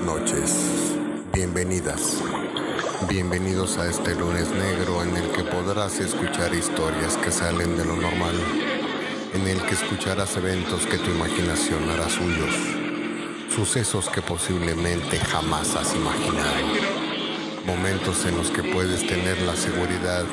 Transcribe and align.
noches. 0.00 0.96
Bienvenidas. 1.32 2.22
Bienvenidos 3.08 3.76
a 3.78 3.88
este 3.88 4.14
lunes 4.14 4.48
negro 4.50 5.02
en 5.02 5.16
el 5.16 5.30
que 5.30 5.44
podrás 5.44 5.98
escuchar 6.00 6.54
historias 6.54 7.16
que 7.16 7.30
salen 7.30 7.76
de 7.76 7.84
lo 7.84 7.96
normal, 7.96 8.34
en 9.32 9.46
el 9.46 9.60
que 9.62 9.74
escucharás 9.74 10.36
eventos 10.36 10.86
que 10.86 10.98
tu 10.98 11.10
imaginación 11.10 11.90
hará 11.90 12.08
suyos, 12.08 12.54
sucesos 13.54 14.08
que 14.08 14.22
posiblemente 14.22 15.18
jamás 15.18 15.74
has 15.76 15.94
imaginado, 15.94 16.66
momentos 17.66 18.24
en 18.26 18.36
los 18.36 18.50
que 18.50 18.62
puedes 18.62 19.06
tener 19.06 19.40
la 19.42 19.56
seguridad 19.56 20.24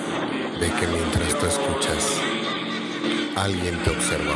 de 0.59 0.71
que 0.71 0.87
mientras 0.87 1.37
tú 1.37 1.45
escuchas, 1.45 2.15
alguien 3.35 3.81
te 3.83 3.89
observa. 3.89 4.35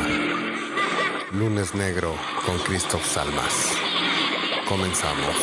Lunes 1.32 1.74
Negro 1.74 2.14
con 2.44 2.58
Christoph 2.58 3.04
Salmas. 3.04 3.72
Comenzamos. 4.68 5.36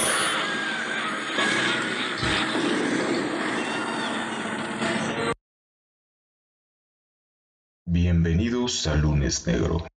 Bienvenidos 7.86 8.86
a 8.88 8.96
Lunes 8.96 9.48
Negro. 9.48 9.88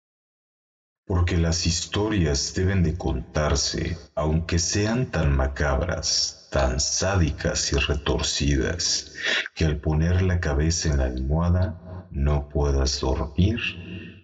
Porque 1.06 1.38
las 1.38 1.66
historias 1.66 2.54
deben 2.54 2.84
de 2.84 2.96
contarse, 2.96 3.98
aunque 4.14 4.60
sean 4.60 5.06
tan 5.06 5.36
macabras, 5.36 6.48
tan 6.52 6.78
sádicas 6.78 7.72
y 7.72 7.76
retorcidas, 7.78 9.12
que 9.56 9.64
al 9.64 9.80
poner 9.80 10.22
la 10.22 10.38
cabeza 10.38 10.90
en 10.90 10.98
la 10.98 11.06
almohada 11.06 12.06
no 12.12 12.48
puedas 12.48 13.00
dormir 13.00 13.58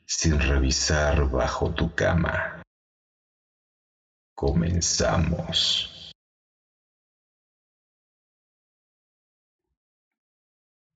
sin 0.07 0.39
revisar 0.39 1.29
bajo 1.29 1.75
tu 1.75 1.93
cama. 1.97 2.62
Comenzamos. 4.43 6.13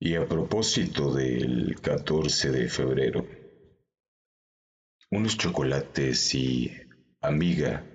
Y 0.01 0.17
a 0.17 0.27
propósito 0.27 1.15
del 1.15 1.81
14 1.81 2.51
de 2.51 2.69
febrero, 2.69 3.25
unos 5.13 5.39
chocolates 5.39 6.35
y, 6.35 6.73
amiga, 7.21 7.87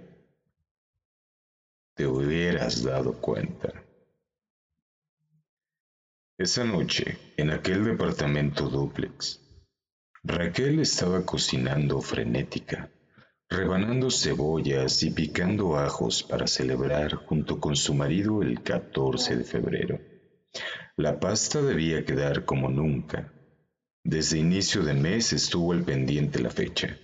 te 1.95 2.07
hubieras 2.07 2.81
dado 2.83 3.19
cuenta. 3.19 3.73
Esa 6.37 6.63
noche, 6.63 7.17
en 7.35 7.49
aquel 7.49 7.83
departamento 7.83 8.69
duplex, 8.69 9.41
Raquel 10.23 10.79
estaba 10.79 11.25
cocinando 11.25 11.99
frenética, 11.99 12.89
rebanando 13.51 14.09
cebollas 14.09 15.03
y 15.03 15.09
picando 15.09 15.75
ajos 15.75 16.23
para 16.23 16.47
celebrar 16.47 17.15
junto 17.15 17.59
con 17.59 17.75
su 17.75 17.93
marido 17.93 18.41
el 18.41 18.63
14 18.63 19.35
de 19.35 19.43
febrero. 19.43 19.99
La 20.95 21.19
pasta 21.19 21.61
debía 21.61 22.05
quedar 22.05 22.45
como 22.45 22.69
nunca. 22.69 23.33
Desde 24.05 24.39
inicio 24.39 24.83
de 24.83 24.93
mes 24.93 25.33
estuvo 25.33 25.73
al 25.73 25.83
pendiente 25.83 26.39
la 26.39 26.49
fecha. 26.49 26.97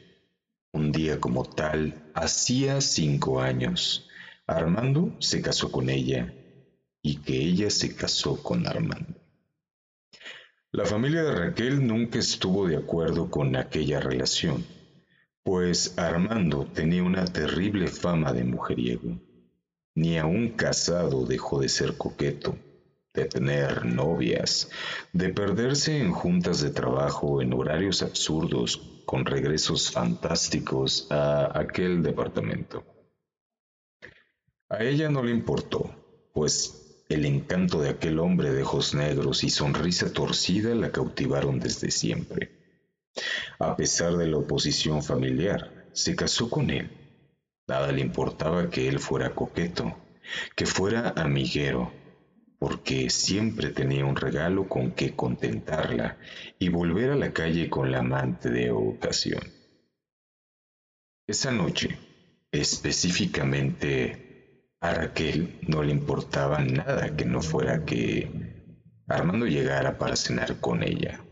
Un 0.71 0.93
día 0.93 1.19
como 1.19 1.43
tal, 1.43 2.11
hacía 2.13 2.79
cinco 2.79 3.41
años, 3.41 4.07
Armando 4.47 5.17
se 5.19 5.41
casó 5.41 5.69
con 5.69 5.89
ella 5.89 6.33
y 7.01 7.17
que 7.17 7.35
ella 7.35 7.69
se 7.69 7.93
casó 7.93 8.41
con 8.41 8.65
Armando. 8.67 9.19
La 10.71 10.85
familia 10.85 11.23
de 11.23 11.31
Raquel 11.33 11.85
nunca 11.85 12.19
estuvo 12.19 12.67
de 12.67 12.77
acuerdo 12.77 13.29
con 13.29 13.57
aquella 13.57 13.99
relación, 13.99 14.65
pues 15.47 15.97
Armando 15.97 16.65
tenía 16.65 17.03
una 17.03 17.23
terrible 17.23 17.87
fama 17.87 18.33
de 18.33 18.43
mujeriego. 18.43 19.17
Ni 19.95 20.17
aun 20.17 20.49
casado 20.49 21.25
dejó 21.25 21.61
de 21.61 21.69
ser 21.69 21.95
coqueto, 21.95 22.57
de 23.13 23.27
tener 23.27 23.85
novias, 23.85 24.69
de 25.13 25.29
perderse 25.29 26.01
en 26.01 26.11
juntas 26.11 26.59
de 26.59 26.71
trabajo 26.71 27.41
en 27.41 27.53
horarios 27.53 28.01
absurdos 28.01 29.01
con 29.05 29.25
regresos 29.25 29.89
fantásticos 29.89 31.07
a 31.11 31.57
aquel 31.57 32.03
departamento. 32.03 32.83
A 34.67 34.83
ella 34.83 35.09
no 35.09 35.23
le 35.23 35.31
importó, 35.31 36.29
pues 36.33 37.05
el 37.07 37.23
encanto 37.23 37.79
de 37.79 37.91
aquel 37.91 38.19
hombre 38.19 38.51
de 38.51 38.63
ojos 38.63 38.93
negros 38.93 39.45
y 39.45 39.49
sonrisa 39.49 40.11
torcida 40.11 40.75
la 40.75 40.91
cautivaron 40.91 41.57
desde 41.57 41.89
siempre. 41.89 42.56
A 43.59 43.75
pesar 43.75 44.17
de 44.17 44.27
la 44.27 44.37
oposición 44.37 45.03
familiar, 45.03 45.89
se 45.93 46.15
casó 46.15 46.49
con 46.49 46.69
él. 46.69 46.89
Nada 47.67 47.91
le 47.91 48.01
importaba 48.01 48.69
que 48.69 48.87
él 48.87 48.99
fuera 48.99 49.35
coqueto, 49.35 49.97
que 50.55 50.65
fuera 50.65 51.13
amiguero, 51.17 51.91
porque 52.59 53.09
siempre 53.09 53.69
tenía 53.69 54.05
un 54.05 54.15
regalo 54.15 54.67
con 54.67 54.91
que 54.91 55.15
contentarla 55.15 56.17
y 56.59 56.69
volver 56.69 57.11
a 57.11 57.15
la 57.15 57.33
calle 57.33 57.69
con 57.69 57.91
la 57.91 57.99
amante 57.99 58.49
de 58.49 58.71
ocasión. 58.71 59.41
Esa 61.27 61.51
noche, 61.51 61.99
específicamente 62.51 64.27
a 64.79 64.93
Raquel 64.93 65.59
no 65.67 65.83
le 65.83 65.91
importaba 65.91 66.59
nada 66.59 67.15
que 67.15 67.25
no 67.25 67.41
fuera 67.41 67.83
que 67.83 68.47
Armando 69.09 69.45
llegara 69.45 69.97
para 69.97 70.17
cenar 70.17 70.59
con 70.59 70.83
ella. 70.83 71.23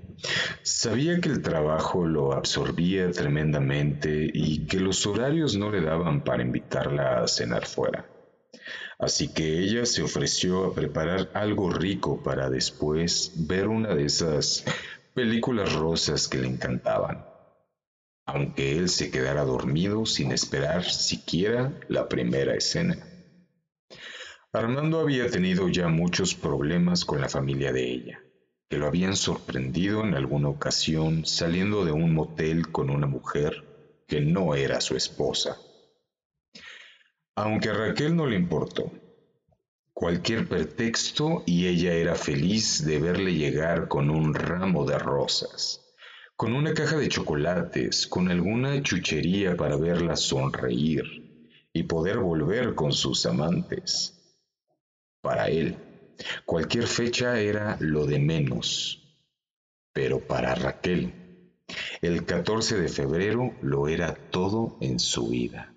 Sabía 0.63 1.19
que 1.19 1.29
el 1.29 1.41
trabajo 1.41 2.05
lo 2.05 2.33
absorbía 2.33 3.11
tremendamente 3.11 4.29
y 4.33 4.65
que 4.65 4.79
los 4.79 5.05
horarios 5.05 5.55
no 5.55 5.71
le 5.71 5.81
daban 5.81 6.23
para 6.23 6.43
invitarla 6.43 7.23
a 7.23 7.27
cenar 7.27 7.65
fuera. 7.65 8.05
Así 8.97 9.33
que 9.33 9.59
ella 9.59 9.85
se 9.85 10.01
ofreció 10.03 10.65
a 10.65 10.73
preparar 10.73 11.29
algo 11.33 11.69
rico 11.69 12.23
para 12.23 12.49
después 12.49 13.33
ver 13.47 13.67
una 13.67 13.93
de 13.93 14.05
esas 14.05 14.63
películas 15.13 15.73
rosas 15.73 16.27
que 16.27 16.37
le 16.37 16.47
encantaban, 16.47 17.25
aunque 18.25 18.77
él 18.77 18.89
se 18.89 19.11
quedara 19.11 19.43
dormido 19.43 20.05
sin 20.05 20.31
esperar 20.31 20.85
siquiera 20.85 21.73
la 21.89 22.07
primera 22.07 22.55
escena. 22.55 22.97
Armando 24.53 25.01
había 25.01 25.29
tenido 25.29 25.67
ya 25.67 25.89
muchos 25.89 26.33
problemas 26.33 27.03
con 27.03 27.19
la 27.19 27.27
familia 27.27 27.73
de 27.73 27.91
ella, 27.91 28.24
que 28.69 28.77
lo 28.77 28.87
habían 28.87 29.15
sorprendido 29.15 30.01
en 30.03 30.15
alguna 30.15 30.49
ocasión 30.49 31.25
saliendo 31.25 31.85
de 31.85 31.91
un 31.91 32.13
motel 32.13 32.71
con 32.71 32.89
una 32.89 33.07
mujer 33.07 33.63
que 34.07 34.21
no 34.21 34.55
era 34.55 34.81
su 34.81 34.95
esposa. 34.95 35.57
Aunque 37.35 37.69
a 37.69 37.73
Raquel 37.73 38.15
no 38.15 38.25
le 38.25 38.35
importó, 38.35 38.91
cualquier 39.93 40.47
pretexto 40.47 41.43
y 41.45 41.67
ella 41.67 41.93
era 41.93 42.15
feliz 42.15 42.85
de 42.85 42.99
verle 42.99 43.33
llegar 43.33 43.87
con 43.87 44.09
un 44.09 44.33
ramo 44.33 44.85
de 44.85 44.97
rosas, 44.97 45.81
con 46.35 46.53
una 46.53 46.73
caja 46.73 46.97
de 46.97 47.09
chocolates, 47.09 48.07
con 48.07 48.29
alguna 48.29 48.81
chuchería 48.81 49.55
para 49.55 49.77
verla 49.77 50.15
sonreír 50.15 51.25
y 51.71 51.83
poder 51.83 52.19
volver 52.19 52.73
con 52.73 52.93
sus 52.93 53.25
amantes. 53.25 54.13
Para 55.21 55.47
él, 55.49 55.77
cualquier 56.45 56.87
fecha 56.87 57.39
era 57.39 57.77
lo 57.79 58.05
de 58.05 58.19
menos, 58.19 59.17
pero 59.93 60.19
para 60.19 60.55
Raquel, 60.55 61.13
el 62.01 62.25
14 62.25 62.77
de 62.77 62.89
febrero 62.89 63.53
lo 63.61 63.87
era 63.87 64.13
todo 64.13 64.77
en 64.81 64.99
su 64.99 65.29
vida. 65.29 65.73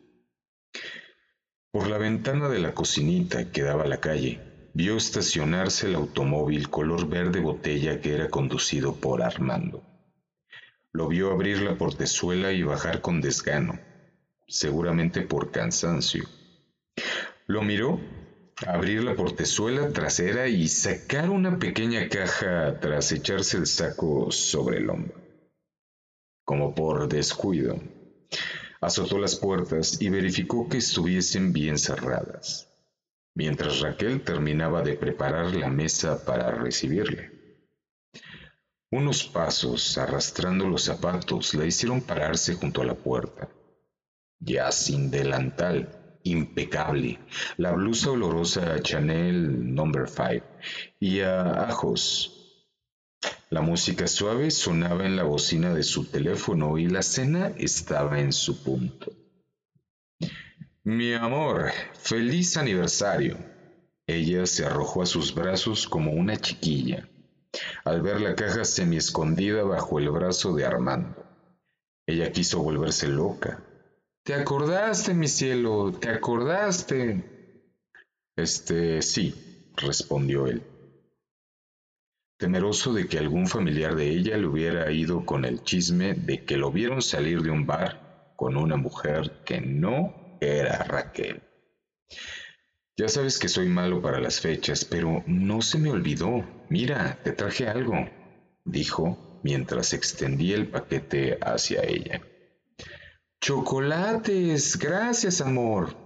Por 1.71 1.89
la 1.89 1.99
ventana 1.99 2.49
de 2.49 2.59
la 2.59 2.75
cocinita 2.75 3.51
que 3.51 3.63
daba 3.63 3.85
a 3.85 3.89
la 3.89 4.01
calle, 4.01 4.41
vio 4.75 4.97
estacionarse 4.97 5.87
el 5.87 5.95
automóvil 5.95 6.71
color 6.71 7.09
verde 7.09 7.41
botella 7.41 8.01
que 8.01 8.15
era 8.15 8.29
conducido 8.29 8.95
por 8.97 9.23
Armando. 9.23 9.83
Lo 10.93 11.09
vio 11.09 11.31
abrir 11.31 11.63
la 11.63 11.77
portezuela 11.77 12.53
y 12.53 12.63
bajar 12.63 13.01
con 13.01 13.21
desgano, 13.21 13.79
seguramente 14.47 15.23
por 15.23 15.51
cansancio. 15.51 16.25
Lo 17.47 17.63
miró 17.63 18.01
abrir 18.67 19.05
la 19.05 19.15
portezuela 19.15 19.89
trasera 19.93 20.49
y 20.49 20.67
sacar 20.69 21.31
una 21.31 21.59
pequeña 21.59 22.09
caja 22.09 22.79
tras 22.81 23.13
echarse 23.13 23.57
el 23.59 23.67
saco 23.67 24.31
sobre 24.31 24.79
el 24.79 24.91
hombro. 24.91 25.21
Como 26.45 26.75
por 26.75 27.09
descuido, 27.09 27.79
azotó 28.81 29.19
las 29.19 29.37
puertas 29.37 30.01
y 30.01 30.09
verificó 30.09 30.69
que 30.69 30.79
estuviesen 30.79 31.53
bien 31.53 31.79
cerradas, 31.79 32.69
mientras 33.35 33.81
Raquel 33.81 34.23
terminaba 34.23 34.83
de 34.83 34.97
preparar 34.97 35.55
la 35.55 35.69
mesa 35.69 36.25
para 36.25 36.51
recibirle. 36.51 37.39
Unos 38.91 39.25
pasos 39.25 39.99
arrastrando 39.99 40.67
los 40.67 40.85
zapatos 40.85 41.53
la 41.55 41.67
hicieron 41.67 42.01
pararse 42.01 42.55
junto 42.55 42.81
a 42.81 42.87
la 42.87 42.95
puerta, 42.95 43.51
ya 44.41 44.73
sin 44.73 45.11
delantal 45.11 45.98
impecable, 46.25 47.19
la 47.57 47.73
blusa 47.73 48.11
olorosa 48.11 48.81
Chanel 48.83 49.75
No. 49.75 49.85
5 50.07 50.45
y 51.01 51.21
a 51.21 51.69
ajos. 51.69 52.35
La 53.51 53.63
música 53.63 54.07
suave 54.07 54.51
sonaba 54.51 55.07
en 55.07 55.17
la 55.17 55.25
bocina 55.25 55.73
de 55.75 55.83
su 55.83 56.05
teléfono 56.05 56.79
y 56.79 56.87
la 56.87 57.03
cena 57.03 57.53
estaba 57.57 58.21
en 58.21 58.33
su 58.33 58.63
punto. 58.63 59.13
Mi 60.85 61.15
amor, 61.15 61.71
feliz 61.95 62.57
aniversario. 62.57 63.37
Ella 64.07 64.47
se 64.47 64.65
arrojó 64.65 65.03
a 65.03 65.07
sus 65.07 65.35
brazos 65.35 65.87
como 65.87 66.13
una 66.13 66.37
chiquilla, 66.39 67.09
al 67.85 68.01
ver 68.01 68.21
la 68.21 68.35
caja 68.35 68.65
semi 68.65 68.97
escondida 68.97 69.63
bajo 69.65 69.99
el 69.99 70.11
brazo 70.11 70.55
de 70.55 70.65
Armando. 70.65 71.27
Ella 72.07 72.33
quiso 72.33 72.63
volverse 72.63 73.07
loca. 73.07 73.63
¿Te 74.29 74.35
acordaste, 74.35 75.15
mi 75.15 75.27
cielo? 75.27 75.91
¿Te 75.91 76.11
acordaste? 76.11 77.25
Este, 78.37 79.01
sí, 79.01 79.33
respondió 79.75 80.47
él. 80.47 80.63
Temeroso 82.39 82.93
de 82.93 83.09
que 83.09 83.17
algún 83.17 83.47
familiar 83.47 83.97
de 83.97 84.11
ella 84.11 84.37
le 84.37 84.47
hubiera 84.47 84.93
ido 84.93 85.25
con 85.25 85.47
el 85.47 85.63
chisme 85.63 86.13
de 86.13 86.45
que 86.45 86.59
lo 86.59 86.71
vieron 86.71 87.01
salir 87.01 87.41
de 87.41 87.51
un 87.51 87.65
bar 87.65 87.97
con 88.37 88.59
una 88.59 88.77
mujer 88.77 89.33
que 89.47 89.63
no 89.63 90.13
era 90.39 90.77
Raquel. 90.85 91.41
Ya 92.99 93.09
sabes 93.09 93.39
que 93.39 93.49
soy 93.49 93.71
malo 93.71 94.03
para 94.03 94.21
las 94.21 94.41
fechas, 94.41 94.85
pero 94.85 95.23
no 95.25 95.63
se 95.63 95.79
me 95.79 95.91
olvidó. 95.91 96.45
Mira, 96.69 97.19
te 97.25 97.33
traje 97.33 97.67
algo, 97.67 97.95
dijo 98.67 99.17
mientras 99.43 99.95
extendía 99.95 100.57
el 100.57 100.69
paquete 100.69 101.39
hacia 101.41 101.81
ella. 101.81 102.21
Chocolates, 103.41 104.77
gracias, 104.79 105.41
amor. 105.41 105.97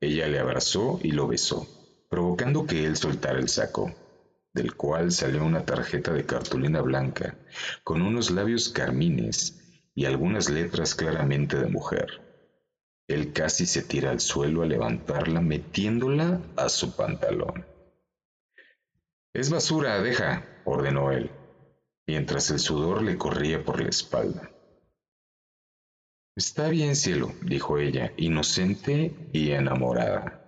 Ella 0.00 0.26
le 0.26 0.40
abrazó 0.40 0.98
y 1.02 1.12
lo 1.12 1.28
besó, 1.28 1.66
provocando 2.08 2.66
que 2.66 2.84
él 2.84 2.96
soltara 2.96 3.38
el 3.38 3.48
saco, 3.48 3.94
del 4.52 4.74
cual 4.74 5.12
salió 5.12 5.44
una 5.44 5.64
tarjeta 5.64 6.12
de 6.12 6.26
cartulina 6.26 6.80
blanca, 6.80 7.38
con 7.84 8.02
unos 8.02 8.30
labios 8.32 8.70
carmines 8.70 9.56
y 9.94 10.04
algunas 10.04 10.50
letras 10.50 10.96
claramente 10.96 11.56
de 11.58 11.68
mujer. 11.68 12.20
Él 13.06 13.32
casi 13.32 13.66
se 13.66 13.82
tira 13.82 14.10
al 14.10 14.20
suelo 14.20 14.62
a 14.62 14.66
levantarla 14.66 15.40
metiéndola 15.40 16.40
a 16.56 16.68
su 16.68 16.96
pantalón. 16.96 17.66
Es 19.32 19.48
basura, 19.48 20.02
deja, 20.02 20.44
ordenó 20.64 21.12
él, 21.12 21.30
mientras 22.06 22.50
el 22.50 22.58
sudor 22.58 23.02
le 23.02 23.16
corría 23.16 23.64
por 23.64 23.80
la 23.80 23.88
espalda. 23.88 24.50
Está 26.40 26.70
bien, 26.70 26.96
cielo, 26.96 27.34
dijo 27.42 27.76
ella, 27.76 28.14
inocente 28.16 29.14
y 29.30 29.50
enamorada. 29.50 30.40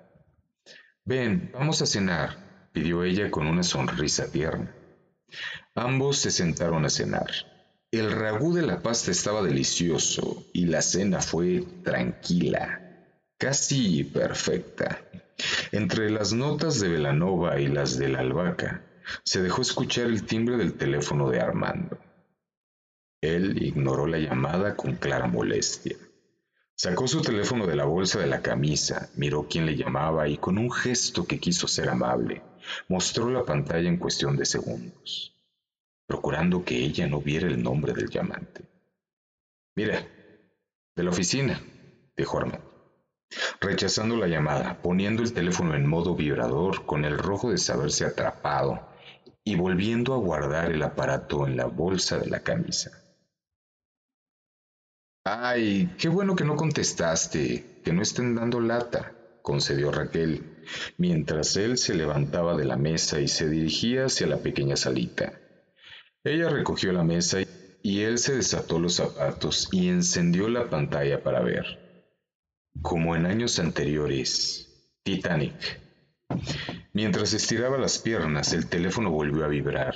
Ven, 1.05 1.51
vamos 1.53 1.83
a 1.83 1.87
cenar, 1.87 2.71
pidió 2.73 3.05
ella 3.05 3.31
con 3.31 3.47
una 3.47 3.63
sonrisa 3.63 4.33
tierna. 4.33 4.75
Ambos 5.75 6.17
se 6.17 6.31
sentaron 6.31 6.87
a 6.87 6.89
cenar. 6.89 7.31
El 7.91 8.11
ragú 8.11 8.55
de 8.55 8.63
la 8.63 8.81
pasta 8.81 9.11
estaba 9.11 9.43
delicioso 9.43 10.47
y 10.55 10.65
la 10.65 10.81
cena 10.81 11.21
fue 11.21 11.63
tranquila, 11.85 12.81
casi 13.37 14.03
perfecta. 14.03 14.99
Entre 15.73 16.09
las 16.09 16.33
notas 16.33 16.81
de 16.81 16.89
Velanova 16.89 17.61
y 17.61 17.67
las 17.67 17.99
de 17.99 18.09
la 18.09 18.21
albahaca, 18.21 18.83
se 19.25 19.43
dejó 19.43 19.61
escuchar 19.61 20.07
el 20.07 20.25
timbre 20.25 20.57
del 20.57 20.73
teléfono 20.73 21.29
de 21.29 21.43
Armando. 21.43 21.99
Él 23.23 23.63
ignoró 23.63 24.07
la 24.07 24.19
llamada 24.19 24.77
con 24.77 24.97
clara 24.97 25.27
molestia. 25.27 25.97
Sacó 26.75 27.09
su 27.09 27.23
teléfono 27.23 27.67
de 27.67 27.77
la 27.77 27.87
bolsa 27.87 28.19
de 28.19 28.27
la 28.27 28.43
camisa, 28.43 29.09
miró 29.17 29.47
quién 29.49 29.65
le 29.65 29.77
llamaba 29.77 30.29
y 30.29 30.37
con 30.37 30.59
un 30.59 30.71
gesto 30.71 31.27
que 31.27 31.41
quiso 31.41 31.67
ser 31.67 31.89
amable, 31.89 32.43
mostró 32.89 33.31
la 33.31 33.45
pantalla 33.45 33.89
en 33.89 33.97
cuestión 33.97 34.37
de 34.37 34.45
segundos 34.45 35.33
procurando 36.13 36.63
que 36.63 36.77
ella 36.77 37.07
no 37.07 37.23
viera 37.23 37.47
el 37.47 37.63
nombre 37.63 37.95
del 37.95 38.11
llamante. 38.11 38.65
Mira, 39.75 40.07
de 40.95 41.03
la 41.03 41.09
oficina, 41.09 41.59
dijo 42.15 42.37
Armando, 42.37 42.61
rechazando 43.63 44.19
la 44.19 44.27
llamada, 44.27 44.83
poniendo 44.83 45.23
el 45.23 45.33
teléfono 45.33 45.75
en 45.75 45.87
modo 45.87 46.15
vibrador 46.15 46.85
con 46.85 47.07
el 47.07 47.17
rojo 47.17 47.51
de 47.51 47.57
saberse 47.57 48.05
atrapado 48.05 48.87
y 49.43 49.57
volviendo 49.57 50.13
a 50.13 50.19
guardar 50.19 50.71
el 50.71 50.83
aparato 50.83 51.47
en 51.47 51.57
la 51.57 51.65
bolsa 51.65 52.19
de 52.19 52.29
la 52.29 52.41
camisa. 52.41 53.02
Ay, 55.25 55.95
qué 55.99 56.09
bueno 56.09 56.35
que 56.35 56.45
no 56.45 56.57
contestaste, 56.57 57.81
que 57.85 57.93
no 57.93 58.03
estén 58.03 58.35
dando 58.35 58.61
lata, 58.61 59.13
concedió 59.41 59.93
Raquel, 59.93 60.65
mientras 60.99 61.57
él 61.57 61.79
se 61.79 61.95
levantaba 61.95 62.57
de 62.57 62.65
la 62.65 62.77
mesa 62.77 63.21
y 63.21 63.29
se 63.29 63.49
dirigía 63.49 64.07
hacia 64.07 64.27
la 64.27 64.39
pequeña 64.39 64.75
salita. 64.75 65.39
Ella 66.25 66.49
recogió 66.49 66.93
la 66.93 67.05
mesa 67.05 67.39
y 67.83 68.01
él 68.01 68.19
se 68.19 68.35
desató 68.35 68.81
los 68.81 68.95
zapatos 68.95 69.69
y 69.71 69.89
encendió 69.89 70.49
la 70.49 70.69
pantalla 70.69 71.23
para 71.23 71.41
ver. 71.41 71.67
Como 72.81 73.15
en 73.15 73.27
años 73.27 73.61
anteriores, 73.61 74.91
Titanic. 75.05 75.81
Mientras 76.95 77.33
estiraba 77.33 77.79
las 77.79 78.01
piernas, 78.01 78.53
el 78.53 78.69
teléfono 78.69 79.13
volvió 79.13 79.45
a 79.45 79.49
vibrar, 79.49 79.95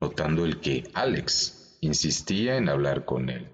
notando 0.00 0.44
el 0.44 0.60
que 0.60 0.84
Alex 0.94 1.76
insistía 1.80 2.56
en 2.56 2.68
hablar 2.68 3.04
con 3.04 3.30
él. 3.30 3.48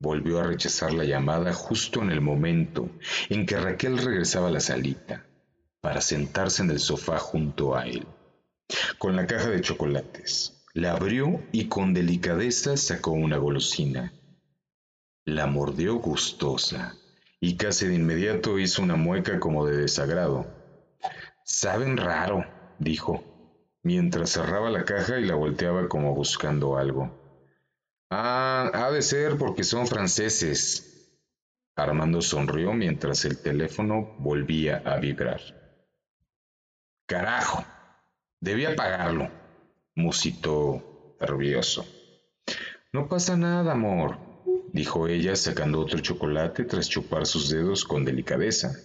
Volvió 0.00 0.38
a 0.40 0.44
rechazar 0.44 0.92
la 0.92 1.04
llamada 1.04 1.52
justo 1.52 2.02
en 2.02 2.10
el 2.10 2.20
momento 2.20 2.88
en 3.28 3.46
que 3.46 3.56
Raquel 3.56 3.98
regresaba 3.98 4.48
a 4.48 4.52
la 4.52 4.60
salita 4.60 5.26
para 5.80 6.00
sentarse 6.00 6.62
en 6.62 6.70
el 6.70 6.78
sofá 6.78 7.18
junto 7.18 7.76
a 7.76 7.86
él, 7.86 8.06
con 8.98 9.16
la 9.16 9.26
caja 9.26 9.50
de 9.50 9.60
chocolates. 9.60 10.54
La 10.74 10.92
abrió 10.92 11.42
y 11.50 11.66
con 11.66 11.94
delicadeza 11.94 12.76
sacó 12.76 13.10
una 13.10 13.38
golosina. 13.38 14.12
La 15.24 15.46
mordió 15.46 15.96
gustosa 15.96 16.94
y 17.40 17.56
casi 17.56 17.88
de 17.88 17.94
inmediato 17.94 18.58
hizo 18.58 18.82
una 18.82 18.96
mueca 18.96 19.40
como 19.40 19.66
de 19.66 19.76
desagrado. 19.76 20.46
Saben 21.44 21.96
raro, 21.96 22.44
dijo, 22.78 23.24
mientras 23.82 24.30
cerraba 24.30 24.70
la 24.70 24.84
caja 24.84 25.18
y 25.18 25.24
la 25.24 25.34
volteaba 25.34 25.88
como 25.88 26.14
buscando 26.14 26.76
algo. 26.76 27.27
Ah, 28.10 28.70
ha 28.72 28.90
de 28.90 29.02
ser 29.02 29.36
porque 29.36 29.64
son 29.64 29.86
franceses. 29.86 30.84
Armando 31.76 32.20
sonrió 32.20 32.72
mientras 32.72 33.24
el 33.24 33.38
teléfono 33.40 34.16
volvía 34.18 34.82
a 34.84 34.96
vibrar. 34.98 35.40
Carajo, 37.06 37.64
debía 38.40 38.74
pagarlo 38.74 39.30
musitó 39.98 41.16
nervioso. 41.20 41.84
No 42.92 43.08
pasa 43.08 43.36
nada, 43.36 43.72
amor, 43.72 44.16
dijo 44.72 45.08
ella 45.08 45.34
sacando 45.34 45.80
otro 45.80 45.98
chocolate 45.98 46.64
tras 46.64 46.88
chupar 46.88 47.26
sus 47.26 47.50
dedos 47.50 47.84
con 47.84 48.04
delicadeza. 48.04 48.76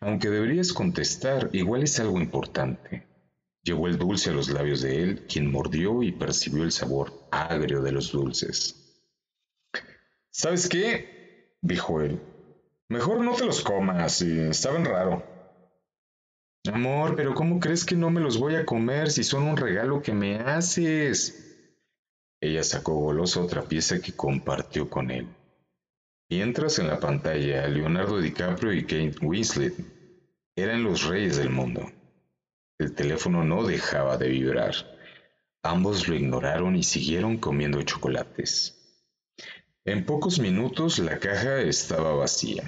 Aunque 0.00 0.30
deberías 0.30 0.72
contestar, 0.72 1.50
igual 1.52 1.82
es 1.82 1.98
algo 1.98 2.20
importante. 2.20 3.07
Llevó 3.62 3.86
el 3.86 3.98
dulce 3.98 4.30
a 4.30 4.32
los 4.32 4.50
labios 4.50 4.82
de 4.82 5.02
él, 5.02 5.26
quien 5.26 5.50
mordió 5.50 6.02
y 6.02 6.12
percibió 6.12 6.64
el 6.64 6.72
sabor 6.72 7.12
agrio 7.30 7.82
de 7.82 7.92
los 7.92 8.12
dulces. 8.12 8.74
¿Sabes 10.30 10.68
qué? 10.68 11.56
dijo 11.60 12.00
él. 12.00 12.20
Mejor 12.88 13.22
no 13.22 13.34
te 13.34 13.44
los 13.44 13.62
comas, 13.62 14.24
saben 14.52 14.84
raro. 14.84 15.22
Amor, 16.72 17.16
pero 17.16 17.34
¿cómo 17.34 17.58
crees 17.60 17.84
que 17.84 17.96
no 17.96 18.10
me 18.10 18.20
los 18.20 18.38
voy 18.38 18.54
a 18.54 18.64
comer 18.64 19.10
si 19.10 19.24
son 19.24 19.44
un 19.44 19.56
regalo 19.56 20.00
que 20.00 20.12
me 20.12 20.36
haces? 20.36 21.34
Ella 22.40 22.62
sacó 22.62 22.94
golosa 22.94 23.40
otra 23.40 23.62
pieza 23.62 23.98
que 24.00 24.12
compartió 24.12 24.88
con 24.88 25.10
él. 25.10 25.28
Mientras 26.30 26.78
en 26.78 26.88
la 26.88 27.00
pantalla 27.00 27.66
Leonardo 27.68 28.20
DiCaprio 28.20 28.72
y 28.72 28.82
Kate 28.82 29.14
Winslet 29.22 29.74
eran 30.56 30.82
los 30.82 31.06
reyes 31.06 31.36
del 31.36 31.50
mundo. 31.50 31.88
El 32.78 32.94
teléfono 32.94 33.42
no 33.42 33.64
dejaba 33.64 34.16
de 34.18 34.28
vibrar. 34.28 34.72
Ambos 35.64 36.06
lo 36.06 36.14
ignoraron 36.14 36.76
y 36.76 36.84
siguieron 36.84 37.36
comiendo 37.38 37.82
chocolates. 37.82 38.78
En 39.84 40.06
pocos 40.06 40.38
minutos 40.38 41.00
la 41.00 41.18
caja 41.18 41.60
estaba 41.60 42.14
vacía. 42.14 42.62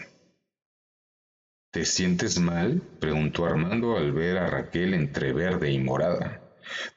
¿Te 1.70 1.84
sientes 1.84 2.40
mal? 2.40 2.82
preguntó 2.98 3.46
Armando 3.46 3.96
al 3.96 4.10
ver 4.10 4.38
a 4.38 4.48
Raquel 4.48 4.94
entre 4.94 5.32
verde 5.32 5.70
y 5.70 5.78
morada, 5.78 6.42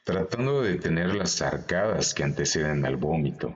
tratando 0.02 0.62
de 0.62 0.72
detener 0.72 1.14
las 1.14 1.40
arcadas 1.40 2.14
que 2.14 2.24
anteceden 2.24 2.84
al 2.84 2.96
vómito. 2.96 3.54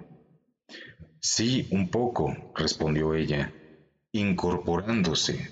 Sí, 1.21 1.67
un 1.73 1.91
poco, 1.91 2.53
respondió 2.55 3.15
ella, 3.15 3.53
incorporándose. 4.13 5.51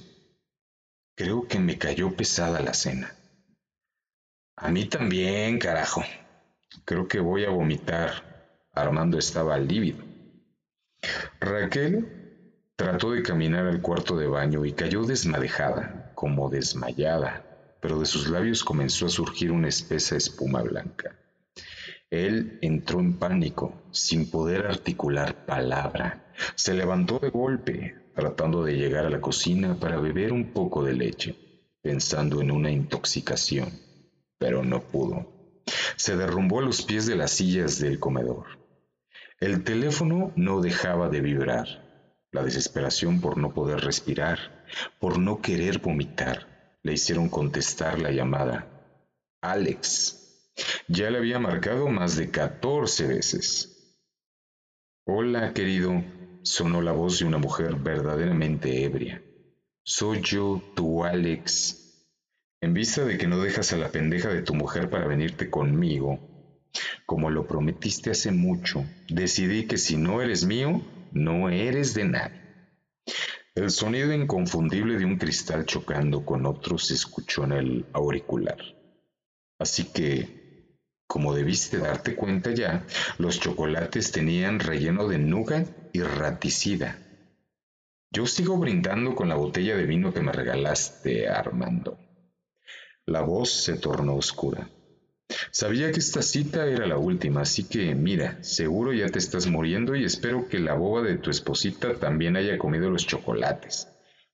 Creo 1.16 1.48
que 1.48 1.58
me 1.58 1.76
cayó 1.76 2.14
pesada 2.14 2.60
la 2.60 2.72
cena. 2.72 3.15
A 4.56 4.70
mí 4.70 4.86
también, 4.86 5.58
carajo. 5.58 6.02
Creo 6.84 7.06
que 7.06 7.20
voy 7.20 7.44
a 7.44 7.50
vomitar. 7.50 8.66
Armando 8.72 9.18
estaba 9.18 9.58
lívido. 9.58 10.04
Raquel 11.40 12.26
Trató 12.76 13.12
de 13.12 13.22
caminar 13.22 13.66
al 13.66 13.80
cuarto 13.80 14.18
de 14.18 14.26
baño 14.26 14.66
y 14.66 14.72
cayó 14.72 15.04
desmadejada, 15.04 16.12
como 16.14 16.50
desmayada, 16.50 17.42
pero 17.80 17.98
de 17.98 18.04
sus 18.04 18.28
labios 18.28 18.64
comenzó 18.64 19.06
a 19.06 19.08
surgir 19.08 19.50
una 19.50 19.68
espesa 19.68 20.14
espuma 20.14 20.60
blanca. 20.60 21.16
Él 22.10 22.58
entró 22.60 23.00
en 23.00 23.18
pánico, 23.18 23.80
sin 23.92 24.30
poder 24.30 24.66
articular 24.66 25.46
palabra. 25.46 26.26
Se 26.54 26.74
levantó 26.74 27.18
de 27.18 27.30
golpe, 27.30 27.94
tratando 28.14 28.62
de 28.62 28.76
llegar 28.76 29.06
a 29.06 29.10
la 29.10 29.22
cocina 29.22 29.80
para 29.80 29.98
beber 29.98 30.34
un 30.34 30.52
poco 30.52 30.84
de 30.84 30.92
leche, 30.92 31.34
pensando 31.80 32.42
en 32.42 32.50
una 32.50 32.70
intoxicación, 32.70 33.70
pero 34.38 34.64
no 34.64 34.80
pudo. 34.80 35.62
Se 35.96 36.16
derrumbó 36.16 36.60
a 36.60 36.62
los 36.62 36.82
pies 36.82 37.06
de 37.06 37.16
las 37.16 37.32
sillas 37.32 37.78
del 37.78 37.98
comedor. 37.98 38.58
El 39.40 39.64
teléfono 39.64 40.32
no 40.36 40.60
dejaba 40.60 41.08
de 41.08 41.20
vibrar. 41.20 41.66
La 42.32 42.42
desesperación 42.42 43.20
por 43.20 43.38
no 43.38 43.52
poder 43.54 43.80
respirar, 43.80 44.64
por 44.98 45.18
no 45.18 45.40
querer 45.40 45.78
vomitar, 45.78 46.78
le 46.82 46.92
hicieron 46.92 47.28
contestar 47.28 47.98
la 47.98 48.10
llamada. 48.10 48.66
Alex, 49.40 50.52
ya 50.88 51.10
le 51.10 51.18
había 51.18 51.38
marcado 51.38 51.88
más 51.88 52.16
de 52.16 52.30
catorce 52.30 53.06
veces. 53.06 54.00
Hola, 55.04 55.52
querido, 55.52 56.02
sonó 56.42 56.82
la 56.82 56.92
voz 56.92 57.18
de 57.18 57.26
una 57.26 57.38
mujer 57.38 57.76
verdaderamente 57.76 58.84
ebria. 58.84 59.22
Soy 59.82 60.20
yo, 60.20 60.62
tu 60.74 61.04
Alex. 61.04 61.85
En 62.60 62.74
vista 62.74 63.04
de 63.04 63.18
que 63.18 63.26
no 63.26 63.38
dejas 63.40 63.72
a 63.72 63.76
la 63.76 63.90
pendeja 63.90 64.28
de 64.28 64.42
tu 64.42 64.54
mujer 64.54 64.88
para 64.88 65.06
venirte 65.06 65.50
conmigo, 65.50 66.18
como 67.04 67.30
lo 67.30 67.46
prometiste 67.46 68.10
hace 68.10 68.32
mucho, 68.32 68.84
decidí 69.08 69.66
que 69.66 69.78
si 69.78 69.96
no 69.96 70.20
eres 70.20 70.44
mío, 70.44 70.80
no 71.12 71.48
eres 71.48 71.94
de 71.94 72.04
nadie. 72.04 72.36
El 73.54 73.70
sonido 73.70 74.12
inconfundible 74.12 74.98
de 74.98 75.04
un 75.04 75.16
cristal 75.16 75.64
chocando 75.64 76.24
con 76.24 76.44
otro 76.46 76.76
se 76.78 76.94
escuchó 76.94 77.44
en 77.44 77.52
el 77.52 77.86
auricular. 77.92 78.58
Así 79.58 79.84
que 79.84 80.28
como 81.06 81.34
debiste 81.34 81.78
darte 81.78 82.16
cuenta 82.16 82.50
ya, 82.50 82.84
los 83.18 83.38
chocolates 83.38 84.10
tenían 84.10 84.58
relleno 84.58 85.06
de 85.06 85.18
nougat 85.18 85.68
y 85.92 86.02
raticida. 86.02 87.00
Yo 88.12 88.26
sigo 88.26 88.58
brindando 88.58 89.14
con 89.14 89.28
la 89.28 89.36
botella 89.36 89.76
de 89.76 89.86
vino 89.86 90.12
que 90.12 90.20
me 90.20 90.32
regalaste, 90.32 91.28
Armando. 91.28 91.96
La 93.06 93.22
voz 93.22 93.50
se 93.50 93.76
tornó 93.76 94.16
oscura. 94.16 94.68
Sabía 95.50 95.90
que 95.90 96.00
esta 96.00 96.22
cita 96.22 96.66
era 96.66 96.86
la 96.86 96.98
última, 96.98 97.42
así 97.42 97.64
que 97.64 97.94
mira, 97.94 98.42
seguro 98.42 98.92
ya 98.92 99.08
te 99.08 99.18
estás 99.18 99.46
muriendo 99.46 99.96
y 99.96 100.04
espero 100.04 100.48
que 100.48 100.58
la 100.58 100.74
boba 100.74 101.02
de 101.02 101.16
tu 101.16 101.30
esposita 101.30 101.94
también 101.94 102.36
haya 102.36 102.58
comido 102.58 102.90
los 102.90 103.06
chocolates, 103.06 103.88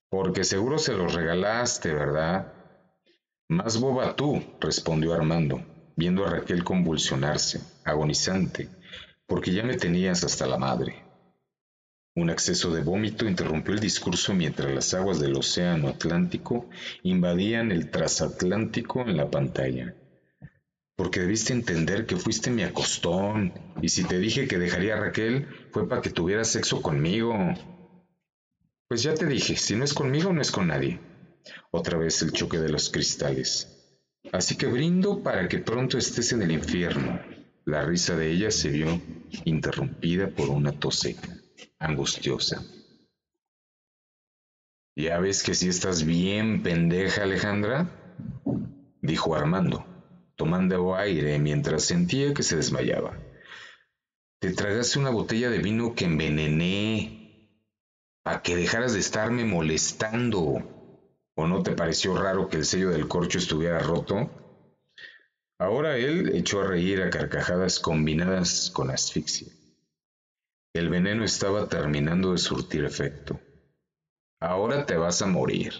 porque 0.09 0.43
seguro 0.43 0.77
se 0.77 0.93
los 0.93 1.13
regalaste, 1.13 1.93
¿verdad? 1.93 2.53
Más 3.49 3.79
boba 3.79 4.15
tú, 4.15 4.43
respondió 4.59 5.13
Armando 5.13 5.63
viendo 5.95 6.25
a 6.25 6.29
Raquel 6.29 6.63
convulsionarse, 6.63 7.61
agonizante, 7.83 8.69
porque 9.27 9.53
ya 9.53 9.63
me 9.63 9.75
tenías 9.75 10.23
hasta 10.23 10.47
la 10.47 10.57
madre. 10.57 11.02
Un 12.15 12.29
acceso 12.29 12.71
de 12.71 12.83
vómito 12.83 13.27
interrumpió 13.27 13.73
el 13.73 13.79
discurso 13.79 14.35
mientras 14.35 14.71
las 14.71 14.93
aguas 14.93 15.19
del 15.19 15.35
Océano 15.35 15.89
Atlántico 15.89 16.69
invadían 17.01 17.71
el 17.71 17.89
transatlántico 17.89 19.01
en 19.01 19.17
la 19.17 19.31
pantalla. 19.31 19.95
Porque 20.95 21.21
debiste 21.21 21.53
entender 21.53 22.05
que 22.05 22.15
fuiste 22.15 22.51
mi 22.51 22.61
acostón, 22.61 23.51
y 23.81 23.89
si 23.89 24.03
te 24.03 24.19
dije 24.19 24.47
que 24.47 24.59
dejaría 24.59 24.93
a 24.93 24.99
Raquel, 24.99 25.47
fue 25.71 25.89
para 25.89 26.03
que 26.03 26.11
tuvieras 26.11 26.49
sexo 26.49 26.83
conmigo. 26.83 27.33
Pues 28.87 29.01
ya 29.01 29.15
te 29.15 29.25
dije, 29.25 29.55
si 29.55 29.75
no 29.75 29.83
es 29.83 29.95
conmigo, 29.95 30.31
no 30.31 30.41
es 30.41 30.51
con 30.51 30.67
nadie. 30.67 30.99
Otra 31.71 31.97
vez 31.97 32.21
el 32.21 32.31
choque 32.31 32.59
de 32.59 32.69
los 32.69 32.91
cristales. 32.91 33.75
Así 34.31 34.55
que 34.55 34.67
brindo 34.67 35.23
para 35.23 35.47
que 35.47 35.57
pronto 35.57 35.97
estés 35.97 36.31
en 36.31 36.43
el 36.43 36.51
infierno. 36.51 37.19
La 37.65 37.83
risa 37.83 38.15
de 38.15 38.29
ella 38.29 38.51
se 38.51 38.69
vio 38.69 39.01
interrumpida 39.45 40.27
por 40.27 40.49
una 40.49 40.73
tos 40.73 40.99
seca, 40.99 41.42
angustiosa. 41.79 42.63
¿Ya 44.95 45.19
ves 45.19 45.41
que 45.43 45.55
si 45.55 45.69
estás 45.69 46.03
bien 46.03 46.61
pendeja, 46.61 47.23
Alejandra? 47.23 47.87
dijo 49.01 49.35
Armando, 49.35 49.85
tomando 50.35 50.95
aire 50.95 51.39
mientras 51.39 51.83
sentía 51.83 52.33
que 52.33 52.43
se 52.43 52.57
desmayaba. 52.57 53.17
Te 54.39 54.51
tragaste 54.51 54.99
una 54.99 55.09
botella 55.09 55.49
de 55.49 55.59
vino 55.59 55.95
que 55.95 56.05
envenené 56.05 57.23
para 58.23 58.41
que 58.41 58.55
dejaras 58.55 58.93
de 58.93 58.99
estarme 58.99 59.45
molestando. 59.45 60.69
¿O 61.35 61.47
no 61.47 61.63
te 61.63 61.71
pareció 61.71 62.15
raro 62.15 62.47
que 62.47 62.57
el 62.57 62.65
sello 62.65 62.91
del 62.91 63.07
corcho 63.07 63.39
estuviera 63.39 63.79
roto? 63.79 64.29
Ahora 65.57 65.97
él 65.97 66.35
echó 66.35 66.61
a 66.61 66.67
reír 66.67 67.01
a 67.01 67.09
carcajadas 67.09 67.79
combinadas 67.79 68.69
con 68.73 68.91
asfixia. 68.91 69.51
El 70.73 70.89
veneno 70.89 71.23
estaba 71.23 71.67
terminando 71.69 72.31
de 72.31 72.37
surtir 72.37 72.83
efecto. 72.83 73.39
Ahora 74.39 74.85
te 74.85 74.97
vas 74.97 75.21
a 75.21 75.27
morir. 75.27 75.73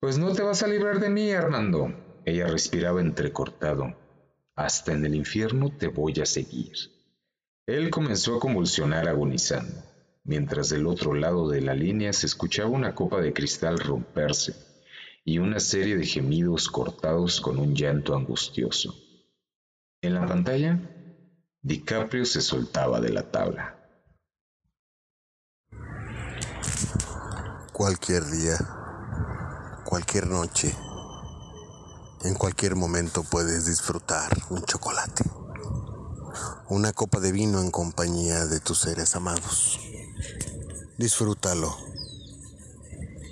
Pues 0.00 0.18
no 0.18 0.32
te 0.32 0.42
vas 0.42 0.62
a 0.62 0.66
librar 0.66 0.98
de 0.98 1.10
mí, 1.10 1.30
Armando. 1.32 1.94
Ella 2.24 2.46
respiraba 2.46 3.00
entrecortado. 3.00 3.94
Hasta 4.56 4.92
en 4.92 5.04
el 5.04 5.14
infierno 5.14 5.76
te 5.76 5.88
voy 5.88 6.14
a 6.20 6.26
seguir. 6.26 6.72
Él 7.66 7.90
comenzó 7.90 8.36
a 8.36 8.40
convulsionar 8.40 9.08
agonizando 9.08 9.90
mientras 10.24 10.68
del 10.68 10.86
otro 10.86 11.14
lado 11.14 11.48
de 11.48 11.60
la 11.60 11.74
línea 11.74 12.12
se 12.12 12.26
escuchaba 12.26 12.70
una 12.70 12.94
copa 12.94 13.20
de 13.20 13.32
cristal 13.32 13.78
romperse 13.78 14.54
y 15.24 15.38
una 15.38 15.60
serie 15.60 15.96
de 15.96 16.06
gemidos 16.06 16.68
cortados 16.68 17.40
con 17.40 17.58
un 17.58 17.74
llanto 17.74 18.14
angustioso. 18.14 18.94
En 20.02 20.14
la 20.14 20.26
pantalla, 20.26 20.78
DiCaprio 21.62 22.24
se 22.24 22.40
soltaba 22.40 23.02
de 23.02 23.10
la 23.10 23.30
tabla. 23.30 23.76
Cualquier 27.74 28.24
día, 28.24 28.56
cualquier 29.84 30.26
noche, 30.26 30.74
en 32.22 32.34
cualquier 32.34 32.76
momento 32.76 33.24
puedes 33.24 33.66
disfrutar 33.66 34.30
un 34.48 34.62
chocolate, 34.64 35.22
una 36.70 36.94
copa 36.94 37.20
de 37.20 37.30
vino 37.30 37.60
en 37.60 37.70
compañía 37.70 38.46
de 38.46 38.60
tus 38.60 38.80
seres 38.80 39.14
amados. 39.14 39.78
Disfrútalo. 40.96 41.76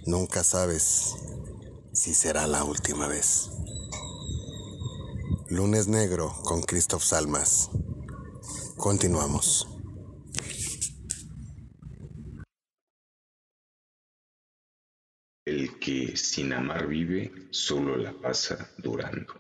Nunca 0.04 0.44
sabes 0.44 1.14
si 1.94 2.12
será 2.12 2.46
la 2.46 2.62
última 2.62 3.08
vez. 3.08 3.48
Lunes 5.48 5.88
Negro 5.88 6.34
con 6.44 6.60
Christoph 6.60 7.02
Salmas. 7.02 7.70
Continuamos. 8.78 9.66
El 15.44 15.80
que 15.80 16.16
sin 16.16 16.52
amar 16.52 16.86
vive 16.86 17.48
solo 17.50 17.96
la 17.96 18.12
pasa 18.12 18.70
durando. 18.78 19.34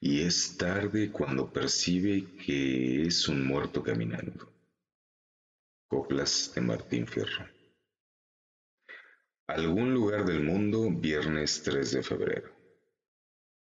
Y 0.00 0.22
es 0.22 0.56
tarde 0.56 1.12
cuando 1.12 1.52
percibe 1.52 2.24
que 2.46 3.02
es 3.02 3.28
un 3.28 3.46
muerto 3.46 3.82
caminando. 3.82 4.50
Coplas 5.86 6.52
de 6.54 6.62
Martín 6.62 7.06
Fierro. 7.06 7.46
Algún 9.48 9.92
lugar 9.92 10.24
del 10.24 10.42
mundo, 10.42 10.88
viernes 10.90 11.62
3 11.62 11.90
de 11.90 12.02
febrero. 12.02 12.50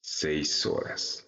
Seis 0.01 0.65
horas. 0.65 1.24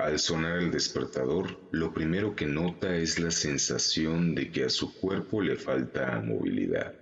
Al 0.00 0.18
sonar 0.18 0.56
el 0.56 0.70
despertador, 0.70 1.60
lo 1.72 1.92
primero 1.92 2.34
que 2.34 2.46
nota 2.46 2.96
es 2.96 3.18
la 3.18 3.30
sensación 3.30 4.34
de 4.34 4.50
que 4.50 4.64
a 4.64 4.70
su 4.70 4.98
cuerpo 4.98 5.42
le 5.42 5.56
falta 5.56 6.18
movilidad. 6.20 6.98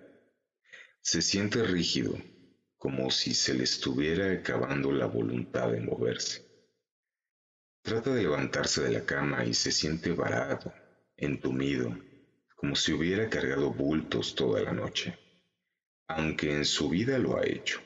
Se 1.00 1.22
siente 1.22 1.62
rígido, 1.62 2.18
como 2.76 3.12
si 3.12 3.34
se 3.34 3.54
le 3.54 3.62
estuviera 3.62 4.32
acabando 4.32 4.90
la 4.90 5.06
voluntad 5.06 5.70
de 5.70 5.80
moverse. 5.80 6.44
Trata 7.82 8.12
de 8.12 8.22
levantarse 8.22 8.82
de 8.82 8.90
la 8.90 9.04
cama 9.06 9.44
y 9.44 9.54
se 9.54 9.70
siente 9.70 10.10
varado, 10.10 10.74
entumido, 11.16 11.96
como 12.56 12.74
si 12.74 12.92
hubiera 12.92 13.30
cargado 13.30 13.72
bultos 13.72 14.34
toda 14.34 14.60
la 14.60 14.72
noche, 14.72 15.16
aunque 16.08 16.52
en 16.52 16.64
su 16.64 16.88
vida 16.88 17.16
lo 17.16 17.38
ha 17.38 17.46
hecho. 17.46 17.80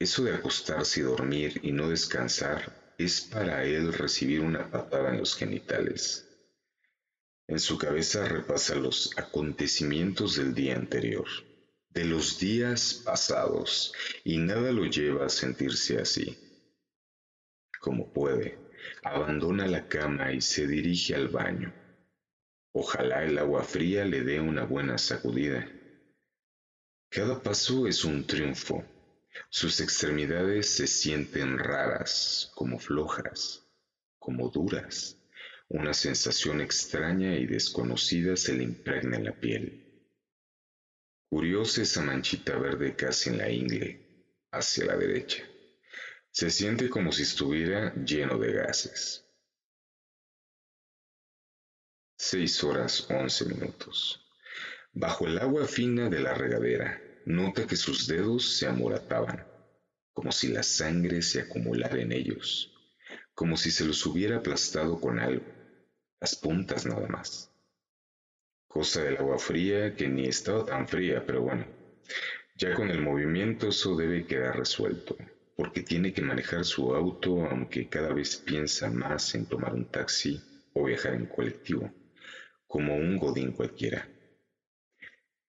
Eso 0.00 0.24
de 0.24 0.34
acostarse 0.34 0.98
y 0.98 1.04
dormir 1.04 1.60
y 1.62 1.70
no 1.70 1.88
descansar 1.88 2.85
es 2.98 3.20
para 3.20 3.64
él 3.64 3.92
recibir 3.92 4.40
una 4.40 4.70
patada 4.70 5.10
en 5.10 5.18
los 5.18 5.36
genitales. 5.36 6.28
En 7.48 7.58
su 7.58 7.78
cabeza 7.78 8.26
repasa 8.26 8.74
los 8.74 9.16
acontecimientos 9.16 10.36
del 10.36 10.54
día 10.54 10.76
anterior, 10.76 11.26
de 11.90 12.04
los 12.04 12.38
días 12.38 13.02
pasados, 13.04 13.92
y 14.24 14.38
nada 14.38 14.72
lo 14.72 14.84
lleva 14.86 15.26
a 15.26 15.30
sentirse 15.30 15.98
así. 15.98 16.38
Como 17.80 18.12
puede, 18.12 18.58
abandona 19.02 19.66
la 19.66 19.86
cama 19.88 20.32
y 20.32 20.40
se 20.40 20.66
dirige 20.66 21.14
al 21.14 21.28
baño 21.28 21.72
Ojalá 22.78 23.24
el 23.24 23.38
agua 23.38 23.64
fría 23.64 24.04
le 24.04 24.20
dé 24.20 24.38
una 24.38 24.64
buena 24.64 24.98
sacudida. 24.98 25.66
Cada 27.08 27.42
paso 27.42 27.86
es 27.86 28.04
un 28.04 28.26
triunfo. 28.26 28.84
Sus 29.50 29.80
extremidades 29.80 30.68
se 30.68 30.86
sienten 30.86 31.58
raras, 31.58 32.50
como 32.54 32.78
flojas, 32.78 33.66
como 34.18 34.48
duras. 34.50 35.18
Una 35.68 35.94
sensación 35.94 36.60
extraña 36.60 37.36
y 37.36 37.46
desconocida 37.46 38.36
se 38.36 38.54
le 38.54 38.64
impregna 38.64 39.16
en 39.16 39.24
la 39.24 39.32
piel. 39.32 39.82
Curiosa 41.28 41.82
esa 41.82 42.02
manchita 42.02 42.56
verde 42.56 42.94
casi 42.94 43.30
en 43.30 43.38
la 43.38 43.50
ingle, 43.50 44.34
hacia 44.52 44.86
la 44.86 44.96
derecha. 44.96 45.44
Se 46.30 46.50
siente 46.50 46.88
como 46.88 47.10
si 47.12 47.22
estuviera 47.22 47.94
lleno 47.94 48.38
de 48.38 48.52
gases. 48.52 49.24
Seis 52.18 52.62
horas 52.62 53.08
once 53.10 53.44
minutos. 53.44 54.24
Bajo 54.92 55.26
el 55.26 55.38
agua 55.38 55.66
fina 55.66 56.08
de 56.08 56.20
la 56.20 56.32
regadera, 56.32 57.05
nota 57.26 57.66
que 57.66 57.76
sus 57.76 58.06
dedos 58.06 58.56
se 58.56 58.66
amorataban, 58.66 59.46
como 60.14 60.32
si 60.32 60.48
la 60.48 60.62
sangre 60.62 61.20
se 61.20 61.42
acumulara 61.42 62.00
en 62.00 62.12
ellos, 62.12 62.72
como 63.34 63.58
si 63.58 63.70
se 63.70 63.84
los 63.84 64.06
hubiera 64.06 64.38
aplastado 64.38 64.98
con 64.98 65.18
algo 65.18 65.44
las 66.20 66.36
puntas 66.36 66.86
nada 66.86 67.06
más. 67.08 67.50
Cosa 68.66 69.02
del 69.02 69.16
agua 69.16 69.38
fría 69.38 69.94
que 69.94 70.08
ni 70.08 70.26
estaba 70.26 70.64
tan 70.64 70.88
fría, 70.88 71.24
pero 71.26 71.42
bueno, 71.42 71.66
ya 72.56 72.74
con 72.74 72.90
el 72.90 73.00
movimiento 73.00 73.68
eso 73.68 73.96
debe 73.96 74.26
quedar 74.26 74.56
resuelto, 74.56 75.16
porque 75.56 75.82
tiene 75.82 76.12
que 76.12 76.22
manejar 76.22 76.64
su 76.64 76.94
auto 76.94 77.46
aunque 77.46 77.88
cada 77.88 78.12
vez 78.12 78.36
piensa 78.36 78.90
más 78.90 79.34
en 79.34 79.46
tomar 79.46 79.74
un 79.74 79.84
taxi 79.86 80.40
o 80.74 80.84
viajar 80.84 81.14
en 81.14 81.26
colectivo, 81.26 81.92
como 82.66 82.96
un 82.96 83.16
godín 83.16 83.52
cualquiera. 83.52 84.08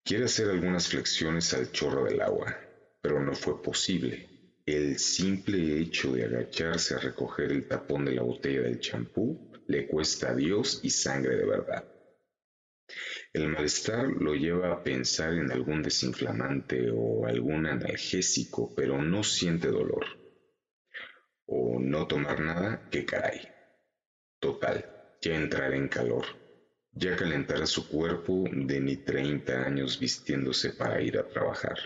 Quiere 0.07 0.23
hacer 0.23 0.49
algunas 0.49 0.87
flexiones 0.87 1.53
al 1.53 1.69
chorro 1.73 2.05
del 2.05 2.21
agua, 2.21 2.57
pero 3.01 3.19
no 3.19 3.33
fue 3.35 3.61
posible. 3.61 4.61
El 4.65 4.97
simple 4.99 5.81
hecho 5.81 6.13
de 6.13 6.23
agacharse 6.23 6.95
a 6.95 6.99
recoger 6.99 7.51
el 7.51 7.67
tapón 7.67 8.05
de 8.05 8.13
la 8.13 8.21
botella 8.21 8.61
del 8.61 8.79
champú 8.79 9.51
le 9.67 9.85
cuesta 9.85 10.29
a 10.29 10.33
Dios 10.33 10.79
y 10.81 10.91
sangre 10.91 11.35
de 11.35 11.45
verdad. 11.45 11.83
El 13.33 13.49
malestar 13.49 14.07
lo 14.07 14.33
lleva 14.33 14.71
a 14.71 14.81
pensar 14.81 15.33
en 15.33 15.51
algún 15.51 15.83
desinflamante 15.83 16.89
o 16.89 17.27
algún 17.27 17.65
analgésico, 17.65 18.73
pero 18.73 19.01
no 19.01 19.25
siente 19.25 19.67
dolor. 19.67 20.05
O 21.47 21.81
no 21.81 22.07
tomar 22.07 22.39
nada, 22.39 22.87
que 22.89 23.03
caray. 23.05 23.41
Total, 24.39 25.17
ya 25.21 25.35
entrará 25.35 25.75
en 25.75 25.89
calor. 25.89 26.46
Ya 26.99 27.15
calentará 27.15 27.67
su 27.67 27.87
cuerpo 27.87 28.45
de 28.51 28.79
ni 28.79 28.97
30 28.97 29.65
años 29.65 29.99
vistiéndose 29.99 30.71
para 30.73 30.99
ir 30.99 31.19
a 31.19 31.27
trabajar. 31.27 31.77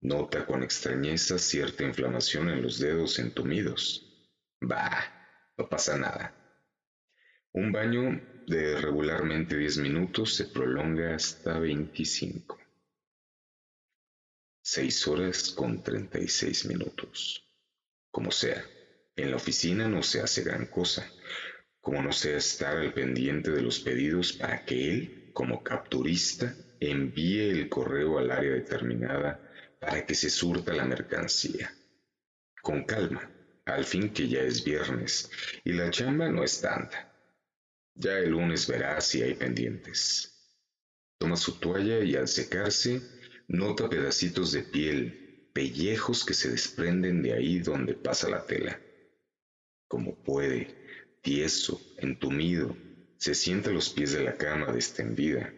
Nota 0.00 0.46
con 0.46 0.62
extrañeza 0.62 1.38
cierta 1.38 1.82
inflamación 1.82 2.50
en 2.50 2.62
los 2.62 2.78
dedos 2.78 3.18
entumidos. 3.18 4.06
Bah, 4.60 5.52
no 5.58 5.68
pasa 5.68 5.98
nada. 5.98 6.32
Un 7.52 7.72
baño 7.72 8.20
de 8.46 8.80
regularmente 8.80 9.56
10 9.56 9.78
minutos 9.78 10.36
se 10.36 10.44
prolonga 10.44 11.16
hasta 11.16 11.58
25. 11.58 12.58
6 14.62 15.08
horas 15.08 15.50
con 15.50 15.82
36 15.82 16.66
minutos. 16.66 17.44
Como 18.12 18.30
sea, 18.30 18.64
en 19.16 19.30
la 19.32 19.36
oficina 19.36 19.88
no 19.88 20.04
se 20.04 20.20
hace 20.20 20.44
gran 20.44 20.66
cosa, 20.66 21.10
como 21.90 22.04
no 22.04 22.12
sea 22.12 22.36
estar 22.36 22.76
al 22.76 22.94
pendiente 22.94 23.50
de 23.50 23.62
los 23.62 23.80
pedidos 23.80 24.32
para 24.34 24.64
que 24.64 24.90
él, 24.90 25.30
como 25.32 25.64
capturista, 25.64 26.54
envíe 26.78 27.50
el 27.50 27.68
correo 27.68 28.20
al 28.20 28.30
área 28.30 28.52
determinada 28.52 29.40
para 29.80 30.06
que 30.06 30.14
se 30.14 30.30
surta 30.30 30.72
la 30.72 30.84
mercancía. 30.84 31.74
Con 32.62 32.84
calma, 32.84 33.28
al 33.64 33.84
fin 33.84 34.10
que 34.10 34.28
ya 34.28 34.40
es 34.40 34.62
viernes 34.62 35.32
y 35.64 35.72
la 35.72 35.90
chamba 35.90 36.28
no 36.28 36.44
es 36.44 36.60
tanta. 36.60 37.12
Ya 37.96 38.18
el 38.18 38.30
lunes 38.30 38.68
verá 38.68 39.00
si 39.00 39.22
hay 39.22 39.34
pendientes. 39.34 40.62
Toma 41.18 41.36
su 41.36 41.58
toalla 41.58 42.04
y 42.04 42.14
al 42.14 42.28
secarse, 42.28 43.02
nota 43.48 43.88
pedacitos 43.88 44.52
de 44.52 44.62
piel, 44.62 45.50
pellejos 45.52 46.24
que 46.24 46.34
se 46.34 46.52
desprenden 46.52 47.20
de 47.20 47.32
ahí 47.32 47.58
donde 47.58 47.94
pasa 47.94 48.30
la 48.30 48.46
tela. 48.46 48.80
Como 49.88 50.14
puede, 50.22 50.79
tieso, 51.22 51.80
entumido, 51.98 52.76
se 53.16 53.34
sienta 53.34 53.70
a 53.70 53.72
los 53.72 53.90
pies 53.90 54.12
de 54.12 54.24
la 54.24 54.36
cama 54.36 54.72
destendida. 54.72 55.52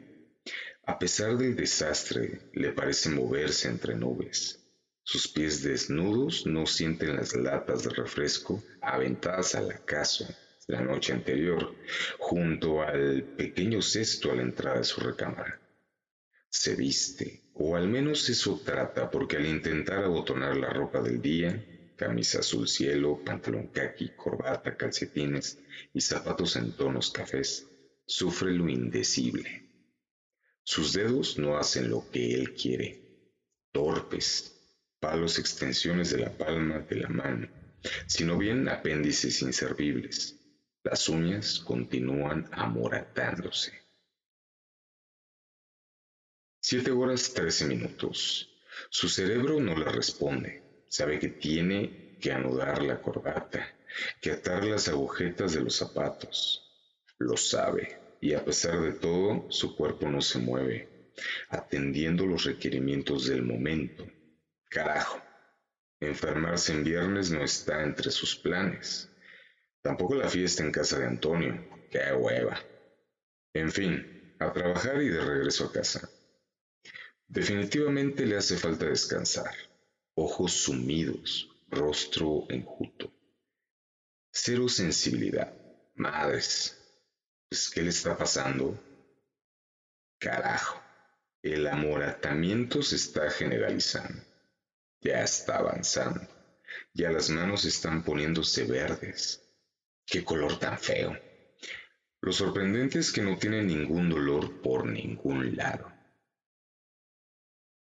A 0.84 0.98
pesar 0.98 1.36
del 1.36 1.54
desastre, 1.54 2.50
le 2.52 2.72
parece 2.72 3.08
moverse 3.08 3.68
entre 3.68 3.94
nubes. 3.94 4.58
Sus 5.04 5.28
pies 5.28 5.62
desnudos 5.62 6.46
no 6.46 6.66
sienten 6.66 7.16
las 7.16 7.34
latas 7.34 7.84
de 7.84 7.90
refresco 7.90 8.62
aventadas 8.80 9.54
al 9.54 9.70
acaso 9.70 10.26
la 10.66 10.80
noche 10.80 11.12
anterior, 11.12 11.74
junto 12.18 12.82
al 12.82 13.24
pequeño 13.36 13.82
cesto 13.82 14.30
a 14.30 14.36
la 14.36 14.42
entrada 14.42 14.78
de 14.78 14.84
su 14.84 15.00
recámara. 15.00 15.60
Se 16.48 16.74
viste, 16.74 17.42
o 17.54 17.76
al 17.76 17.88
menos 17.88 18.28
eso 18.28 18.60
trata, 18.64 19.10
porque 19.10 19.36
al 19.36 19.46
intentar 19.46 20.04
abotonar 20.04 20.56
la 20.56 20.70
ropa 20.70 21.02
del 21.02 21.20
día, 21.20 21.64
camisa 22.02 22.40
azul 22.40 22.66
cielo, 22.66 23.22
pantalón 23.24 23.68
caqui, 23.68 24.08
corbata, 24.16 24.76
calcetines 24.76 25.58
y 25.94 26.00
zapatos 26.00 26.56
en 26.56 26.72
tonos 26.72 27.12
cafés, 27.12 27.68
sufre 28.04 28.50
lo 28.50 28.68
indecible. 28.68 29.70
Sus 30.64 30.92
dedos 30.92 31.38
no 31.38 31.56
hacen 31.56 31.90
lo 31.90 32.10
que 32.10 32.34
él 32.34 32.54
quiere, 32.54 32.88
torpes, 33.70 34.52
palos 34.98 35.38
extensiones 35.38 36.10
de 36.10 36.18
la 36.18 36.36
palma 36.36 36.80
de 36.80 36.96
la 36.96 37.08
mano, 37.08 37.48
sino 38.06 38.36
bien 38.36 38.68
apéndices 38.68 39.40
inservibles, 39.42 40.40
las 40.82 41.08
uñas 41.08 41.60
continúan 41.60 42.48
amoratándose. 42.50 43.72
Siete 46.60 46.90
horas 46.90 47.32
trece 47.32 47.64
minutos. 47.66 48.48
Su 48.90 49.08
cerebro 49.08 49.60
no 49.60 49.76
le 49.76 49.84
responde. 49.84 50.61
Sabe 50.92 51.18
que 51.18 51.28
tiene 51.28 52.18
que 52.20 52.32
anudar 52.32 52.82
la 52.82 53.00
corbata, 53.00 53.66
que 54.20 54.32
atar 54.32 54.62
las 54.62 54.88
agujetas 54.88 55.54
de 55.54 55.62
los 55.62 55.74
zapatos. 55.74 56.70
Lo 57.16 57.34
sabe, 57.38 57.98
y 58.20 58.34
a 58.34 58.44
pesar 58.44 58.78
de 58.82 58.92
todo, 58.92 59.50
su 59.50 59.74
cuerpo 59.74 60.10
no 60.10 60.20
se 60.20 60.38
mueve, 60.38 61.10
atendiendo 61.48 62.26
los 62.26 62.44
requerimientos 62.44 63.26
del 63.26 63.42
momento. 63.42 64.06
Carajo, 64.68 65.18
enfermarse 65.98 66.74
en 66.74 66.84
viernes 66.84 67.30
no 67.30 67.42
está 67.42 67.82
entre 67.82 68.10
sus 68.10 68.36
planes. 68.36 69.08
Tampoco 69.80 70.14
la 70.14 70.28
fiesta 70.28 70.62
en 70.62 70.72
casa 70.72 70.98
de 70.98 71.06
Antonio. 71.06 71.86
¡Qué 71.90 72.12
hueva! 72.12 72.62
En 73.54 73.72
fin, 73.72 74.34
a 74.38 74.52
trabajar 74.52 75.00
y 75.00 75.08
de 75.08 75.24
regreso 75.24 75.64
a 75.64 75.72
casa. 75.72 76.06
Definitivamente 77.26 78.26
le 78.26 78.36
hace 78.36 78.58
falta 78.58 78.84
descansar. 78.84 79.71
Ojos 80.14 80.52
sumidos, 80.52 81.48
rostro 81.70 82.44
enjuto. 82.50 83.10
Cero 84.30 84.68
sensibilidad. 84.68 85.54
Madres. 85.94 86.76
Pues, 87.48 87.70
¿qué 87.70 87.80
le 87.80 87.88
está 87.88 88.16
pasando? 88.16 88.78
Carajo. 90.18 90.82
El 91.42 91.66
amoratamiento 91.66 92.82
se 92.82 92.96
está 92.96 93.30
generalizando. 93.30 94.22
Ya 95.00 95.22
está 95.22 95.58
avanzando. 95.58 96.28
Ya 96.92 97.10
las 97.10 97.30
manos 97.30 97.64
están 97.64 98.04
poniéndose 98.04 98.64
verdes. 98.64 99.42
Qué 100.04 100.22
color 100.22 100.58
tan 100.58 100.78
feo. 100.78 101.18
Lo 102.20 102.32
sorprendente 102.32 102.98
es 102.98 103.10
que 103.10 103.22
no 103.22 103.38
tiene 103.38 103.62
ningún 103.62 104.10
dolor 104.10 104.60
por 104.60 104.86
ningún 104.86 105.56
lado. 105.56 105.90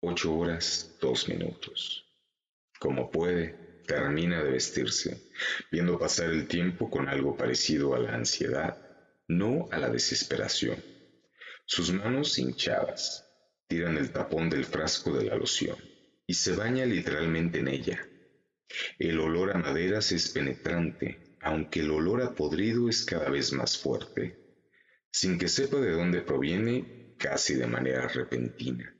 Ocho 0.02 0.34
horas, 0.36 0.96
dos 1.00 1.28
minutos. 1.28 2.11
Como 2.82 3.12
puede, 3.12 3.84
termina 3.86 4.44
de 4.44 4.50
vestirse, 4.50 5.30
viendo 5.72 6.00
pasar 6.00 6.32
el 6.32 6.48
tiempo 6.48 6.90
con 6.90 7.08
algo 7.08 7.38
parecido 7.38 7.94
a 7.94 8.00
la 8.00 8.16
ansiedad, 8.16 8.76
no 9.28 9.70
a 9.72 9.78
la 9.78 9.90
desesperación. 9.90 10.84
Sus 11.66 11.94
manos 11.94 12.40
hinchadas 12.40 13.30
tiran 13.68 13.98
el 13.98 14.12
tapón 14.12 14.50
del 14.50 14.66
frasco 14.66 15.16
de 15.16 15.26
la 15.26 15.36
loción 15.36 15.78
y 16.26 16.34
se 16.34 16.56
baña 16.56 16.84
literalmente 16.86 17.60
en 17.60 17.68
ella. 17.68 18.00
El 18.98 19.20
olor 19.20 19.56
a 19.56 19.60
maderas 19.60 20.12
es 20.12 20.30
penetrante 20.30 21.20
aunque 21.42 21.82
el 21.82 21.92
olor 21.92 22.22
a 22.24 22.34
podrido 22.34 22.90
es 22.90 23.06
cada 23.06 23.30
vez 23.30 23.52
más 23.54 23.78
fuerte, 23.78 24.38
sin 25.12 25.38
que 25.38 25.48
sepa 25.48 25.78
de 25.78 25.92
dónde 25.92 26.22
proviene 26.22 27.16
casi 27.18 27.56
de 27.56 27.68
manera 27.68 28.08
repentina. 28.08 28.96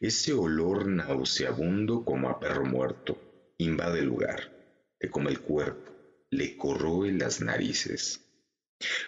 Ese 0.00 0.32
olor 0.32 0.86
nauseabundo 0.86 2.04
como 2.04 2.28
a 2.28 2.38
perro 2.38 2.64
muerto 2.64 3.54
invade 3.58 4.00
el 4.00 4.06
lugar, 4.06 4.52
le 5.00 5.10
come 5.10 5.30
el 5.30 5.40
cuerpo, 5.40 5.92
le 6.30 6.56
corroe 6.56 7.12
las 7.12 7.40
narices. 7.40 8.20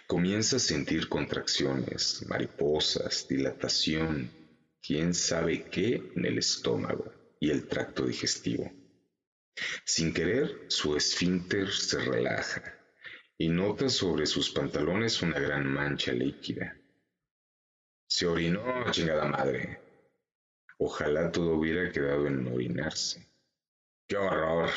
Comienza 0.07 0.55
a 0.55 0.59
sentir 0.59 1.07
contracciones, 1.09 2.25
mariposas, 2.27 3.27
dilatación, 3.27 4.31
quién 4.81 5.13
sabe 5.13 5.65
qué 5.65 6.11
en 6.15 6.25
el 6.25 6.39
estómago 6.39 7.13
y 7.39 7.51
el 7.51 7.67
tracto 7.67 8.05
digestivo. 8.05 8.71
Sin 9.85 10.13
querer, 10.13 10.65
su 10.69 10.95
esfínter 10.95 11.69
se 11.69 11.99
relaja 11.99 12.79
y 13.37 13.49
nota 13.49 13.89
sobre 13.89 14.25
sus 14.25 14.49
pantalones 14.49 15.21
una 15.21 15.39
gran 15.39 15.65
mancha 15.67 16.11
líquida. 16.11 16.77
Se 18.07 18.25
orinó, 18.25 18.89
chingada 18.91 19.25
madre. 19.25 19.88
Ojalá 20.81 21.29
todo 21.29 21.55
hubiera 21.55 21.91
quedado 21.91 22.25
en 22.27 22.47
orinarse. 22.47 23.27
¡Qué 24.07 24.15
horror! 24.15 24.69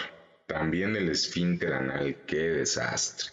También 0.48 0.96
el 0.96 1.08
esfínter 1.08 1.72
anal, 1.72 2.24
qué 2.26 2.50
desastre. 2.50 3.30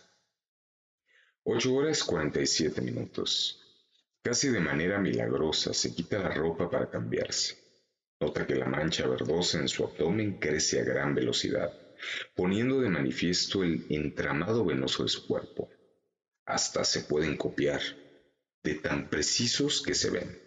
Ocho 1.43 1.73
horas 1.73 2.03
cuarenta 2.03 2.39
y 2.39 2.45
siete 2.45 2.79
minutos. 2.81 3.59
Casi 4.21 4.49
de 4.49 4.59
manera 4.59 4.99
milagrosa 4.99 5.73
se 5.73 5.95
quita 5.95 6.19
la 6.19 6.29
ropa 6.29 6.69
para 6.69 6.91
cambiarse. 6.91 7.57
Nota 8.19 8.45
que 8.45 8.53
la 8.53 8.67
mancha 8.67 9.07
verdosa 9.07 9.57
en 9.59 9.67
su 9.67 9.83
abdomen 9.85 10.37
crece 10.37 10.79
a 10.79 10.83
gran 10.83 11.15
velocidad, 11.15 11.73
poniendo 12.35 12.81
de 12.81 12.89
manifiesto 12.89 13.63
el 13.63 13.87
entramado 13.89 14.63
venoso 14.63 15.01
de 15.01 15.09
su 15.09 15.25
cuerpo. 15.25 15.71
Hasta 16.45 16.83
se 16.83 17.01
pueden 17.01 17.35
copiar, 17.35 17.81
de 18.63 18.75
tan 18.75 19.09
precisos 19.09 19.81
que 19.81 19.95
se 19.95 20.11
ven. 20.11 20.39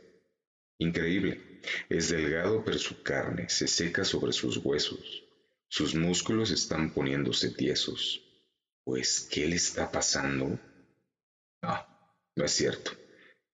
Increíble, 0.79 1.52
es 1.89 2.09
delgado 2.09 2.65
pero 2.65 2.79
su 2.79 3.03
carne 3.03 3.49
se 3.49 3.67
seca 3.67 4.05
sobre 4.05 4.33
sus 4.33 4.59
huesos, 4.59 5.25
sus 5.69 5.95
músculos 5.95 6.51
están 6.51 6.93
poniéndose 6.93 7.51
tiesos. 7.51 8.21
Pues, 8.85 9.29
¿qué 9.31 9.47
le 9.47 9.57
está 9.57 9.91
pasando? 9.91 10.59
No, 11.63 11.87
no 12.37 12.45
es 12.45 12.53
cierto. 12.53 12.93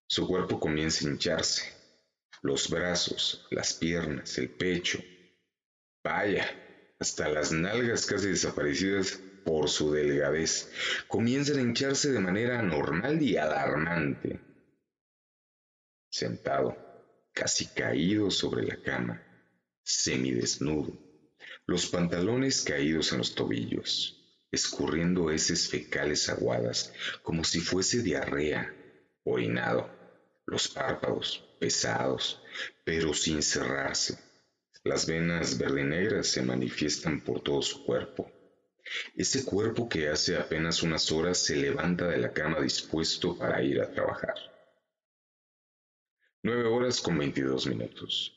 Su 0.08 0.26
cuerpo 0.26 0.58
comienza 0.58 1.06
a 1.06 1.10
hincharse. 1.10 1.72
Los 2.42 2.70
brazos, 2.70 3.46
las 3.50 3.74
piernas, 3.74 4.36
el 4.38 4.50
pecho. 4.50 4.98
Vaya, 6.02 6.48
hasta 6.98 7.28
las 7.28 7.52
nalgas 7.52 8.06
casi 8.06 8.28
desaparecidas 8.28 9.20
por 9.44 9.68
su 9.68 9.92
delgadez 9.92 10.70
comienzan 11.06 11.58
a 11.58 11.62
hincharse 11.62 12.10
de 12.10 12.20
manera 12.20 12.58
anormal 12.58 13.22
y 13.22 13.36
alarmante. 13.36 14.40
Sentado, 16.10 16.76
casi 17.38 17.66
caído 17.66 18.32
sobre 18.32 18.66
la 18.66 18.82
cama, 18.82 19.22
semidesnudo, 19.84 20.92
los 21.66 21.86
pantalones 21.86 22.62
caídos 22.62 23.12
en 23.12 23.18
los 23.18 23.36
tobillos, 23.36 24.42
escurriendo 24.50 25.30
heces 25.30 25.68
fecales 25.68 26.28
aguadas 26.28 26.92
como 27.22 27.44
si 27.44 27.60
fuese 27.60 28.02
diarrea, 28.02 28.74
orinado, 29.22 29.88
los 30.46 30.66
párpados 30.66 31.44
pesados, 31.60 32.42
pero 32.82 33.14
sin 33.14 33.40
cerrarse. 33.40 34.18
Las 34.82 35.06
venas 35.06 35.58
verde-negras 35.58 36.26
se 36.26 36.42
manifiestan 36.42 37.20
por 37.20 37.40
todo 37.44 37.62
su 37.62 37.84
cuerpo. 37.84 38.32
Ese 39.14 39.44
cuerpo 39.44 39.88
que 39.88 40.08
hace 40.08 40.36
apenas 40.36 40.82
unas 40.82 41.12
horas 41.12 41.38
se 41.38 41.54
levanta 41.54 42.08
de 42.08 42.18
la 42.18 42.32
cama 42.32 42.60
dispuesto 42.60 43.38
para 43.38 43.62
ir 43.62 43.80
a 43.80 43.92
trabajar. 43.92 44.57
Nueve 46.40 46.68
horas 46.68 47.00
con 47.00 47.18
veintidós 47.18 47.66
minutos. 47.66 48.32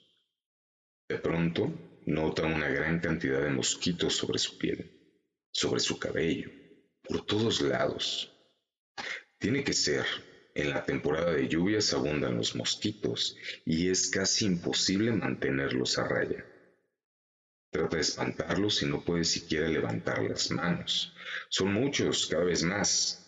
De 1.08 1.20
pronto, 1.20 1.72
nota 2.08 2.42
una 2.48 2.68
gran 2.68 3.00
cantidad 3.00 3.44
de 3.44 3.52
mosquitos 3.52 4.16
sobre 4.16 4.40
su 4.40 4.58
piel, 4.58 4.90
sobre 5.52 5.80
su 5.80 6.00
cabello, 6.00 6.50
por 7.04 7.24
todos 7.28 7.62
lados. 7.62 8.32
Tiene 9.38 9.64
que 9.64 9.74
ser, 9.74 10.06
en 10.56 10.72
la 10.72 10.84
temporada 10.84 11.34
de 11.34 11.48
lluvias 11.48 11.94
abundan 11.94 12.38
los 12.38 12.56
mosquitos 12.56 13.38
y 13.66 13.90
es 13.90 14.10
casi 14.10 14.48
imposible 14.48 15.12
mantenerlos 15.12 16.00
a 16.00 16.08
raya. 16.08 16.44
Trata 17.70 17.98
de 17.98 18.02
espantarlos 18.02 18.82
y 18.82 18.88
no 18.88 19.06
puede 19.06 19.26
siquiera 19.26 19.68
levantar 19.68 20.24
las 20.24 20.50
manos. 20.50 21.14
Son 21.50 21.72
muchos, 21.72 22.26
cada 22.26 22.46
vez 22.46 22.64
más. 22.64 23.21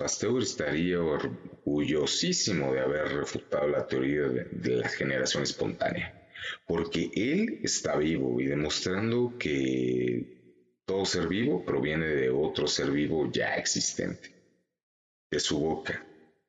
Pasteur 0.00 0.42
estaría 0.42 0.98
orgullosísimo 0.98 2.72
de 2.72 2.80
haber 2.80 3.08
refutado 3.08 3.68
la 3.68 3.86
teoría 3.86 4.28
de, 4.28 4.76
la 4.76 4.88
generación 4.88 5.42
espontánea 5.42 6.26
porque 6.66 7.10
Él 7.14 7.60
está 7.62 7.98
vivo 7.98 8.40
y 8.40 8.46
demostrando 8.46 9.34
que 9.38 10.80
todo 10.86 11.04
ser 11.04 11.28
vivo 11.28 11.66
proviene 11.66 12.06
de 12.06 12.30
otro 12.30 12.66
ser 12.66 12.90
vivo 12.90 13.30
ya 13.30 13.56
existente. 13.56 14.32
De 15.30 15.38
su 15.38 15.60
boca, 15.60 16.02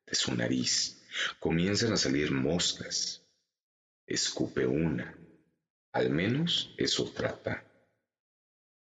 de 0.06 0.16
su 0.16 0.34
nariz, 0.34 1.04
comienzan 1.38 1.92
a 1.92 1.98
salir 1.98 2.32
moscas. 2.32 3.22
Escupe 4.08 4.66
una. 4.66 5.14
Al 5.92 6.10
menos 6.10 6.74
eso 6.78 7.12
trata. 7.12 7.66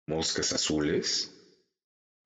Moscas 0.06 0.54
azules, 0.54 1.33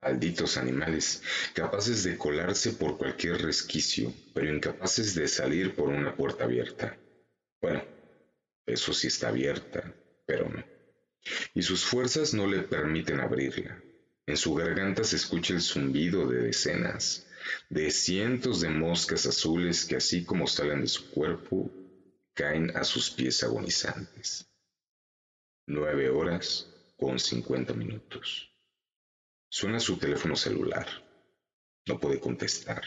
malditos 0.00 0.56
animales, 0.56 1.22
capaces 1.54 2.04
de 2.04 2.16
colarse 2.16 2.72
por 2.72 2.96
cualquier 2.98 3.42
resquicio, 3.42 4.12
pero 4.34 4.54
incapaces 4.54 5.14
de 5.14 5.28
salir 5.28 5.74
por 5.74 5.88
una 5.88 6.14
puerta 6.14 6.44
abierta. 6.44 6.96
Bueno, 7.60 7.82
eso 8.66 8.92
sí 8.92 9.08
está 9.08 9.28
abierta, 9.28 9.94
pero 10.26 10.48
no. 10.48 10.64
Y 11.54 11.62
sus 11.62 11.84
fuerzas 11.84 12.32
no 12.32 12.46
le 12.46 12.62
permiten 12.62 13.20
abrirla. 13.20 13.82
En 14.26 14.36
su 14.36 14.54
garganta 14.54 15.04
se 15.04 15.16
escucha 15.16 15.54
el 15.54 15.62
zumbido 15.62 16.28
de 16.28 16.42
decenas, 16.42 17.26
de 17.70 17.90
cientos 17.90 18.60
de 18.60 18.68
moscas 18.68 19.26
azules 19.26 19.84
que 19.84 19.96
así 19.96 20.24
como 20.24 20.46
salen 20.46 20.82
de 20.82 20.88
su 20.88 21.10
cuerpo, 21.10 21.70
caen 22.34 22.76
a 22.76 22.84
sus 22.84 23.10
pies 23.10 23.42
agonizantes. 23.42 24.46
Nueve 25.66 26.10
horas 26.10 26.72
con 26.96 27.18
cincuenta 27.18 27.72
minutos. 27.74 28.47
Suena 29.48 29.80
su 29.80 29.96
teléfono 29.96 30.36
celular. 30.36 30.86
No 31.86 31.98
puede 31.98 32.20
contestar, 32.20 32.82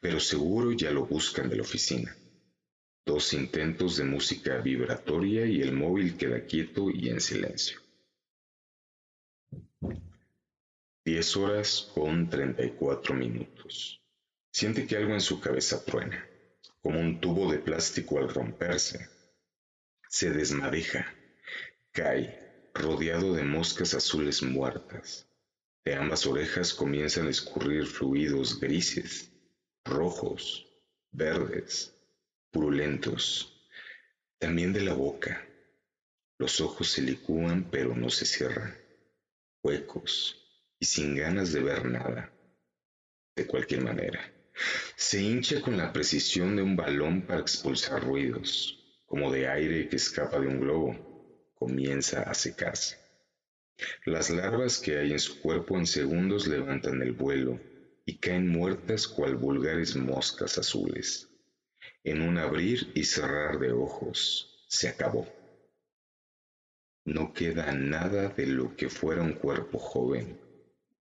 pero 0.00 0.20
seguro 0.20 0.72
ya 0.72 0.90
lo 0.90 1.06
buscan 1.06 1.48
de 1.48 1.56
la 1.56 1.62
oficina 1.62 2.16
dos 3.08 3.32
intentos 3.32 3.96
de 3.96 4.04
música 4.04 4.58
vibratoria 4.58 5.46
y 5.46 5.62
el 5.62 5.72
móvil 5.72 6.18
queda 6.18 6.44
quieto 6.44 6.90
y 6.90 7.08
en 7.08 7.22
silencio. 7.22 7.80
Diez 11.06 11.34
horas 11.38 11.90
con 11.94 12.28
treinta 12.28 12.62
y 12.62 12.72
cuatro 12.72 13.14
minutos. 13.14 14.02
Siente 14.52 14.86
que 14.86 14.98
algo 14.98 15.14
en 15.14 15.22
su 15.22 15.40
cabeza 15.40 15.82
truena, 15.82 16.22
como 16.82 17.00
un 17.00 17.18
tubo 17.18 17.50
de 17.50 17.58
plástico 17.58 18.18
al 18.18 18.28
romperse. 18.28 19.08
Se 20.10 20.30
desmadeja, 20.30 21.06
cae, 21.92 22.70
rodeado 22.74 23.32
de 23.32 23.42
moscas 23.42 23.94
azules 23.94 24.42
muertas. 24.42 25.26
De 25.88 25.94
ambas 25.94 26.26
orejas 26.26 26.74
comienzan 26.74 27.28
a 27.28 27.30
escurrir 27.30 27.86
fluidos 27.86 28.60
grises, 28.60 29.32
rojos, 29.86 30.66
verdes, 31.12 31.94
purulentos, 32.50 33.66
también 34.38 34.74
de 34.74 34.82
la 34.82 34.92
boca. 34.92 35.48
Los 36.36 36.60
ojos 36.60 36.90
se 36.90 37.00
licúan 37.00 37.70
pero 37.70 37.96
no 37.96 38.10
se 38.10 38.26
cierran, 38.26 38.76
huecos 39.62 40.36
y 40.78 40.84
sin 40.84 41.16
ganas 41.16 41.52
de 41.52 41.62
ver 41.62 41.86
nada. 41.86 42.34
De 43.34 43.46
cualquier 43.46 43.80
manera, 43.80 44.30
se 44.94 45.22
hincha 45.22 45.62
con 45.62 45.78
la 45.78 45.90
precisión 45.90 46.54
de 46.54 46.60
un 46.60 46.76
balón 46.76 47.22
para 47.22 47.40
expulsar 47.40 48.04
ruidos, 48.04 48.78
como 49.06 49.32
de 49.32 49.48
aire 49.48 49.88
que 49.88 49.96
escapa 49.96 50.38
de 50.38 50.48
un 50.48 50.60
globo. 50.60 51.54
Comienza 51.54 52.24
a 52.24 52.34
secarse. 52.34 53.07
Las 54.04 54.30
larvas 54.30 54.78
que 54.78 54.98
hay 54.98 55.12
en 55.12 55.20
su 55.20 55.40
cuerpo 55.40 55.78
en 55.78 55.86
segundos 55.86 56.46
levantan 56.46 57.02
el 57.02 57.12
vuelo 57.12 57.60
y 58.04 58.18
caen 58.18 58.48
muertas 58.48 59.06
cual 59.06 59.36
vulgares 59.36 59.96
moscas 59.96 60.58
azules 60.58 61.28
en 62.04 62.22
un 62.22 62.38
abrir 62.38 62.90
y 62.94 63.04
cerrar 63.04 63.58
de 63.58 63.72
ojos, 63.72 64.64
se 64.68 64.88
acabó. 64.88 65.26
No 67.04 67.32
queda 67.32 67.72
nada 67.72 68.28
de 68.28 68.46
lo 68.46 68.76
que 68.76 68.88
fuera 68.88 69.22
un 69.22 69.34
cuerpo 69.34 69.78
joven, 69.78 70.38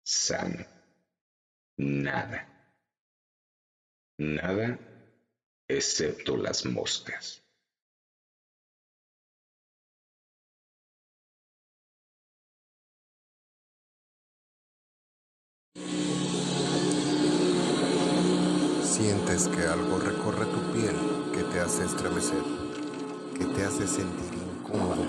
sano. 0.03 0.65
Nada. 1.77 2.49
Nada 4.19 4.79
excepto 5.69 6.37
las 6.37 6.65
moscas. 6.65 7.42
Sientes 18.93 19.49
que 19.49 19.63
algo 19.63 19.99
recorre 19.99 20.45
tu 20.45 20.61
piel 20.75 20.95
que 21.33 21.43
te 21.45 21.61
hace 21.61 21.85
estremecer, 21.87 22.43
que 23.39 23.47
te 23.47 23.65
hace 23.65 23.87
sentir 23.87 24.35
incómodo. 24.35 25.03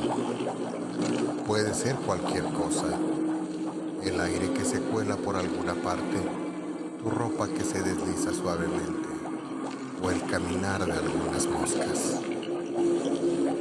Puede 1.46 1.74
ser 1.74 1.98
cualquier 1.98 2.46
cosa. 2.46 2.86
El 4.02 4.22
aire 4.22 4.54
que 4.54 4.64
se 4.64 4.80
cuela 4.80 5.18
por 5.18 5.36
alguna 5.36 5.76
parte, 5.76 6.22
tu 6.98 7.10
ropa 7.10 7.50
que 7.50 7.66
se 7.66 7.84
desliza 7.84 8.34
suavemente 8.34 9.10
o 10.02 10.10
el 10.10 10.24
caminar 10.28 10.86
de 10.86 10.94
algunas 10.94 11.46
moscas. 11.48 12.22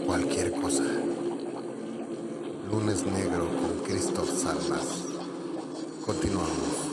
Cualquier 0.06 0.52
cosa. 0.52 0.84
Lunes 2.70 3.04
negro 3.04 3.48
con 3.48 3.84
Cristo 3.84 4.24
Salmas. 4.24 5.04
Continuamos. 6.06 6.91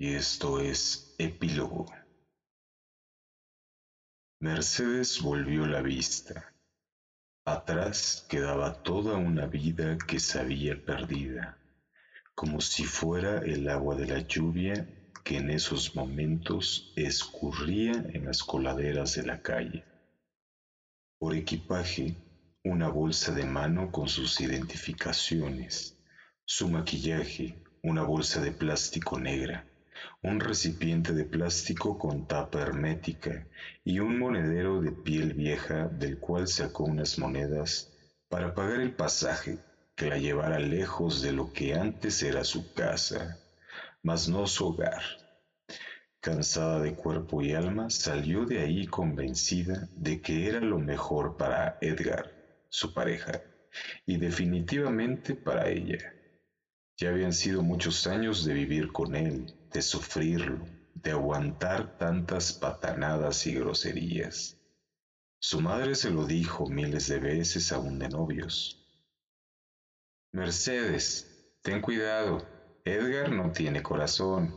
Y 0.00 0.14
esto 0.14 0.60
es 0.60 1.14
epílogo. 1.18 1.84
Mercedes 4.40 5.20
volvió 5.20 5.66
la 5.66 5.82
vista. 5.82 6.54
Atrás 7.44 8.26
quedaba 8.26 8.82
toda 8.82 9.18
una 9.18 9.44
vida 9.44 9.98
que 9.98 10.18
sabía 10.18 10.82
perdida, 10.86 11.58
como 12.34 12.62
si 12.62 12.84
fuera 12.84 13.40
el 13.40 13.68
agua 13.68 13.94
de 13.94 14.06
la 14.06 14.20
lluvia 14.20 14.88
que 15.22 15.36
en 15.36 15.50
esos 15.50 15.94
momentos 15.94 16.94
escurría 16.96 17.92
en 17.92 18.24
las 18.24 18.42
coladeras 18.42 19.16
de 19.16 19.24
la 19.24 19.42
calle. 19.42 19.84
Por 21.18 21.34
equipaje, 21.34 22.16
una 22.64 22.88
bolsa 22.88 23.34
de 23.34 23.44
mano 23.44 23.92
con 23.92 24.08
sus 24.08 24.40
identificaciones, 24.40 25.98
su 26.46 26.70
maquillaje, 26.70 27.62
una 27.82 28.02
bolsa 28.02 28.40
de 28.40 28.52
plástico 28.52 29.20
negra, 29.20 29.69
un 30.22 30.40
recipiente 30.40 31.12
de 31.12 31.24
plástico 31.24 31.98
con 31.98 32.26
tapa 32.26 32.60
hermética 32.60 33.46
y 33.84 34.00
un 34.00 34.18
monedero 34.18 34.80
de 34.80 34.92
piel 34.92 35.34
vieja 35.34 35.88
del 35.88 36.18
cual 36.18 36.48
sacó 36.48 36.84
unas 36.84 37.18
monedas 37.18 37.90
para 38.28 38.54
pagar 38.54 38.80
el 38.80 38.94
pasaje 38.94 39.58
que 39.96 40.06
la 40.06 40.18
llevara 40.18 40.58
lejos 40.58 41.20
de 41.20 41.32
lo 41.32 41.52
que 41.52 41.74
antes 41.74 42.22
era 42.22 42.44
su 42.44 42.72
casa, 42.72 43.38
mas 44.02 44.28
no 44.28 44.46
su 44.46 44.68
hogar. 44.68 45.02
Cansada 46.20 46.80
de 46.80 46.94
cuerpo 46.94 47.42
y 47.42 47.52
alma, 47.52 47.90
salió 47.90 48.44
de 48.44 48.60
ahí 48.60 48.86
convencida 48.86 49.88
de 49.96 50.20
que 50.20 50.46
era 50.46 50.60
lo 50.60 50.78
mejor 50.78 51.36
para 51.36 51.78
Edgar, 51.80 52.30
su 52.68 52.92
pareja, 52.92 53.42
y 54.06 54.16
definitivamente 54.18 55.34
para 55.34 55.68
ella. 55.68 55.98
Ya 56.96 57.08
habían 57.08 57.32
sido 57.32 57.62
muchos 57.62 58.06
años 58.06 58.44
de 58.44 58.52
vivir 58.52 58.92
con 58.92 59.14
él, 59.14 59.46
de 59.72 59.82
sufrirlo, 59.82 60.66
de 60.94 61.12
aguantar 61.12 61.96
tantas 61.96 62.52
patanadas 62.52 63.46
y 63.46 63.54
groserías. 63.54 64.58
Su 65.38 65.60
madre 65.60 65.94
se 65.94 66.10
lo 66.10 66.26
dijo 66.26 66.66
miles 66.66 67.08
de 67.08 67.18
veces 67.18 67.72
aún 67.72 67.98
de 67.98 68.08
novios. 68.08 68.76
Mercedes, 70.32 71.58
ten 71.62 71.80
cuidado, 71.80 72.46
Edgar 72.84 73.32
no 73.32 73.52
tiene 73.52 73.82
corazón. 73.82 74.54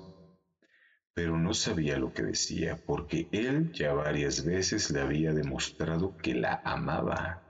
Pero 1.16 1.38
no 1.38 1.54
sabía 1.54 1.98
lo 1.98 2.12
que 2.12 2.24
decía, 2.24 2.76
porque 2.86 3.28
él 3.32 3.72
ya 3.72 3.94
varias 3.94 4.44
veces 4.44 4.90
le 4.90 5.02
había 5.02 5.32
demostrado 5.32 6.18
que 6.18 6.34
la 6.34 6.60
amaba, 6.66 7.44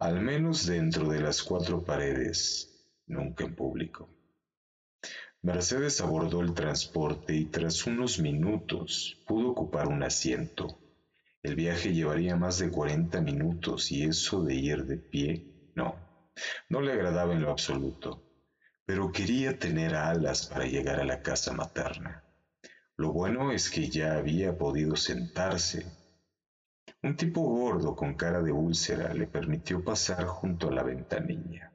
al 0.00 0.20
menos 0.20 0.66
dentro 0.66 1.08
de 1.08 1.20
las 1.20 1.42
cuatro 1.44 1.84
paredes, 1.84 2.68
nunca 3.06 3.44
en 3.44 3.54
público. 3.54 4.08
Mercedes 5.44 6.00
abordó 6.00 6.40
el 6.40 6.54
transporte 6.54 7.34
y 7.34 7.46
tras 7.46 7.84
unos 7.88 8.20
minutos 8.20 9.18
pudo 9.26 9.50
ocupar 9.50 9.88
un 9.88 10.04
asiento. 10.04 10.78
El 11.42 11.56
viaje 11.56 11.92
llevaría 11.92 12.36
más 12.36 12.60
de 12.60 12.70
40 12.70 13.20
minutos 13.20 13.90
y 13.90 14.04
eso 14.04 14.44
de 14.44 14.54
ir 14.54 14.84
de 14.84 14.98
pie, 14.98 15.44
no, 15.74 15.96
no 16.68 16.80
le 16.80 16.92
agradaba 16.92 17.32
en 17.34 17.42
lo 17.42 17.50
absoluto, 17.50 18.22
pero 18.86 19.10
quería 19.10 19.58
tener 19.58 19.96
alas 19.96 20.46
para 20.46 20.64
llegar 20.64 21.00
a 21.00 21.04
la 21.04 21.20
casa 21.20 21.52
materna. 21.52 22.22
Lo 22.96 23.10
bueno 23.10 23.50
es 23.50 23.68
que 23.68 23.88
ya 23.88 24.18
había 24.18 24.56
podido 24.56 24.94
sentarse. 24.94 25.84
Un 27.02 27.16
tipo 27.16 27.40
gordo 27.40 27.96
con 27.96 28.14
cara 28.14 28.42
de 28.42 28.52
úlcera 28.52 29.12
le 29.12 29.26
permitió 29.26 29.82
pasar 29.82 30.24
junto 30.24 30.68
a 30.68 30.72
la 30.72 30.84
ventanilla 30.84 31.71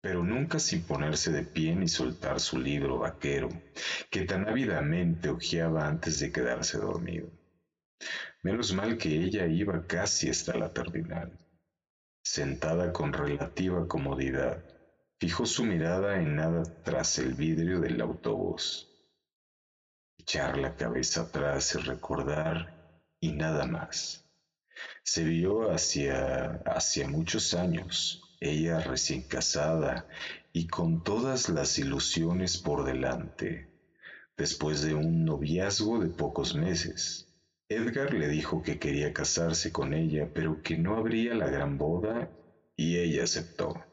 pero 0.00 0.24
nunca 0.24 0.58
sin 0.58 0.82
ponerse 0.82 1.30
de 1.30 1.44
pie 1.44 1.76
ni 1.76 1.86
soltar 1.88 2.40
su 2.40 2.58
libro 2.58 2.98
vaquero, 2.98 3.48
que 4.10 4.24
tan 4.24 4.48
ávidamente 4.48 5.28
hojeaba 5.28 5.86
antes 5.86 6.18
de 6.20 6.32
quedarse 6.32 6.78
dormido. 6.78 7.30
Menos 8.42 8.72
mal 8.72 8.96
que 8.96 9.10
ella 9.10 9.46
iba 9.46 9.86
casi 9.86 10.30
hasta 10.30 10.56
la 10.56 10.72
terminal. 10.72 11.38
Sentada 12.22 12.92
con 12.92 13.12
relativa 13.12 13.86
comodidad, 13.86 14.64
fijó 15.18 15.44
su 15.44 15.64
mirada 15.64 16.20
en 16.20 16.36
nada 16.36 16.62
tras 16.82 17.18
el 17.18 17.34
vidrio 17.34 17.80
del 17.80 18.00
autobús. 18.00 18.88
Echar 20.18 20.56
la 20.56 20.74
cabeza 20.76 21.22
atrás 21.22 21.74
y 21.74 21.78
recordar 21.78 23.04
y 23.20 23.32
nada 23.32 23.66
más. 23.66 24.24
Se 25.02 25.24
vio 25.24 25.70
hacia, 25.70 26.62
hacia 26.64 27.06
muchos 27.06 27.52
años, 27.52 28.29
ella 28.40 28.80
recién 28.80 29.22
casada 29.22 30.08
y 30.52 30.66
con 30.66 31.04
todas 31.04 31.48
las 31.50 31.78
ilusiones 31.78 32.58
por 32.58 32.84
delante. 32.84 33.68
Después 34.36 34.82
de 34.82 34.94
un 34.94 35.24
noviazgo 35.24 35.98
de 35.98 36.08
pocos 36.08 36.54
meses, 36.54 37.28
Edgar 37.68 38.14
le 38.14 38.28
dijo 38.28 38.62
que 38.62 38.78
quería 38.78 39.12
casarse 39.12 39.70
con 39.70 39.94
ella, 39.94 40.30
pero 40.34 40.62
que 40.62 40.78
no 40.78 40.96
habría 40.96 41.34
la 41.34 41.48
gran 41.48 41.78
boda, 41.78 42.30
y 42.74 42.96
ella 42.96 43.24
aceptó. 43.24 43.84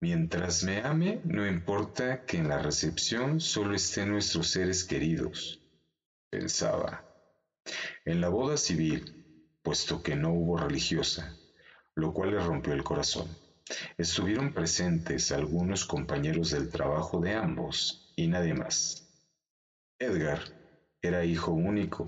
Mientras 0.00 0.62
me 0.62 0.82
ame, 0.82 1.22
no 1.24 1.46
importa 1.46 2.26
que 2.26 2.36
en 2.36 2.48
la 2.48 2.58
recepción 2.58 3.40
solo 3.40 3.74
estén 3.74 4.10
nuestros 4.10 4.48
seres 4.48 4.84
queridos, 4.84 5.62
pensaba. 6.30 7.08
En 8.04 8.20
la 8.20 8.28
boda 8.28 8.58
civil, 8.58 9.56
puesto 9.62 10.02
que 10.02 10.14
no 10.14 10.30
hubo 10.30 10.58
religiosa, 10.58 11.34
lo 11.96 12.12
cual 12.12 12.32
le 12.32 12.40
rompió 12.40 12.72
el 12.72 12.82
corazón. 12.82 13.28
Estuvieron 13.96 14.52
presentes 14.52 15.32
algunos 15.32 15.84
compañeros 15.84 16.50
del 16.50 16.68
trabajo 16.68 17.20
de 17.20 17.34
ambos 17.34 18.12
y 18.16 18.26
nadie 18.26 18.54
más. 18.54 19.08
Edgar 19.98 20.40
era 21.00 21.24
hijo 21.24 21.52
único 21.52 22.04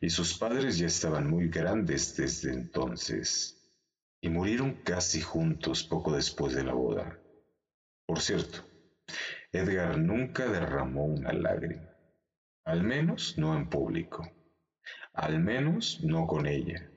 y 0.00 0.10
sus 0.10 0.38
padres 0.38 0.78
ya 0.78 0.86
estaban 0.86 1.28
muy 1.28 1.48
grandes 1.48 2.16
desde 2.16 2.52
entonces 2.52 3.56
y 4.20 4.28
murieron 4.28 4.82
casi 4.82 5.20
juntos 5.20 5.84
poco 5.84 6.12
después 6.12 6.54
de 6.54 6.64
la 6.64 6.74
boda. 6.74 7.20
Por 8.06 8.20
cierto, 8.20 8.64
Edgar 9.52 9.98
nunca 9.98 10.46
derramó 10.48 11.04
una 11.04 11.32
lágrima, 11.32 11.88
al 12.64 12.82
menos 12.82 13.34
no 13.36 13.56
en 13.56 13.68
público, 13.68 14.28
al 15.12 15.40
menos 15.40 16.00
no 16.02 16.26
con 16.26 16.46
ella. 16.46 16.90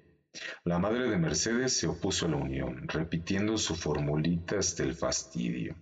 La 0.64 0.78
madre 0.78 1.10
de 1.10 1.18
Mercedes 1.18 1.74
se 1.74 1.88
opuso 1.88 2.26
a 2.26 2.30
la 2.30 2.38
unión, 2.38 2.88
repitiendo 2.88 3.58
su 3.58 3.76
formulita 3.76 4.60
hasta 4.60 4.84
el 4.84 4.94
fastidio. 4.94 5.76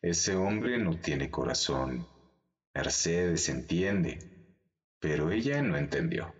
Ese 0.00 0.36
hombre 0.36 0.78
no 0.78 0.98
tiene 0.98 1.30
corazón. 1.30 2.06
Mercedes 2.74 3.48
entiende, 3.48 4.18
pero 5.00 5.30
ella 5.30 5.62
no 5.62 5.76
entendió. 5.76 6.34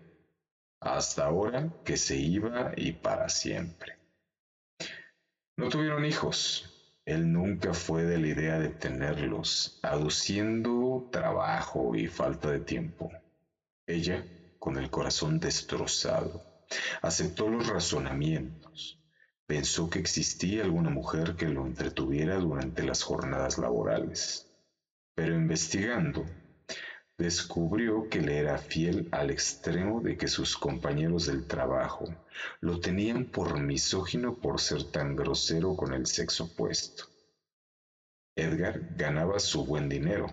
Hasta 0.81 1.25
ahora 1.25 1.69
que 1.83 1.97
se 1.97 2.15
iba 2.15 2.71
y 2.75 2.93
para 2.93 3.27
siempre. 3.29 3.97
No 5.57 5.69
tuvieron 5.69 6.05
hijos. 6.05 6.69
Él 7.05 7.31
nunca 7.31 7.73
fue 7.73 8.03
de 8.03 8.17
la 8.17 8.27
idea 8.27 8.59
de 8.59 8.69
tenerlos, 8.69 9.79
aduciendo 9.81 11.07
trabajo 11.11 11.95
y 11.95 12.07
falta 12.07 12.49
de 12.49 12.59
tiempo. 12.59 13.11
Ella, 13.87 14.25
con 14.57 14.77
el 14.77 14.89
corazón 14.89 15.39
destrozado, 15.39 16.54
Aceptó 17.01 17.47
los 17.49 17.67
razonamientos. 17.67 18.99
Pensó 19.47 19.89
que 19.89 19.99
existía 19.99 20.63
alguna 20.63 20.89
mujer 20.89 21.35
que 21.35 21.47
lo 21.47 21.65
entretuviera 21.65 22.37
durante 22.37 22.83
las 22.83 23.03
jornadas 23.03 23.57
laborales. 23.57 24.51
Pero 25.13 25.35
investigando, 25.35 26.25
descubrió 27.17 28.09
que 28.09 28.21
le 28.21 28.39
era 28.39 28.57
fiel 28.57 29.07
al 29.11 29.29
extremo 29.29 30.01
de 30.01 30.17
que 30.17 30.27
sus 30.27 30.57
compañeros 30.57 31.27
del 31.27 31.47
trabajo 31.47 32.05
lo 32.59 32.79
tenían 32.79 33.25
por 33.25 33.59
misógino 33.59 34.35
por 34.35 34.59
ser 34.59 34.83
tan 34.91 35.15
grosero 35.15 35.75
con 35.75 35.93
el 35.93 36.05
sexo 36.07 36.45
opuesto. 36.45 37.05
Edgar 38.35 38.81
ganaba 38.97 39.39
su 39.39 39.63
buen 39.63 39.87
dinero, 39.87 40.27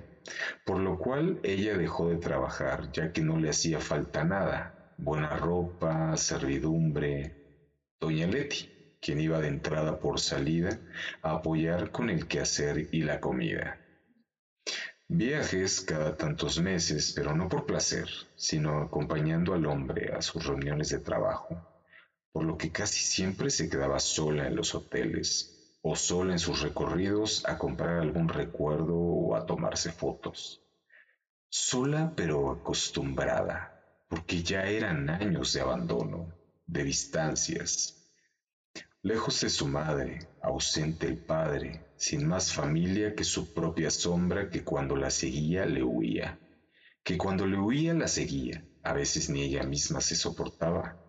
por 0.64 0.78
lo 0.80 0.98
cual 0.98 1.38
ella 1.44 1.76
dejó 1.76 2.08
de 2.08 2.16
trabajar 2.16 2.90
ya 2.90 3.12
que 3.12 3.20
no 3.20 3.38
le 3.38 3.50
hacía 3.50 3.78
falta 3.78 4.24
nada 4.24 4.81
buena 5.02 5.36
ropa, 5.36 6.16
servidumbre. 6.16 7.34
Doña 8.00 8.26
Leti, 8.28 8.96
quien 9.00 9.20
iba 9.20 9.40
de 9.40 9.48
entrada 9.48 9.98
por 9.98 10.20
salida 10.20 10.78
a 11.22 11.32
apoyar 11.32 11.90
con 11.90 12.08
el 12.08 12.28
quehacer 12.28 12.88
y 12.92 13.02
la 13.02 13.18
comida. 13.18 13.80
Viajes 15.08 15.80
cada 15.80 16.16
tantos 16.16 16.60
meses, 16.60 17.12
pero 17.16 17.34
no 17.34 17.48
por 17.48 17.66
placer, 17.66 18.08
sino 18.36 18.80
acompañando 18.80 19.54
al 19.54 19.66
hombre 19.66 20.12
a 20.14 20.22
sus 20.22 20.46
reuniones 20.46 20.90
de 20.90 21.00
trabajo, 21.00 21.60
por 22.30 22.44
lo 22.44 22.56
que 22.56 22.70
casi 22.70 23.00
siempre 23.00 23.50
se 23.50 23.68
quedaba 23.68 23.98
sola 23.98 24.46
en 24.46 24.54
los 24.54 24.72
hoteles 24.72 25.78
o 25.82 25.96
sola 25.96 26.32
en 26.32 26.38
sus 26.38 26.62
recorridos 26.62 27.42
a 27.44 27.58
comprar 27.58 27.98
algún 27.98 28.28
recuerdo 28.28 28.94
o 28.94 29.34
a 29.34 29.44
tomarse 29.44 29.90
fotos. 29.90 30.62
Sola 31.48 32.12
pero 32.16 32.52
acostumbrada, 32.52 33.71
porque 34.12 34.42
ya 34.42 34.66
eran 34.66 35.08
años 35.08 35.54
de 35.54 35.62
abandono, 35.62 36.34
de 36.66 36.84
distancias. 36.84 38.10
Lejos 39.00 39.40
de 39.40 39.48
su 39.48 39.66
madre, 39.66 40.18
ausente 40.42 41.06
el 41.06 41.16
padre, 41.16 41.86
sin 41.96 42.28
más 42.28 42.52
familia 42.52 43.14
que 43.14 43.24
su 43.24 43.54
propia 43.54 43.90
sombra 43.90 44.50
que 44.50 44.64
cuando 44.64 44.96
la 44.96 45.08
seguía 45.08 45.64
le 45.64 45.82
huía, 45.82 46.38
que 47.02 47.16
cuando 47.16 47.46
le 47.46 47.56
huía 47.56 47.94
la 47.94 48.06
seguía, 48.06 48.62
a 48.82 48.92
veces 48.92 49.30
ni 49.30 49.44
ella 49.44 49.62
misma 49.62 50.02
se 50.02 50.14
soportaba. 50.14 51.02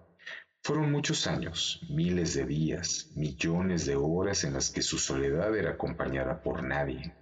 Fueron 0.62 0.90
muchos 0.90 1.28
años, 1.28 1.86
miles 1.90 2.34
de 2.36 2.46
días, 2.46 3.12
millones 3.18 3.86
de 3.86 3.98
horas 3.98 4.46
en 4.46 4.54
las 4.54 4.70
que 4.70 4.82
su 4.82 4.98
soledad 4.98 5.54
era 5.58 5.72
acompañada 5.72 6.42
por 6.42 6.64
nadie. 6.64 7.14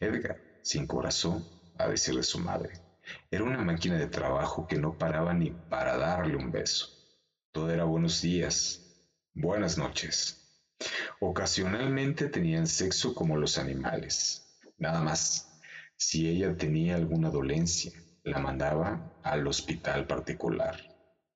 Edgar, 0.00 0.42
sin 0.62 0.88
corazón, 0.88 1.46
a 1.78 1.86
decirle 1.86 2.24
su 2.24 2.40
madre, 2.40 2.87
era 3.30 3.44
una 3.44 3.62
máquina 3.62 3.96
de 3.98 4.08
trabajo 4.08 4.66
que 4.66 4.78
no 4.78 4.96
paraba 4.96 5.34
ni 5.34 5.52
para 5.68 5.96
darle 5.96 6.36
un 6.36 6.50
beso. 6.50 6.86
Todo 7.52 7.70
era 7.70 7.84
buenos 7.84 8.20
días, 8.20 8.82
buenas 9.34 9.78
noches. 9.78 10.38
Ocasionalmente 11.18 12.28
tenían 12.28 12.66
sexo 12.66 13.14
como 13.14 13.36
los 13.36 13.58
animales. 13.58 14.44
Nada 14.76 15.00
más. 15.00 15.50
Si 15.96 16.28
ella 16.28 16.54
tenía 16.56 16.94
alguna 16.94 17.30
dolencia, 17.30 17.90
la 18.22 18.38
mandaba 18.38 19.02
al 19.22 19.46
hospital 19.46 20.06
particular. 20.06 20.76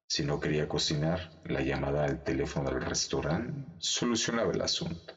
Si 0.06 0.22
no 0.24 0.38
quería 0.38 0.68
cocinar, 0.68 1.30
la 1.42 1.62
llamada 1.62 2.04
al 2.04 2.22
teléfono 2.22 2.70
del 2.70 2.82
restaurante 2.82 3.64
solucionaba 3.78 4.52
el 4.52 4.60
asunto. 4.60 5.14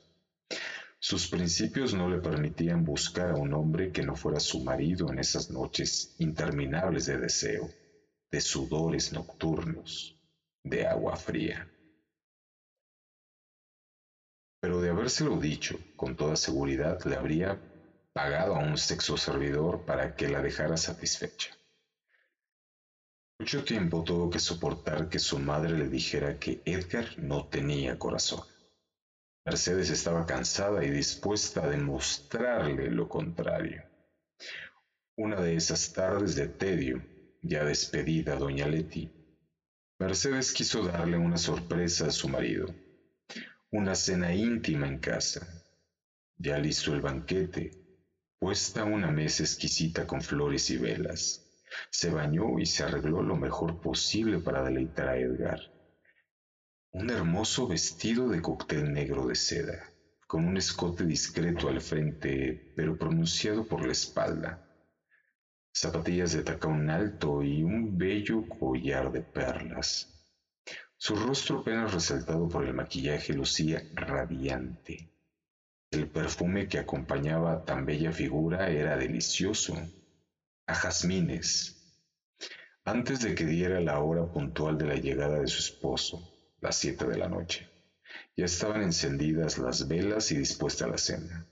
Sus 1.08 1.28
principios 1.28 1.94
no 1.94 2.10
le 2.10 2.20
permitían 2.20 2.84
buscar 2.84 3.30
a 3.30 3.36
un 3.36 3.54
hombre 3.54 3.92
que 3.92 4.02
no 4.02 4.16
fuera 4.16 4.40
su 4.40 4.64
marido 4.64 5.12
en 5.12 5.20
esas 5.20 5.52
noches 5.52 6.12
interminables 6.18 7.06
de 7.06 7.20
deseo, 7.20 7.70
de 8.32 8.42
sudores 8.42 9.14
nocturnos, 9.14 10.18
de 10.64 10.88
agua 10.88 11.16
fría. 11.16 11.70
Pero 14.60 14.82
de 14.82 14.90
habérselo 14.90 15.38
dicho, 15.40 15.78
con 15.96 16.16
toda 16.16 16.36
seguridad 16.36 16.98
le 17.06 17.18
habría 17.18 17.62
pagado 18.12 18.56
a 18.56 18.64
un 18.64 18.76
sexo 18.76 19.16
servidor 19.16 19.86
para 19.86 20.16
que 20.16 20.28
la 20.28 20.42
dejara 20.42 20.76
satisfecha. 20.76 21.52
Mucho 23.40 23.64
tiempo 23.64 24.04
tuvo 24.04 24.28
que 24.28 24.40
soportar 24.40 25.08
que 25.08 25.20
su 25.20 25.38
madre 25.38 25.78
le 25.78 25.88
dijera 25.88 26.40
que 26.40 26.64
Edgar 26.66 27.06
no 27.20 27.48
tenía 27.48 27.96
corazón. 27.96 28.55
Mercedes 29.46 29.92
estaba 29.92 30.26
cansada 30.26 30.84
y 30.84 30.90
dispuesta 30.90 31.64
a 31.64 31.70
demostrarle 31.70 32.90
lo 32.90 33.08
contrario. 33.08 33.84
Una 35.18 35.40
de 35.40 35.56
esas 35.56 35.94
tardes 35.94 36.36
de 36.36 36.48
tedio, 36.48 37.06
ya 37.44 37.64
despedida 37.64 38.38
doña 38.38 38.66
Leti, 38.68 39.14
Mercedes 40.00 40.52
quiso 40.52 40.82
darle 40.82 41.18
una 41.18 41.38
sorpresa 41.38 42.08
a 42.08 42.12
su 42.12 42.28
marido, 42.28 42.74
una 43.70 43.94
cena 43.94 44.34
íntima 44.34 44.88
en 44.88 44.98
casa. 44.98 45.48
Ya 46.38 46.58
listo 46.58 46.96
el 46.96 47.02
banquete, 47.02 47.70
puesta 48.40 48.84
una 48.84 49.12
mesa 49.12 49.44
exquisita 49.44 50.08
con 50.08 50.22
flores 50.22 50.72
y 50.72 50.78
velas. 50.78 51.46
Se 51.92 52.10
bañó 52.10 52.58
y 52.58 52.66
se 52.66 52.82
arregló 52.82 53.22
lo 53.22 53.36
mejor 53.36 53.80
posible 53.80 54.40
para 54.40 54.64
deleitar 54.64 55.08
a 55.08 55.18
Edgar 55.20 55.75
un 56.98 57.10
hermoso 57.10 57.68
vestido 57.68 58.30
de 58.30 58.42
cóctel 58.42 58.94
negro 58.94 59.28
de 59.28 59.36
seda, 59.36 59.84
con 60.28 60.46
un 60.46 60.56
escote 60.56 61.04
discreto 61.04 61.68
al 61.68 61.82
frente, 61.82 62.72
pero 62.74 62.98
pronunciado 62.98 63.68
por 63.68 63.86
la 63.86 63.92
espalda, 63.92 64.66
zapatillas 65.74 66.32
de 66.32 66.44
tacón 66.44 66.90
alto 66.90 67.44
y 67.44 67.64
un 67.64 67.98
bello 67.98 68.48
collar 68.48 69.12
de 69.12 69.22
perlas. 69.22 70.08
Su 70.96 71.18
rostro 71.18 71.60
apenas 71.60 71.94
resaltado 71.94 72.48
por 72.48 72.64
el 72.64 72.74
maquillaje 72.74 73.34
lucía 73.34 73.84
radiante. 73.94 75.12
El 75.92 76.08
perfume 76.08 76.70
que 76.70 76.80
acompañaba 76.80 77.52
a 77.52 77.66
tan 77.66 77.86
bella 77.86 78.14
figura 78.14 78.70
era 78.70 78.96
delicioso, 78.96 79.76
a 80.66 80.74
jazmines. 80.74 81.76
Antes 82.86 83.20
de 83.20 83.36
que 83.36 83.46
diera 83.46 83.82
la 83.82 84.00
hora 84.00 84.32
puntual 84.32 84.78
de 84.78 84.86
la 84.86 84.96
llegada 84.96 85.42
de 85.42 85.48
su 85.48 85.60
esposo, 85.60 86.32
las 86.66 86.78
siete 86.78 87.06
de 87.06 87.18
la 87.18 87.30
noche. 87.30 87.70
Ya 88.36 88.46
estaban 88.46 88.82
encendidas 88.82 89.60
las 89.60 89.88
velas 89.88 90.32
y 90.32 90.38
dispuesta 90.38 90.88
la 90.88 90.98
cena. 90.98 91.48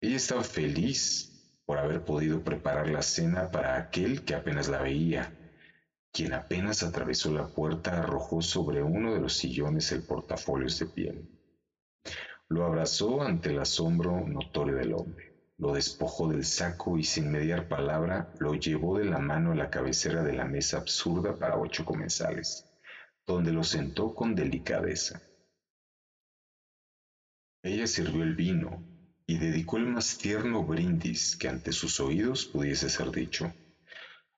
Ella 0.00 0.16
estaba 0.16 0.42
feliz 0.42 1.30
por 1.66 1.76
haber 1.76 2.02
podido 2.02 2.42
preparar 2.42 2.88
la 2.88 3.02
cena 3.02 3.50
para 3.50 3.76
aquel 3.76 4.24
que 4.24 4.34
apenas 4.34 4.68
la 4.68 4.80
veía, 4.80 5.36
quien 6.12 6.32
apenas 6.32 6.82
atravesó 6.82 7.30
la 7.30 7.46
puerta 7.46 7.98
arrojó 7.98 8.40
sobre 8.40 8.82
uno 8.82 9.12
de 9.12 9.20
los 9.20 9.34
sillones 9.34 9.92
el 9.92 10.02
portafolios 10.02 10.78
de 10.78 10.86
piel. 10.86 11.28
Lo 12.48 12.64
abrazó 12.64 13.20
ante 13.20 13.50
el 13.50 13.58
asombro 13.58 14.26
notorio 14.26 14.76
del 14.76 14.94
hombre, 14.94 15.34
lo 15.58 15.74
despojó 15.74 16.28
del 16.28 16.46
saco 16.46 16.96
y 16.96 17.04
sin 17.04 17.30
mediar 17.30 17.68
palabra 17.68 18.32
lo 18.38 18.54
llevó 18.54 18.96
de 18.96 19.04
la 19.04 19.18
mano 19.18 19.52
a 19.52 19.56
la 19.56 19.68
cabecera 19.68 20.22
de 20.22 20.32
la 20.32 20.46
mesa 20.46 20.78
absurda 20.78 21.36
para 21.36 21.58
ocho 21.58 21.84
comensales 21.84 22.71
donde 23.26 23.52
lo 23.52 23.64
sentó 23.64 24.14
con 24.14 24.34
delicadeza. 24.34 25.22
Ella 27.62 27.86
sirvió 27.86 28.24
el 28.24 28.34
vino 28.34 28.84
y 29.26 29.38
dedicó 29.38 29.76
el 29.76 29.86
más 29.86 30.18
tierno 30.18 30.64
brindis 30.64 31.36
que 31.36 31.48
ante 31.48 31.72
sus 31.72 32.00
oídos 32.00 32.46
pudiese 32.46 32.90
ser 32.90 33.10
dicho. 33.10 33.52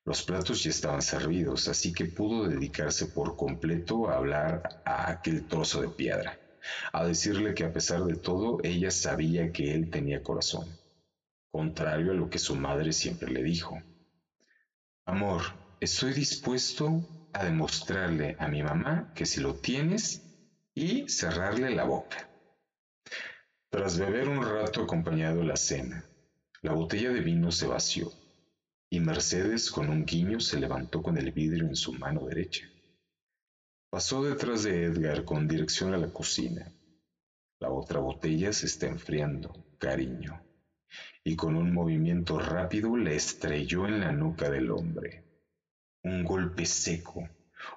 Los 0.04 0.22
platos 0.22 0.62
ya 0.62 0.70
estaban 0.70 1.00
servidos, 1.00 1.66
así 1.68 1.94
que 1.94 2.04
pudo 2.04 2.46
dedicarse 2.46 3.06
por 3.06 3.36
completo 3.36 4.10
a 4.10 4.16
hablar 4.16 4.82
a 4.84 5.10
aquel 5.10 5.48
trozo 5.48 5.80
de 5.80 5.88
piedra, 5.88 6.38
a 6.92 7.06
decirle 7.06 7.54
que 7.54 7.64
a 7.64 7.72
pesar 7.72 8.04
de 8.04 8.16
todo 8.16 8.58
ella 8.62 8.90
sabía 8.90 9.50
que 9.50 9.74
él 9.74 9.90
tenía 9.90 10.22
corazón, 10.22 10.78
contrario 11.50 12.10
a 12.10 12.14
lo 12.14 12.28
que 12.28 12.38
su 12.38 12.54
madre 12.54 12.92
siempre 12.92 13.32
le 13.32 13.42
dijo. 13.42 13.78
Amor, 15.06 15.42
estoy 15.80 16.12
dispuesto 16.12 17.13
a 17.34 17.44
demostrarle 17.44 18.36
a 18.38 18.46
mi 18.46 18.62
mamá 18.62 19.12
que 19.12 19.26
si 19.26 19.40
lo 19.40 19.56
tienes 19.56 20.22
y 20.72 21.08
cerrarle 21.08 21.74
la 21.74 21.84
boca. 21.84 22.28
Tras 23.68 23.98
beber 23.98 24.28
un 24.28 24.42
rato 24.42 24.84
acompañado 24.84 25.42
la 25.42 25.56
cena, 25.56 26.04
la 26.62 26.72
botella 26.72 27.10
de 27.10 27.20
vino 27.20 27.50
se 27.50 27.66
vació 27.66 28.12
y 28.88 29.00
Mercedes 29.00 29.72
con 29.72 29.90
un 29.90 30.06
guiño 30.06 30.38
se 30.38 30.60
levantó 30.60 31.02
con 31.02 31.18
el 31.18 31.32
vidrio 31.32 31.66
en 31.66 31.74
su 31.74 31.92
mano 31.92 32.24
derecha. 32.26 32.70
Pasó 33.90 34.22
detrás 34.22 34.62
de 34.62 34.84
Edgar 34.84 35.24
con 35.24 35.48
dirección 35.48 35.92
a 35.92 35.98
la 35.98 36.12
cocina. 36.12 36.72
La 37.58 37.70
otra 37.70 37.98
botella 37.98 38.52
se 38.52 38.66
está 38.66 38.86
enfriando, 38.86 39.52
cariño, 39.78 40.40
y 41.24 41.34
con 41.34 41.56
un 41.56 41.72
movimiento 41.72 42.38
rápido 42.38 42.96
le 42.96 43.16
estrelló 43.16 43.88
en 43.88 44.00
la 44.00 44.12
nuca 44.12 44.50
del 44.50 44.70
hombre 44.70 45.23
un 46.04 46.22
golpe 46.22 46.66
seco, 46.66 47.26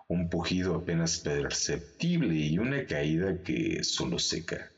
un 0.10 0.30
pujido 0.30 0.76
apenas 0.76 1.20
perceptible 1.20 2.36
y 2.36 2.60
una 2.60 2.86
caída 2.86 3.42
que 3.42 3.86
solo 3.86 4.20
seca, 4.20 4.70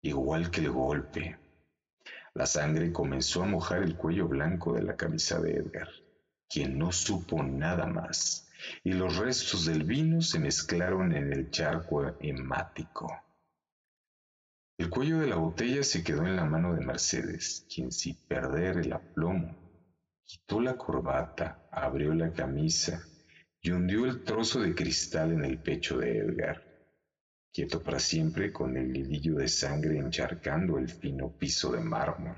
igual 0.00 0.50
que 0.50 0.62
el 0.62 0.70
golpe. 0.70 1.38
La 2.32 2.46
sangre 2.46 2.90
comenzó 2.90 3.42
a 3.42 3.46
mojar 3.46 3.82
el 3.82 3.96
cuello 3.96 4.28
blanco 4.28 4.72
de 4.72 4.82
la 4.82 4.96
camisa 4.96 5.38
de 5.40 5.56
Edgar, 5.56 5.88
quien 6.48 6.78
no 6.78 6.90
supo 6.90 7.42
nada 7.42 7.84
más, 7.84 8.48
y 8.82 8.94
los 8.94 9.18
restos 9.18 9.66
del 9.66 9.84
vino 9.84 10.22
se 10.22 10.38
mezclaron 10.38 11.14
en 11.14 11.34
el 11.34 11.50
charco 11.50 12.16
hemático. 12.18 13.12
El 14.78 14.88
cuello 14.88 15.18
de 15.18 15.26
la 15.26 15.36
botella 15.36 15.82
se 15.82 16.02
quedó 16.02 16.26
en 16.26 16.36
la 16.36 16.46
mano 16.46 16.74
de 16.74 16.80
Mercedes, 16.80 17.66
quien 17.68 17.92
sin 17.92 18.16
perder 18.26 18.78
el 18.78 18.94
aplomo 18.94 19.59
Quitó 20.30 20.60
la 20.60 20.76
corbata, 20.76 21.58
abrió 21.72 22.14
la 22.14 22.32
camisa 22.32 23.04
y 23.60 23.72
hundió 23.72 24.04
el 24.04 24.22
trozo 24.22 24.60
de 24.60 24.76
cristal 24.76 25.32
en 25.32 25.44
el 25.44 25.58
pecho 25.58 25.98
de 25.98 26.18
Edgar, 26.18 26.62
quieto 27.52 27.82
para 27.82 27.98
siempre 27.98 28.52
con 28.52 28.76
el 28.76 28.96
hilillo 28.96 29.34
de 29.34 29.48
sangre 29.48 29.98
encharcando 29.98 30.78
el 30.78 30.88
fino 30.88 31.32
piso 31.32 31.72
de 31.72 31.80
mármol. 31.80 32.36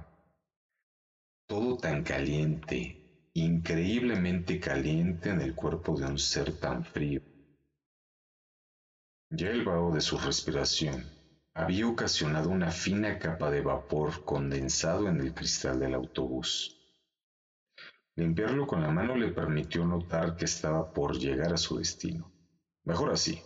Todo 1.46 1.76
tan 1.76 2.02
caliente, 2.02 2.98
increíblemente 3.34 4.58
caliente 4.58 5.28
en 5.28 5.42
el 5.42 5.54
cuerpo 5.54 5.94
de 5.94 6.06
un 6.06 6.18
ser 6.18 6.56
tan 6.56 6.82
frío. 6.82 7.20
Ya 9.28 9.50
el 9.50 9.64
vaho 9.64 9.92
de 9.92 10.00
su 10.00 10.16
respiración 10.16 11.12
había 11.52 11.86
ocasionado 11.86 12.48
una 12.48 12.70
fina 12.70 13.18
capa 13.18 13.50
de 13.50 13.60
vapor 13.60 14.24
condensado 14.24 15.08
en 15.08 15.20
el 15.20 15.34
cristal 15.34 15.78
del 15.78 15.92
autobús. 15.92 16.78
Limpiarlo 18.16 18.66
con 18.66 18.82
la 18.82 18.90
mano 18.90 19.16
le 19.16 19.32
permitió 19.32 19.86
notar 19.86 20.36
que 20.36 20.44
estaba 20.44 20.86
por 20.86 21.16
llegar 21.16 21.54
a 21.54 21.56
su 21.56 21.78
destino. 21.78 22.30
Mejor 22.84 23.10
así, 23.10 23.42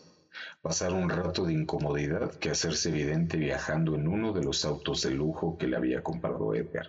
pasar 0.61 0.93
un 0.93 1.09
rato 1.09 1.45
de 1.45 1.53
incomodidad 1.53 2.33
que 2.41 2.51
hacerse 2.51 2.89
evidente 2.89 3.37
viajando 3.37 3.95
en 3.95 4.09
uno 4.09 4.33
de 4.33 4.43
los 4.43 4.65
autos 4.65 5.03
de 5.03 5.13
lujo 5.13 5.57
que 5.57 5.69
le 5.69 5.77
había 5.77 6.03
comprado 6.03 6.53
Edgar. 6.53 6.87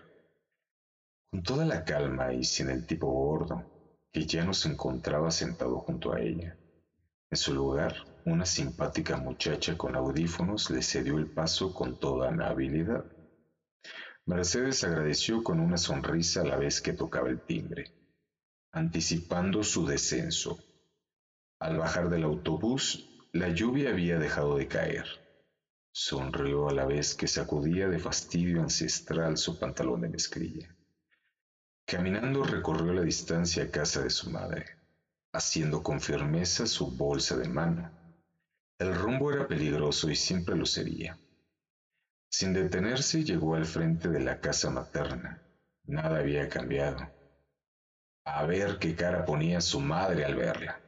Con 1.30 1.44
toda 1.44 1.66
la 1.66 1.84
calma 1.84 2.34
y 2.34 2.44
sin 2.44 2.70
el 2.70 2.86
tipo 2.86 3.08
gordo, 3.08 3.64
que 4.12 4.26
ya 4.26 4.44
no 4.44 4.54
se 4.54 4.70
encontraba 4.70 5.30
sentado 5.30 5.78
junto 5.80 6.14
a 6.14 6.20
ella. 6.20 6.58
En 7.30 7.38
su 7.38 7.54
lugar, 7.54 7.94
una 8.24 8.46
simpática 8.46 9.18
muchacha 9.18 9.78
con 9.78 9.96
audífonos 9.96 10.70
le 10.72 10.82
cedió 10.82 11.18
el 11.18 11.30
paso 11.30 11.72
con 11.74 11.96
toda 11.98 12.30
amabilidad. 12.30 13.06
Mercedes 14.28 14.84
agradeció 14.84 15.42
con 15.42 15.62
una 15.62 15.78
sonrisa 15.78 16.42
a 16.42 16.44
la 16.44 16.58
vez 16.58 16.82
que 16.82 16.92
tocaba 16.92 17.30
el 17.30 17.40
timbre, 17.40 17.94
anticipando 18.74 19.64
su 19.64 19.86
descenso. 19.86 20.60
Al 21.60 21.78
bajar 21.78 22.10
del 22.10 22.26
autobús, 22.26 23.08
la 23.32 23.48
lluvia 23.48 23.92
había 23.92 24.20
dejado 24.20 24.58
de 24.58 24.68
caer. 24.68 25.06
Sonrió 25.94 26.68
a 26.68 26.74
la 26.74 26.86
vez 26.86 27.16
que 27.16 27.26
sacudía 27.26 27.88
de 27.88 28.00
fastidio 28.00 28.62
ancestral 28.62 29.38
su 29.38 29.58
pantalón 29.58 30.02
de 30.02 30.10
mezclilla. 30.10 30.76
Caminando 31.86 32.44
recorrió 32.44 32.92
la 32.92 33.04
distancia 33.04 33.64
a 33.64 33.72
casa 33.72 34.04
de 34.04 34.10
su 34.10 34.30
madre, 34.30 34.66
haciendo 35.32 35.82
con 35.82 36.02
firmeza 36.02 36.68
su 36.68 36.92
bolsa 36.92 37.38
de 37.38 37.48
mano. 37.48 37.90
El 38.78 38.94
rumbo 38.94 39.32
era 39.32 39.48
peligroso 39.48 40.10
y 40.10 40.18
siempre 40.18 40.58
lo 40.58 40.66
sería. 40.66 41.18
Sin 42.30 42.54
detenerse 42.54 43.24
llegó 43.24 43.56
al 43.56 43.66
frente 43.66 44.10
de 44.10 44.20
la 44.20 44.40
casa 44.40 44.70
materna. 44.70 45.42
Nada 45.86 46.20
había 46.20 46.50
cambiado. 46.50 47.10
A 48.26 48.46
ver 48.46 48.78
qué 48.80 48.96
cara 48.96 49.26
ponía 49.26 49.62
su 49.62 49.80
madre 49.80 50.26
al 50.26 50.36
verla. 50.36 50.82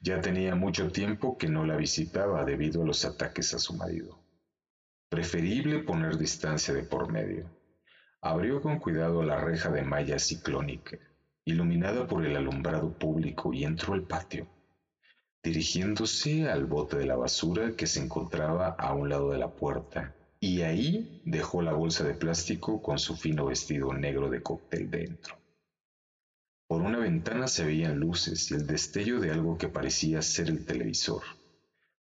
Ya 0.00 0.20
tenía 0.20 0.56
mucho 0.56 0.90
tiempo 0.90 1.38
que 1.38 1.48
no 1.48 1.64
la 1.64 1.76
visitaba 1.76 2.44
debido 2.44 2.82
a 2.82 2.86
los 2.86 3.04
ataques 3.04 3.54
a 3.54 3.60
su 3.60 3.74
marido. 3.74 4.18
Preferible 5.08 5.78
poner 5.78 6.18
distancia 6.18 6.74
de 6.74 6.82
por 6.82 7.12
medio. 7.12 7.48
Abrió 8.20 8.60
con 8.60 8.80
cuidado 8.80 9.22
la 9.22 9.40
reja 9.40 9.70
de 9.70 9.82
malla 9.82 10.18
ciclónica, 10.18 10.98
iluminada 11.44 12.08
por 12.08 12.26
el 12.26 12.36
alumbrado 12.36 12.98
público, 12.98 13.52
y 13.52 13.64
entró 13.64 13.94
al 13.94 14.02
patio, 14.02 14.48
dirigiéndose 15.42 16.50
al 16.50 16.66
bote 16.66 16.96
de 16.98 17.06
la 17.06 17.16
basura 17.16 17.76
que 17.76 17.86
se 17.86 18.00
encontraba 18.00 18.70
a 18.70 18.92
un 18.92 19.08
lado 19.08 19.30
de 19.30 19.38
la 19.38 19.48
puerta 19.48 20.16
y 20.44 20.62
ahí 20.62 21.22
dejó 21.24 21.62
la 21.62 21.72
bolsa 21.72 22.02
de 22.02 22.14
plástico 22.14 22.82
con 22.82 22.98
su 22.98 23.14
fino 23.14 23.46
vestido 23.46 23.92
negro 23.92 24.28
de 24.28 24.42
cóctel 24.42 24.90
dentro. 24.90 25.36
Por 26.66 26.82
una 26.82 26.98
ventana 26.98 27.46
se 27.46 27.64
veían 27.64 28.00
luces 28.00 28.50
y 28.50 28.54
el 28.54 28.66
destello 28.66 29.20
de 29.20 29.30
algo 29.30 29.56
que 29.56 29.68
parecía 29.68 30.20
ser 30.20 30.48
el 30.48 30.66
televisor. 30.66 31.22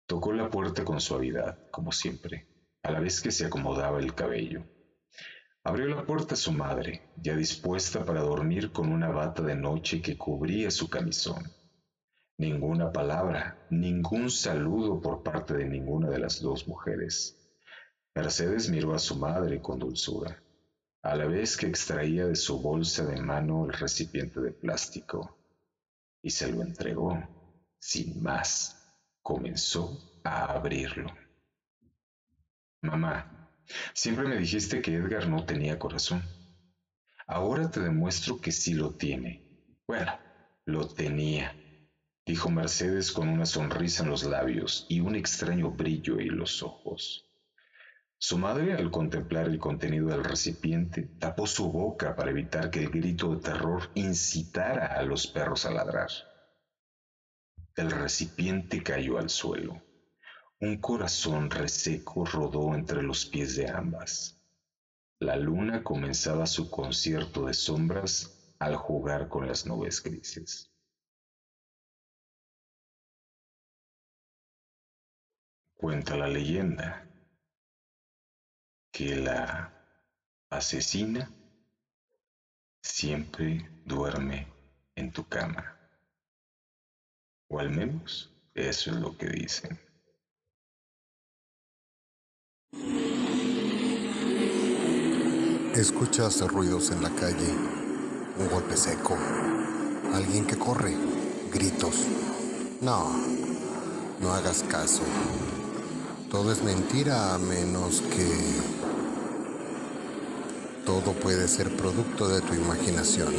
Tocó 0.06 0.32
la 0.32 0.50
puerta 0.50 0.86
con 0.86 1.02
suavidad, 1.02 1.70
como 1.70 1.92
siempre, 1.92 2.48
a 2.82 2.92
la 2.92 3.02
vez 3.02 3.20
que 3.20 3.32
se 3.32 3.46
acomodaba 3.46 4.00
el 4.00 4.16
cabello. 4.16 4.64
Abrió 5.66 5.88
la 5.88 6.06
puerta 6.06 6.38
su 6.38 6.54
madre, 6.54 7.10
ya 7.18 7.36
dispuesta 7.36 8.06
para 8.06 8.22
dormir 8.22 8.72
con 8.72 8.90
una 8.90 9.10
bata 9.10 9.44
de 9.44 9.56
noche 9.56 10.02
que 10.02 10.18
cubría 10.18 10.72
su 10.72 10.90
camisón. 10.90 11.44
Ninguna 12.38 12.90
palabra, 12.90 13.68
ningún 13.70 14.30
saludo 14.30 15.02
por 15.02 15.24
parte 15.24 15.56
de 15.56 15.66
ninguna 15.66 16.10
de 16.10 16.20
las 16.20 16.40
dos 16.40 16.70
mujeres. 16.70 17.39
Mercedes 18.16 18.70
miró 18.70 18.94
a 18.94 19.00
su 19.00 19.16
madre 19.16 19.62
con 19.62 19.80
dulzura, 19.80 20.44
a 21.04 21.16
la 21.16 21.26
vez 21.26 21.56
que 21.56 21.68
extraía 21.68 22.26
de 22.26 22.36
su 22.36 22.60
bolsa 22.60 23.06
de 23.06 23.22
mano 23.22 23.66
el 23.66 23.74
recipiente 23.74 24.42
de 24.42 24.52
plástico, 24.52 25.38
y 26.22 26.30
se 26.30 26.52
lo 26.52 26.62
entregó. 26.62 27.18
Sin 27.80 28.22
más, 28.22 28.76
comenzó 29.22 29.98
a 30.24 30.54
abrirlo. 30.54 31.08
Mamá, 32.82 33.30
siempre 33.94 34.28
me 34.28 34.38
dijiste 34.38 34.82
que 34.82 34.96
Edgar 34.96 35.30
no 35.30 35.46
tenía 35.46 35.80
corazón. 35.80 36.24
Ahora 37.28 37.70
te 37.70 37.80
demuestro 37.80 38.40
que 38.40 38.52
sí 38.52 38.74
lo 38.74 38.92
tiene. 38.92 39.44
Bueno, 39.88 40.12
lo 40.66 40.88
tenía, 40.88 41.56
dijo 42.26 42.50
Mercedes 42.50 43.12
con 43.12 43.30
una 43.30 43.46
sonrisa 43.46 44.04
en 44.04 44.10
los 44.10 44.24
labios 44.24 44.86
y 44.90 45.00
un 45.00 45.16
extraño 45.16 45.72
brillo 45.72 46.20
en 46.20 46.38
los 46.38 46.62
ojos. 46.64 47.29
Su 48.22 48.38
madre, 48.38 48.74
al 48.74 48.92
contemplar 48.92 49.48
el 49.48 49.58
contenido 49.60 50.08
del 50.08 50.26
recipiente, 50.26 51.10
tapó 51.20 51.48
su 51.48 51.72
boca 51.72 52.18
para 52.18 52.32
evitar 52.32 52.70
que 52.70 52.80
el 52.80 52.90
grito 52.90 53.34
de 53.34 53.40
terror 53.40 53.90
incitara 53.94 54.88
a 54.88 55.04
los 55.04 55.28
perros 55.28 55.66
a 55.66 55.72
ladrar. 55.72 56.10
El 57.78 57.90
recipiente 57.92 58.84
cayó 58.84 59.20
al 59.20 59.30
suelo. 59.30 59.82
Un 60.60 60.82
corazón 60.82 61.50
reseco 61.50 62.26
rodó 62.26 62.76
entre 62.76 63.04
los 63.04 63.26
pies 63.26 63.56
de 63.56 63.70
ambas. 63.70 64.38
La 65.20 65.38
luna 65.38 65.82
comenzaba 65.82 66.46
su 66.46 66.70
concierto 66.70 67.46
de 67.46 67.54
sombras 67.54 68.36
al 68.60 68.76
jugar 68.76 69.30
con 69.30 69.48
las 69.48 69.66
nubes 69.66 70.04
grises. 70.04 70.70
Cuenta 75.78 76.18
la 76.18 76.28
leyenda 76.28 77.09
que 78.92 79.16
la 79.16 79.74
asesina 80.50 81.32
siempre 82.82 83.70
duerme 83.86 84.48
en 84.96 85.12
tu 85.12 85.28
cama. 85.28 85.78
O 87.50 87.60
al 87.60 87.70
menos 87.70 88.32
eso 88.54 88.92
es 88.92 88.98
lo 88.98 89.18
que 89.18 89.28
dicen. 89.28 89.80
Escuchas 95.76 96.42
ruidos 96.42 96.92
en 96.92 97.02
la 97.02 97.10
calle, 97.12 97.54
un 98.38 98.50
golpe 98.52 98.76
seco, 98.76 99.16
alguien 100.14 100.46
que 100.46 100.58
corre, 100.58 100.94
gritos. 101.54 102.06
No, 102.82 103.14
no 104.20 104.34
hagas 104.34 104.64
caso. 104.64 105.04
Todo 106.30 106.52
es 106.52 106.64
mentira 106.64 107.34
a 107.34 107.40
menos 107.40 108.02
que 108.02 108.28
todo 110.86 111.14
puede 111.14 111.48
ser 111.48 111.76
producto 111.76 112.28
de 112.28 112.42
tu 112.42 112.54
imaginación. 112.54 113.34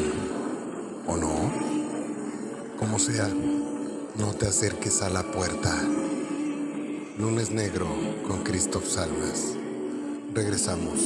¿O 1.07 1.17
no? 1.17 1.53
Como 2.77 2.99
sea, 2.99 3.29
no 4.17 4.35
te 4.35 4.49
acerques 4.49 5.03
a 5.03 5.09
la 5.09 5.23
puerta. 5.23 5.81
Lunes 7.17 7.53
Negro 7.53 7.87
con 8.27 8.43
Christoph 8.43 8.87
Salmas. 8.87 9.55
Regresamos. 10.35 11.01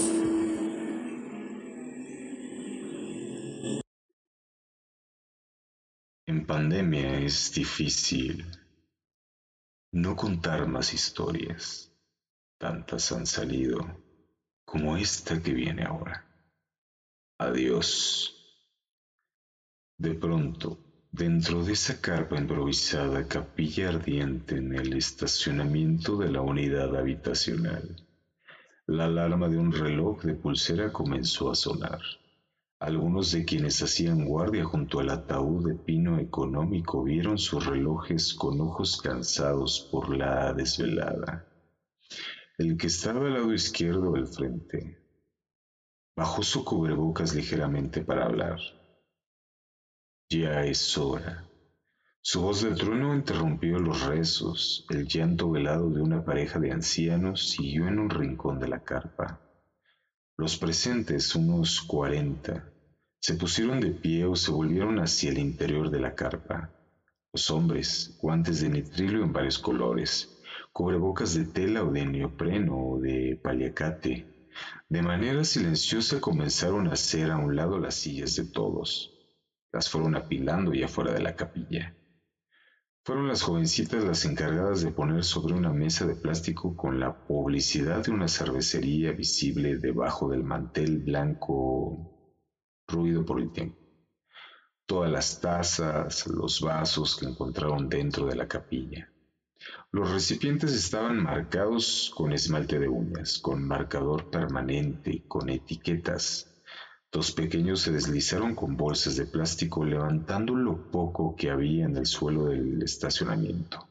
En 6.27 6.47
pandemia 6.47 7.19
es 7.21 7.53
difícil 7.53 8.64
no 9.95 10.17
contar 10.17 10.67
más 10.67 10.93
historias. 10.93 11.93
Tantas 12.59 13.13
han 13.13 13.27
salido 13.27 13.79
como 14.65 14.97
esta 14.97 15.41
que 15.41 15.53
viene 15.53 15.85
ahora. 15.85 16.27
Adiós. 17.39 18.35
De 19.97 20.15
pronto, 20.15 20.81
dentro 21.13 21.63
de 21.63 21.75
esa 21.75 22.01
carpa 22.01 22.37
improvisada 22.37 23.29
capilla 23.29 23.91
ardiente 23.91 24.57
en 24.57 24.75
el 24.75 24.95
estacionamiento 24.95 26.17
de 26.17 26.33
la 26.33 26.41
unidad 26.41 26.97
habitacional, 26.97 28.05
la 28.87 29.05
alarma 29.05 29.49
de 29.49 29.59
un 29.59 29.71
reloj 29.71 30.25
de 30.25 30.35
pulsera 30.35 30.93
comenzó 30.93 31.53
a 31.53 31.55
sonar. 31.55 32.01
Algunos 32.85 33.33
de 33.33 33.47
quienes 33.47 33.83
hacían 33.83 34.27
guardia 34.27 34.63
junto 34.63 35.01
al 35.01 35.09
ataúd 35.09 35.67
de 35.67 35.75
pino 35.75 36.19
económico 36.19 37.03
vieron 37.03 37.39
sus 37.39 37.65
relojes 37.65 38.35
con 38.35 38.61
ojos 38.61 39.01
cansados 39.01 39.89
por 39.91 40.15
la 40.15 40.53
desvelada. 40.53 41.49
El 42.59 42.77
que 42.77 42.89
estaba 42.89 43.27
al 43.27 43.33
lado 43.33 43.55
izquierdo 43.55 44.13
del 44.13 44.27
frente 44.27 44.99
Bajó 46.15 46.43
su 46.43 46.63
cubrebocas 46.63 47.35
ligeramente 47.35 48.03
para 48.05 48.27
hablar. 48.27 48.61
Ya 50.29 50.67
es 50.67 50.99
hora. 50.99 51.49
Su 52.21 52.43
voz 52.43 52.61
de 52.61 52.75
trueno 52.75 53.15
interrumpió 53.15 53.79
los 53.79 54.05
rezos. 54.05 54.85
El 54.91 55.09
llanto 55.09 55.51
velado 55.51 55.89
de 55.89 56.03
una 56.03 56.23
pareja 56.23 56.59
de 56.59 56.71
ancianos 56.71 57.49
siguió 57.49 57.89
en 57.89 57.99
un 57.99 58.11
rincón 58.11 58.61
de 58.61 58.69
la 58.69 58.81
carpa. 58.81 59.41
Los 60.37 60.59
presentes, 60.59 61.35
unos 61.35 61.81
cuarenta, 61.81 62.74
se 63.25 63.37
pusieron 63.37 63.81
de 63.81 63.91
pie 63.91 64.27
o 64.27 64.37
se 64.37 64.51
volvieron 64.51 64.99
hacia 64.99 65.31
el 65.31 65.39
interior 65.39 65.91
de 65.91 65.99
la 65.99 66.15
carpa. 66.15 66.71
Los 67.33 67.51
hombres, 67.51 68.19
guantes 68.21 68.61
de 68.61 68.69
nitrilo 68.69 69.25
en 69.25 69.33
varios 69.33 69.59
colores, 69.59 70.29
cubrebocas 70.75 71.33
de 71.33 71.47
tela 71.47 71.85
o 71.85 71.91
de 71.91 72.05
neopreno 72.05 72.77
o 72.77 73.01
de 73.01 73.41
paliacate, 73.43 74.27
de 74.91 75.01
manera 75.01 75.43
silenciosa 75.43 76.21
comenzaron 76.21 76.87
a 76.87 76.93
hacer 76.93 77.31
a 77.31 77.39
un 77.39 77.57
lado 77.57 77.79
las 77.79 77.95
sillas 77.95 78.37
de 78.37 78.45
todos. 78.45 79.15
Las 79.73 79.89
fueron 79.89 80.17
apilando 80.17 80.75
ya 80.75 80.87
fuera 80.87 81.15
de 81.15 81.23
la 81.23 81.35
capilla. 81.35 81.97
Fueron 83.07 83.27
las 83.27 83.41
jovencitas 83.41 84.05
las 84.05 84.27
encargadas 84.27 84.83
de 84.83 84.91
poner 84.91 85.25
sobre 85.25 85.55
una 85.55 85.73
mesa 85.73 86.05
de 86.05 86.15
plástico 86.15 86.77
con 86.77 87.01
la 87.01 87.17
publicidad 87.27 88.05
de 88.05 88.11
una 88.11 88.29
cervecería 88.29 89.13
visible 89.13 89.79
debajo 89.79 90.29
del 90.29 90.45
mantel 90.45 90.99
blanco 90.99 92.14
ruido 92.87 93.25
por 93.25 93.41
el 93.41 93.51
tiempo. 93.51 93.77
Todas 94.87 95.11
las 95.11 95.41
tazas, 95.41 96.27
los 96.27 96.61
vasos 96.61 97.17
que 97.17 97.27
encontraron 97.27 97.89
dentro 97.89 98.27
de 98.27 98.37
la 98.37 98.47
capilla. 98.47 99.11
Los 99.93 100.11
recipientes 100.11 100.73
estaban 100.73 101.23
marcados 101.23 102.11
con 102.15 102.33
esmalte 102.33 102.79
de 102.79 102.89
uñas, 102.89 103.39
con 103.39 103.67
marcador 103.67 104.29
permanente, 104.29 105.25
con 105.27 105.49
etiquetas. 105.49 106.51
Dos 107.11 107.33
pequeños 107.33 107.81
se 107.81 107.93
deslizaron 107.93 108.55
con 108.55 108.77
bolsas 108.77 109.17
de 109.17 109.25
plástico 109.25 109.85
levantando 109.85 110.55
lo 110.55 110.91
poco 110.91 111.35
que 111.37 111.51
había 111.51 111.85
en 111.85 111.97
el 111.97 112.07
suelo 112.07 112.47
del 112.47 112.83
estacionamiento. 112.83 113.89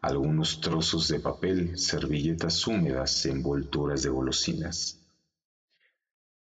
Algunos 0.00 0.60
trozos 0.60 1.08
de 1.08 1.20
papel, 1.20 1.76
servilletas 1.76 2.66
húmedas, 2.66 3.26
envolturas 3.26 4.02
de 4.02 4.08
golosinas. 4.08 4.99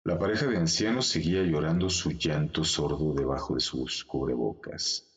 La 0.05 0.19
pareja 0.19 0.47
de 0.47 0.57
ancianos 0.57 1.07
seguía 1.07 1.43
llorando 1.43 1.89
su 1.89 2.11
llanto 2.11 2.65
sordo 2.65 3.13
debajo 3.13 3.55
de 3.55 3.61
sus 3.61 4.03
cubrebocas. 4.03 5.07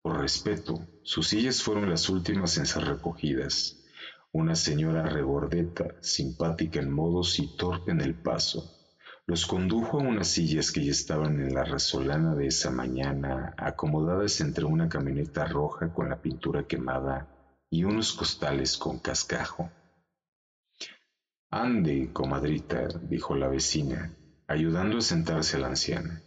Por 0.00 0.20
respeto, 0.20 0.86
sus 1.02 1.26
sillas 1.26 1.60
fueron 1.64 1.90
las 1.90 2.08
últimas 2.08 2.56
en 2.56 2.66
ser 2.66 2.84
recogidas. 2.84 3.76
Una 4.30 4.54
señora 4.54 5.02
regordeta, 5.02 5.96
simpática 6.00 6.78
en 6.78 6.92
modos 6.92 7.40
y 7.40 7.56
torpe 7.56 7.90
en 7.90 8.00
el 8.00 8.14
paso, 8.14 8.70
los 9.26 9.46
condujo 9.46 9.98
a 9.98 10.04
unas 10.04 10.28
sillas 10.28 10.70
que 10.70 10.84
ya 10.84 10.92
estaban 10.92 11.40
en 11.40 11.52
la 11.52 11.64
resolana 11.64 12.36
de 12.36 12.46
esa 12.46 12.70
mañana, 12.70 13.52
acomodadas 13.56 14.40
entre 14.40 14.64
una 14.64 14.88
camioneta 14.88 15.44
roja 15.46 15.92
con 15.92 16.08
la 16.08 16.20
pintura 16.20 16.62
quemada 16.62 17.26
y 17.68 17.82
unos 17.82 18.12
costales 18.12 18.76
con 18.76 19.00
cascajo. 19.00 19.68
Ande, 21.50 22.12
comadrita, 22.12 22.86
dijo 23.02 23.34
la 23.34 23.48
vecina, 23.48 24.14
ayudando 24.48 24.98
a 24.98 25.00
sentarse 25.00 25.56
a 25.56 25.60
la 25.60 25.68
anciana. 25.68 26.22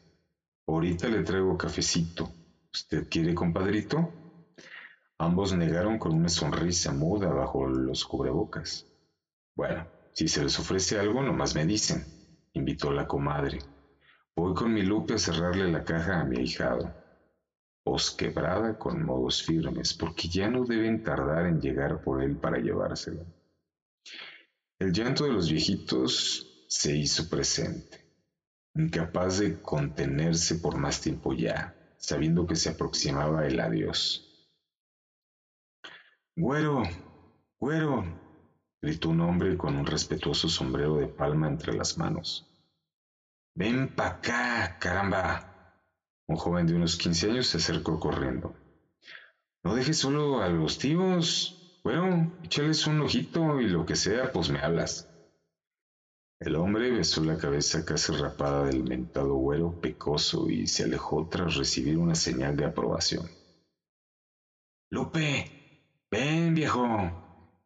Ahorita 0.68 1.08
le 1.08 1.24
traigo 1.24 1.58
cafecito. 1.58 2.30
¿Usted 2.72 3.08
quiere, 3.10 3.34
compadrito? 3.34 4.14
Ambos 5.18 5.54
negaron 5.54 5.98
con 5.98 6.14
una 6.14 6.30
sonrisa 6.30 6.92
muda 6.92 7.30
bajo 7.30 7.68
los 7.68 8.06
cubrebocas. 8.06 8.86
Bueno, 9.56 9.88
si 10.14 10.28
se 10.28 10.44
les 10.44 10.60
ofrece 10.60 11.00
algo, 11.00 11.22
nomás 11.24 11.56
me 11.56 11.66
dicen, 11.66 12.06
invitó 12.54 12.92
la 12.92 13.08
comadre. 13.08 13.60
Voy 14.36 14.54
con 14.54 14.74
mi 14.74 14.84
Lupe 14.84 15.16
a 15.16 15.18
cerrarle 15.18 15.72
la 15.72 15.84
caja 15.84 16.22
a 16.22 16.26
mi 16.26 16.38
ahijado. 16.38 16.94
Os 17.84 18.12
quebrada 18.12 18.78
con 18.78 19.04
modos 19.04 19.44
firmes, 19.44 19.94
porque 19.94 20.28
ya 20.28 20.50
no 20.50 20.66
deben 20.66 21.04
tardar 21.04 21.48
en 21.48 21.60
llegar 21.60 22.02
por 22.02 22.22
él 22.22 22.38
para 22.38 22.60
llevárselo. 22.60 23.26
El 24.78 24.92
llanto 24.94 25.26
de 25.26 25.32
los 25.32 25.50
viejitos 25.50 26.66
se 26.68 26.96
hizo 26.96 27.28
presente 27.28 28.09
incapaz 28.80 29.40
de 29.40 29.62
contenerse 29.62 30.56
por 30.56 30.78
más 30.78 31.02
tiempo 31.02 31.34
ya, 31.34 31.76
sabiendo 31.98 32.48
que 32.48 32.56
se 32.56 32.70
aproximaba 32.70 33.46
el 33.46 33.60
adiós. 33.60 34.26
Güero, 36.36 36.84
güero, 37.60 38.06
gritó 38.82 39.10
un 39.10 39.22
hombre 39.22 39.58
con 39.58 39.76
un 39.76 39.86
respetuoso 39.86 40.48
sombrero 40.48 40.96
de 40.98 41.08
palma 41.08 41.48
entre 41.48 41.74
las 41.74 41.98
manos. 41.98 42.48
Ven 43.56 43.94
pa' 43.94 44.08
acá, 44.08 44.78
caramba. 44.80 45.84
Un 46.28 46.38
joven 46.38 46.66
de 46.66 46.76
unos 46.76 46.96
quince 46.96 47.30
años 47.30 47.48
se 47.48 47.58
acercó 47.58 48.00
corriendo. 48.00 48.56
No 49.64 49.76
dejes 49.76 49.98
solo 49.98 50.42
a 50.42 50.48
los 50.48 50.78
tíos. 50.78 51.82
Bueno, 51.84 52.32
échales 52.44 52.88
un 52.88 53.02
ojito 53.02 53.60
y 53.60 53.68
lo 53.68 53.86
que 53.86 53.96
sea, 53.96 54.32
pues 54.32 54.50
me 54.50 54.60
hablas. 54.60 55.10
El 56.40 56.56
hombre 56.56 56.90
besó 56.90 57.22
la 57.26 57.38
cabeza 57.38 57.84
casi 57.84 58.14
rapada 58.14 58.68
del 58.68 58.84
mentado 58.84 59.36
güero 59.36 59.78
pecoso 59.82 60.50
y 60.50 60.68
se 60.68 60.86
alejó 60.86 61.28
tras 61.28 61.56
recibir 61.56 61.98
una 61.98 62.16
señal 62.16 62.56
de 62.56 62.64
aprobación. 62.64 63.30
Lupe, 64.90 66.08
ven 66.10 66.56
viejo, 66.56 66.86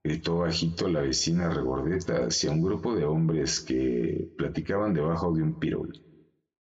gritó 0.03 0.39
bajito 0.39 0.88
la 0.88 1.01
vecina 1.01 1.49
regordeta 1.51 2.26
hacia 2.26 2.49
un 2.49 2.63
grupo 2.63 2.95
de 2.95 3.05
hombres 3.05 3.61
que 3.61 4.34
platicaban 4.36 4.91
debajo 4.91 5.32
de 5.32 5.43
un 5.43 5.59
pirul. 5.59 5.93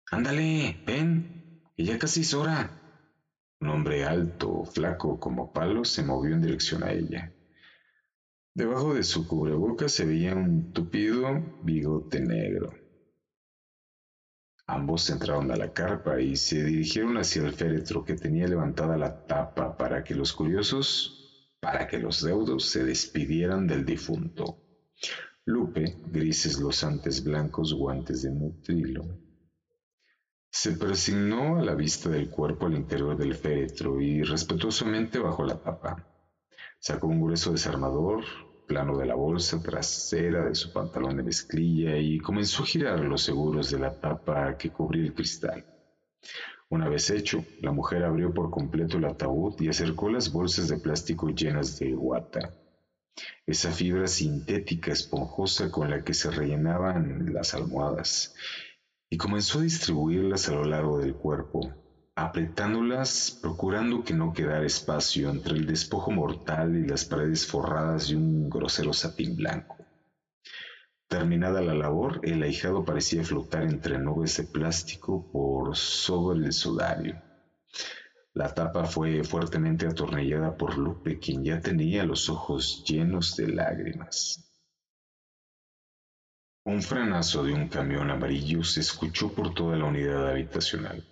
Ándale, 0.09 0.83
ven, 0.87 1.61
que 1.77 1.85
ya 1.85 1.99
casi 1.99 2.21
es 2.21 2.33
hora. 2.33 2.79
Un 3.61 3.69
hombre 3.69 4.05
alto, 4.05 4.65
flaco 4.65 5.19
como 5.19 5.53
palo, 5.53 5.85
se 5.85 6.01
movió 6.01 6.33
en 6.33 6.41
dirección 6.41 6.83
a 6.83 6.91
ella. 6.91 7.31
Debajo 8.53 8.93
de 8.93 9.03
su 9.03 9.27
cubrebocas 9.27 9.93
se 9.93 10.05
veía 10.05 10.35
un 10.35 10.73
tupido 10.73 11.61
bigote 11.63 12.19
negro. 12.19 12.73
Ambos 14.67 15.09
entraron 15.09 15.49
a 15.51 15.55
la 15.55 15.71
carpa 15.71 16.19
y 16.19 16.35
se 16.35 16.63
dirigieron 16.63 17.17
hacia 17.17 17.43
el 17.43 17.53
féretro 17.53 18.03
que 18.03 18.15
tenía 18.15 18.47
levantada 18.47 18.97
la 18.97 19.25
tapa 19.25 19.77
para 19.77 20.03
que 20.03 20.15
los 20.15 20.33
curiosos, 20.33 21.55
para 21.61 21.87
que 21.87 21.99
los 21.99 22.21
deudos 22.23 22.65
se 22.65 22.83
despidieran 22.83 23.67
del 23.67 23.85
difunto. 23.85 24.57
Lupe, 25.45 26.01
grises 26.07 26.59
los 26.59 26.83
antes 26.83 27.23
blancos 27.23 27.73
guantes 27.73 28.21
de 28.21 28.31
mutrilo. 28.31 29.03
Se 30.51 30.73
persignó 30.73 31.57
a 31.57 31.63
la 31.63 31.75
vista 31.75 32.09
del 32.09 32.29
cuerpo 32.29 32.65
al 32.65 32.75
interior 32.75 33.17
del 33.17 33.33
féretro 33.33 34.01
y 34.01 34.23
respetuosamente 34.23 35.19
bajó 35.19 35.45
la 35.45 35.61
tapa. 35.61 36.20
Sacó 36.81 37.05
un 37.05 37.21
grueso 37.21 37.51
desarmador, 37.51 38.23
plano 38.65 38.97
de 38.97 39.05
la 39.05 39.13
bolsa 39.13 39.61
trasera 39.61 40.45
de 40.45 40.55
su 40.55 40.71
pantalón 40.71 41.15
de 41.15 41.21
mezclilla 41.21 41.95
y 41.95 42.17
comenzó 42.17 42.63
a 42.63 42.65
girar 42.65 42.99
los 43.01 43.21
seguros 43.21 43.69
de 43.69 43.77
la 43.77 43.93
tapa 43.93 44.57
que 44.57 44.71
cubría 44.71 45.03
el 45.03 45.13
cristal. 45.13 45.63
Una 46.69 46.89
vez 46.89 47.11
hecho, 47.11 47.45
la 47.59 47.71
mujer 47.71 48.03
abrió 48.03 48.33
por 48.33 48.49
completo 48.49 48.97
el 48.97 49.05
ataúd 49.05 49.61
y 49.61 49.67
acercó 49.69 50.09
las 50.09 50.31
bolsas 50.31 50.69
de 50.69 50.79
plástico 50.79 51.29
llenas 51.29 51.77
de 51.77 51.93
guata, 51.93 52.55
esa 53.45 53.71
fibra 53.71 54.07
sintética 54.07 54.91
esponjosa 54.91 55.69
con 55.69 55.87
la 55.87 56.03
que 56.03 56.15
se 56.15 56.31
rellenaban 56.31 57.31
las 57.31 57.53
almohadas, 57.53 58.33
y 59.07 59.17
comenzó 59.17 59.59
a 59.59 59.63
distribuirlas 59.63 60.49
a 60.49 60.53
lo 60.53 60.63
largo 60.63 60.97
del 60.97 61.13
cuerpo, 61.13 61.75
apretándolas, 62.15 63.39
procurando 63.41 64.03
que 64.03 64.13
no 64.13 64.33
quedara 64.33 64.65
espacio 64.65 65.29
entre 65.29 65.53
el 65.53 65.65
despojo 65.65 66.11
mortal 66.11 66.75
y 66.75 66.87
las 66.87 67.05
paredes 67.05 67.47
forradas 67.47 68.09
de 68.09 68.17
un 68.17 68.49
grosero 68.49 68.93
satín 68.93 69.35
blanco. 69.35 69.77
Terminada 71.07 71.61
la 71.61 71.73
labor, 71.73 72.21
el 72.23 72.41
ahijado 72.43 72.85
parecía 72.85 73.23
flotar 73.23 73.63
entre 73.63 73.97
nubes 73.97 74.37
de 74.37 74.43
plástico 74.43 75.29
por 75.31 75.75
sobre 75.75 76.45
el 76.45 76.53
sudario. 76.53 77.21
La 78.33 78.53
tapa 78.53 78.85
fue 78.85 79.23
fuertemente 79.25 79.87
atornillada 79.87 80.55
por 80.55 80.77
Lupe, 80.77 81.19
quien 81.19 81.43
ya 81.43 81.59
tenía 81.59 82.05
los 82.05 82.29
ojos 82.29 82.85
llenos 82.87 83.35
de 83.35 83.47
lágrimas. 83.49 84.49
Un 86.63 86.81
frenazo 86.81 87.43
de 87.43 87.53
un 87.53 87.67
camión 87.67 88.09
amarillo 88.09 88.63
se 88.63 88.79
escuchó 88.79 89.33
por 89.33 89.53
toda 89.53 89.75
la 89.75 89.85
unidad 89.85 90.29
habitacional. 90.29 91.10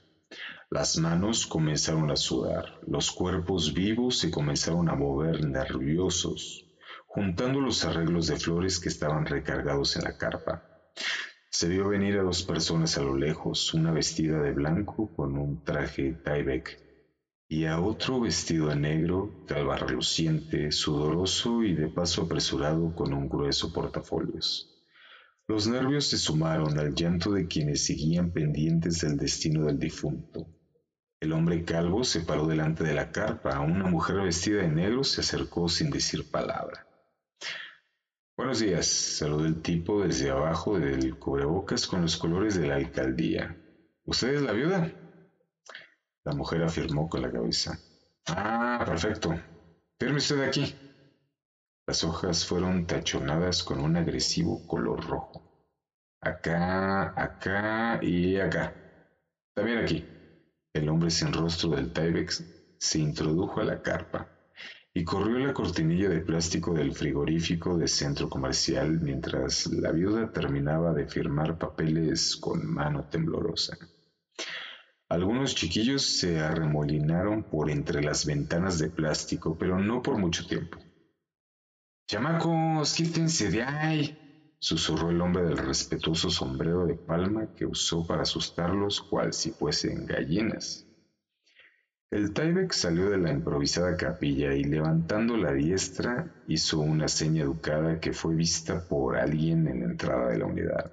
Las 0.71 0.99
manos 0.99 1.47
comenzaron 1.47 2.11
a 2.11 2.15
sudar, 2.15 2.79
los 2.85 3.11
cuerpos 3.11 3.73
vivos 3.73 4.19
se 4.19 4.29
comenzaron 4.29 4.87
a 4.87 4.93
mover 4.93 5.43
nerviosos, 5.43 6.63
juntando 7.07 7.59
los 7.59 7.85
arreglos 7.85 8.27
de 8.27 8.35
flores 8.35 8.79
que 8.79 8.89
estaban 8.89 9.25
recargados 9.25 9.95
en 9.95 10.03
la 10.03 10.15
carpa. 10.15 10.63
Se 11.49 11.67
vio 11.67 11.89
venir 11.89 12.19
a 12.19 12.21
dos 12.21 12.43
personas 12.43 12.99
a 12.99 13.01
lo 13.01 13.17
lejos, 13.17 13.73
una 13.73 13.91
vestida 13.91 14.43
de 14.43 14.51
blanco 14.51 15.11
con 15.15 15.39
un 15.39 15.63
traje 15.63 16.13
Tyvek 16.23 16.79
y 17.47 17.65
a 17.65 17.81
otro 17.81 18.19
vestido 18.19 18.67
de 18.67 18.75
negro, 18.75 19.43
de 19.47 19.55
alba 19.55 19.75
reluciente, 19.75 20.71
sudoroso 20.71 21.63
y 21.63 21.73
de 21.73 21.87
paso 21.87 22.21
apresurado 22.21 22.93
con 22.93 23.11
un 23.11 23.27
grueso 23.27 23.73
portafolios. 23.73 24.85
Los 25.47 25.65
nervios 25.65 26.05
se 26.05 26.19
sumaron 26.19 26.77
al 26.77 26.93
llanto 26.93 27.31
de 27.31 27.47
quienes 27.47 27.87
seguían 27.87 28.31
pendientes 28.31 29.01
del 29.01 29.17
destino 29.17 29.65
del 29.65 29.79
difunto. 29.79 30.58
El 31.21 31.33
hombre 31.33 31.65
calvo 31.65 32.03
se 32.03 32.21
paró 32.21 32.47
delante 32.47 32.83
de 32.83 32.93
la 32.93 33.11
carpa. 33.11 33.59
Una 33.59 33.87
mujer 33.87 34.21
vestida 34.21 34.61
de 34.61 34.69
negro 34.69 35.03
se 35.03 35.21
acercó 35.21 35.67
sin 35.67 35.89
decir 35.89 36.25
palabra. 36.29 36.85
Buenos 38.37 38.59
días, 38.59 38.87
saludó 38.87 39.45
el 39.45 39.61
tipo 39.61 40.01
desde 40.01 40.29
abajo 40.29 40.79
del 40.79 41.17
cubrebocas 41.17 41.87
con 41.87 42.01
los 42.03 42.17
colores 42.17 42.55
de 42.55 42.67
la 42.67 42.75
alcaldía. 42.75 43.57
¿Usted 44.05 44.29
es 44.35 44.41
la 44.41 44.53
viuda? 44.53 44.93
La 46.23 46.33
mujer 46.33 46.63
afirmó 46.63 47.09
con 47.09 47.21
la 47.21 47.31
cabeza. 47.31 47.75
Ah, 48.27 48.81
perfecto. 48.85 49.35
Firme 49.99 50.17
usted 50.17 50.41
aquí. 50.41 50.73
Las 51.85 52.03
hojas 52.05 52.45
fueron 52.45 52.85
tachonadas 52.85 53.63
con 53.63 53.81
un 53.81 53.97
agresivo 53.97 54.63
color 54.65 55.05
rojo. 55.05 55.43
Acá, 56.21 57.13
acá 57.15 57.99
y 58.01 58.37
acá. 58.37 58.73
También 59.53 59.79
aquí. 59.79 60.18
El 60.73 60.87
hombre 60.89 61.09
sin 61.09 61.33
rostro 61.33 61.71
del 61.71 61.91
Tyvex 61.91 62.45
se 62.77 62.99
introdujo 62.99 63.59
a 63.59 63.63
la 63.63 63.81
carpa 63.81 64.29
y 64.93 65.03
corrió 65.03 65.39
la 65.39 65.53
cortinilla 65.53 66.09
de 66.09 66.21
plástico 66.21 66.73
del 66.73 66.93
frigorífico 66.93 67.77
de 67.77 67.87
centro 67.87 68.29
comercial 68.29 68.99
mientras 69.01 69.65
la 69.67 69.91
viuda 69.91 70.31
terminaba 70.31 70.93
de 70.93 71.07
firmar 71.07 71.57
papeles 71.57 72.37
con 72.39 72.65
mano 72.65 73.03
temblorosa. 73.03 73.77
Algunos 75.09 75.55
chiquillos 75.55 76.05
se 76.05 76.39
arremolinaron 76.39 77.43
por 77.43 77.71
entre 77.71 78.03
las 78.03 78.25
ventanas 78.25 78.77
de 78.77 78.89
plástico, 78.91 79.57
pero 79.57 79.79
no 79.79 80.03
por 80.03 80.19
mucho 80.19 80.45
tiempo. 80.45 80.77
Chamacos, 82.07 82.93
quítense 82.93 83.49
de 83.49 83.63
ahí, 83.63 84.18
susurró 84.59 85.09
el 85.09 85.21
hombre 85.21 85.43
del 85.43 85.57
respetuoso 85.57 86.29
sombrero 86.29 86.85
de 86.85 86.95
palma 86.95 87.47
que 87.55 87.65
usó 87.65 88.05
para 88.05 88.23
asustarlos 88.23 89.01
cual 89.01 89.33
si 89.33 89.51
fuesen 89.51 90.05
gallinas. 90.05 90.85
El 92.11 92.33
Tyvek 92.33 92.73
salió 92.73 93.09
de 93.09 93.19
la 93.19 93.31
improvisada 93.31 93.95
capilla 93.95 94.53
y 94.53 94.63
levantando 94.63 95.37
la 95.37 95.53
diestra 95.53 96.27
hizo 96.47 96.79
una 96.79 97.07
seña 97.07 97.43
educada 97.43 97.99
que 97.99 98.13
fue 98.13 98.35
vista 98.35 98.81
por 98.81 99.15
alguien 99.15 99.67
en 99.67 99.81
la 99.81 99.85
entrada 99.85 100.29
de 100.29 100.39
la 100.39 100.45
unidad. 100.45 100.91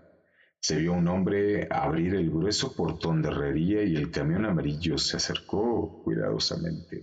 Se 0.61 0.77
vio 0.77 0.93
un 0.93 1.09
hombre 1.09 1.67
abrir 1.71 2.15
el 2.17 2.31
grueso 2.31 2.75
portón 2.75 3.23
de 3.23 3.29
herrería 3.29 3.83
y 3.85 3.97
el 3.97 4.11
camión 4.11 4.45
amarillo 4.45 4.99
se 4.99 5.17
acercó 5.17 5.95
cuidadosamente. 6.03 7.01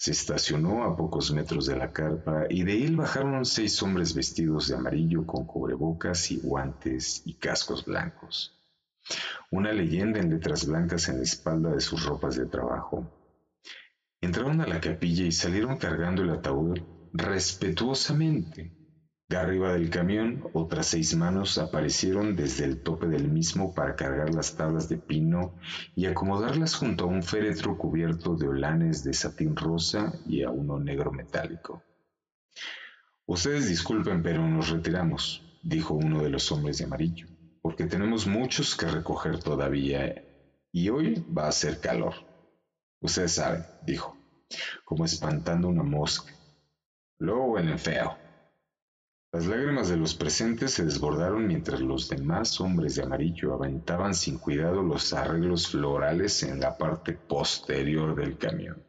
Se 0.00 0.12
estacionó 0.12 0.84
a 0.84 0.96
pocos 0.96 1.30
metros 1.30 1.66
de 1.66 1.76
la 1.76 1.92
carpa 1.92 2.46
y 2.48 2.62
de 2.62 2.86
él 2.86 2.96
bajaron 2.96 3.44
seis 3.44 3.82
hombres 3.82 4.14
vestidos 4.14 4.68
de 4.68 4.76
amarillo 4.76 5.26
con 5.26 5.44
cubrebocas 5.44 6.30
y 6.30 6.38
guantes 6.38 7.20
y 7.26 7.34
cascos 7.34 7.84
blancos. 7.84 8.56
Una 9.50 9.74
leyenda 9.74 10.18
en 10.18 10.30
letras 10.30 10.64
blancas 10.66 11.10
en 11.10 11.18
la 11.18 11.24
espalda 11.24 11.72
de 11.72 11.82
sus 11.82 12.06
ropas 12.06 12.36
de 12.36 12.46
trabajo. 12.46 13.12
Entraron 14.22 14.62
a 14.62 14.66
la 14.66 14.80
capilla 14.80 15.26
y 15.26 15.32
salieron 15.32 15.76
cargando 15.76 16.22
el 16.22 16.30
ataúd 16.30 16.78
respetuosamente. 17.12 18.72
De 19.30 19.36
arriba 19.36 19.72
del 19.74 19.90
camión, 19.90 20.42
otras 20.54 20.86
seis 20.86 21.14
manos 21.14 21.56
aparecieron 21.56 22.34
desde 22.34 22.64
el 22.64 22.82
tope 22.82 23.06
del 23.06 23.28
mismo 23.28 23.72
para 23.72 23.94
cargar 23.94 24.34
las 24.34 24.56
tablas 24.56 24.88
de 24.88 24.98
pino 24.98 25.54
y 25.94 26.06
acomodarlas 26.06 26.74
junto 26.74 27.04
a 27.04 27.06
un 27.06 27.22
féretro 27.22 27.78
cubierto 27.78 28.34
de 28.34 28.48
olanes 28.48 29.04
de 29.04 29.12
satín 29.12 29.54
rosa 29.54 30.12
y 30.26 30.42
a 30.42 30.50
uno 30.50 30.80
negro 30.80 31.12
metálico. 31.12 31.80
Ustedes 33.24 33.68
disculpen, 33.68 34.20
pero 34.20 34.48
nos 34.48 34.68
retiramos, 34.68 35.44
dijo 35.62 35.94
uno 35.94 36.24
de 36.24 36.30
los 36.30 36.50
hombres 36.50 36.78
de 36.78 36.86
amarillo, 36.86 37.28
porque 37.62 37.86
tenemos 37.86 38.26
muchos 38.26 38.74
que 38.74 38.86
recoger 38.86 39.38
todavía 39.38 40.12
y 40.72 40.88
hoy 40.88 41.24
va 41.38 41.46
a 41.46 41.52
ser 41.52 41.78
calor. 41.78 42.14
Ustedes 43.00 43.30
saben, 43.30 43.64
dijo, 43.80 44.16
como 44.84 45.04
espantando 45.04 45.68
una 45.68 45.84
mosca. 45.84 46.32
Luego 47.20 47.58
el 47.58 47.78
feo. 47.78 48.29
Las 49.32 49.46
lágrimas 49.46 49.88
de 49.88 49.96
los 49.96 50.16
presentes 50.16 50.72
se 50.72 50.84
desbordaron 50.84 51.46
mientras 51.46 51.80
los 51.80 52.08
demás 52.08 52.60
hombres 52.60 52.96
de 52.96 53.04
amarillo 53.04 53.54
aventaban 53.54 54.12
sin 54.12 54.38
cuidado 54.38 54.82
los 54.82 55.12
arreglos 55.12 55.68
florales 55.68 56.42
en 56.42 56.58
la 56.58 56.76
parte 56.76 57.12
posterior 57.12 58.16
del 58.16 58.36
camión, 58.38 58.82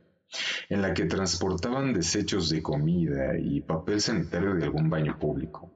en 0.67 0.81
la 0.81 0.95
que 0.95 1.05
transportaban 1.05 1.93
desechos 1.93 2.49
de 2.49 2.63
comida 2.63 3.37
y 3.37 3.61
papel 3.61 4.01
sanitario 4.01 4.55
de 4.55 4.63
algún 4.63 4.89
baño 4.89 5.19
público. 5.19 5.71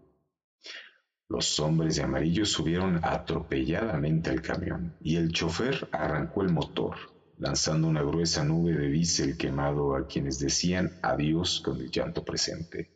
Los 1.30 1.60
hombres 1.60 1.98
de 1.98 2.04
amarillo 2.04 2.44
subieron 2.44 3.00
atropelladamente 3.04 4.32
al 4.32 4.42
camión 4.42 4.96
y 5.00 5.18
el 5.18 5.32
chofer 5.32 5.88
arrancó 5.92 6.42
el 6.42 6.52
motor 6.52 6.96
lanzando 7.38 7.88
una 7.88 8.02
gruesa 8.02 8.44
nube 8.44 8.74
de 8.74 8.88
diésel 8.90 9.38
quemado 9.38 9.96
a 9.96 10.08
quienes 10.08 10.40
decían 10.40 10.98
adiós 11.04 11.62
con 11.64 11.80
el 11.80 11.92
llanto 11.92 12.24
presente. 12.24 12.95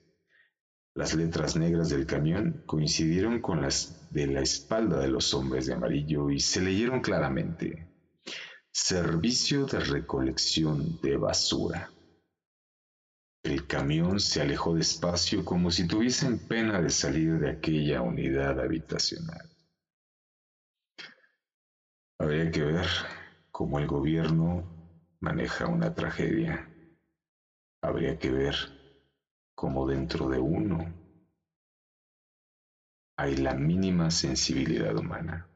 Las 1.00 1.14
letras 1.14 1.56
negras 1.56 1.88
del 1.88 2.06
camión 2.06 2.62
coincidieron 2.66 3.39
con 3.39 3.62
las 3.62 4.12
de 4.12 4.28
la 4.28 4.41
espalda 4.41 5.00
de 5.00 5.08
los 5.08 5.34
hombres 5.34 5.66
de 5.66 5.74
amarillo 5.74 6.30
y 6.30 6.41
se 6.41 6.60
leyeron 6.60 7.00
claramente. 7.00 7.88
Servicio 8.70 9.66
de 9.66 9.80
recolección 9.80 11.00
de 11.02 11.16
basura. 11.16 11.89
El 13.43 13.66
camión 13.66 14.20
se 14.20 14.41
alejó 14.41 14.76
despacio 14.76 15.45
como 15.45 15.72
si 15.72 15.88
tuviesen 15.88 16.38
pena 16.50 16.82
de 16.82 16.89
salir 16.89 17.39
de 17.39 17.52
aquella 17.52 18.02
unidad 18.02 18.60
habitacional. 18.60 19.50
Habría 22.20 22.52
que 22.52 22.62
ver 22.62 22.88
cómo 23.52 23.80
el 23.80 23.88
gobierno 23.88 25.08
maneja 25.22 25.68
una 25.68 25.95
tragedia. 25.95 26.70
Habría 27.82 28.20
que 28.20 28.32
ver 28.32 28.78
cómo 29.60 29.86
dentro 29.86 30.30
de 30.30 30.39
uno 30.39 30.78
hay 33.18 33.36
la 33.36 33.53
mínima 33.53 34.10
sensibilidad 34.10 34.95
humana 34.95 35.49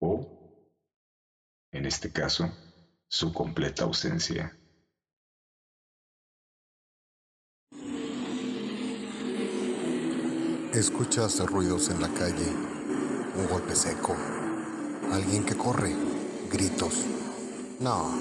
o, 0.00 0.64
en 1.70 1.84
este 1.84 2.10
caso, 2.10 2.50
su 3.08 3.30
completa 3.34 3.84
ausencia. 3.84 4.58
Escuchas 10.72 11.40
ruidos 11.40 11.90
en 11.90 12.00
la 12.00 12.08
calle, 12.08 12.48
un 13.36 13.46
golpe 13.50 13.76
seco, 13.76 14.16
alguien 15.12 15.44
que 15.44 15.58
corre 15.58 15.94
gritos. 16.50 17.04
No, 17.80 18.14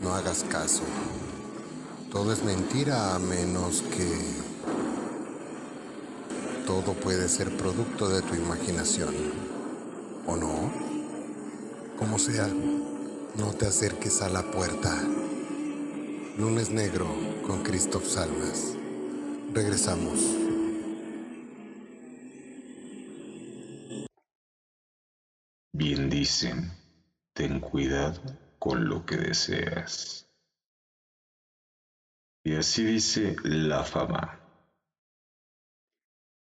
no 0.00 0.12
hagas 0.12 0.42
caso. 0.42 0.82
Todo 2.12 2.30
es 2.34 2.44
mentira 2.44 3.14
a 3.14 3.18
menos 3.18 3.80
que... 3.80 4.06
Todo 6.66 6.92
puede 6.92 7.26
ser 7.26 7.56
producto 7.56 8.06
de 8.06 8.20
tu 8.20 8.34
imaginación. 8.34 9.14
¿O 10.26 10.36
no? 10.36 10.70
Como 11.98 12.18
sea, 12.18 12.48
no 12.48 13.54
te 13.54 13.66
acerques 13.66 14.20
a 14.20 14.28
la 14.28 14.42
puerta. 14.50 14.94
Lunes 16.36 16.68
Negro 16.68 17.06
con 17.46 17.62
Christoph 17.62 18.04
Salmas. 18.04 18.74
Regresamos. 19.54 20.20
Bien 25.72 26.10
dicen 26.10 26.72
Ten 27.32 27.58
cuidado 27.60 28.20
con 28.58 28.86
lo 28.86 29.06
que 29.06 29.16
deseas. 29.16 30.28
Y 32.44 32.56
así 32.56 32.84
dice 32.84 33.36
la 33.44 33.84
fama. 33.84 34.40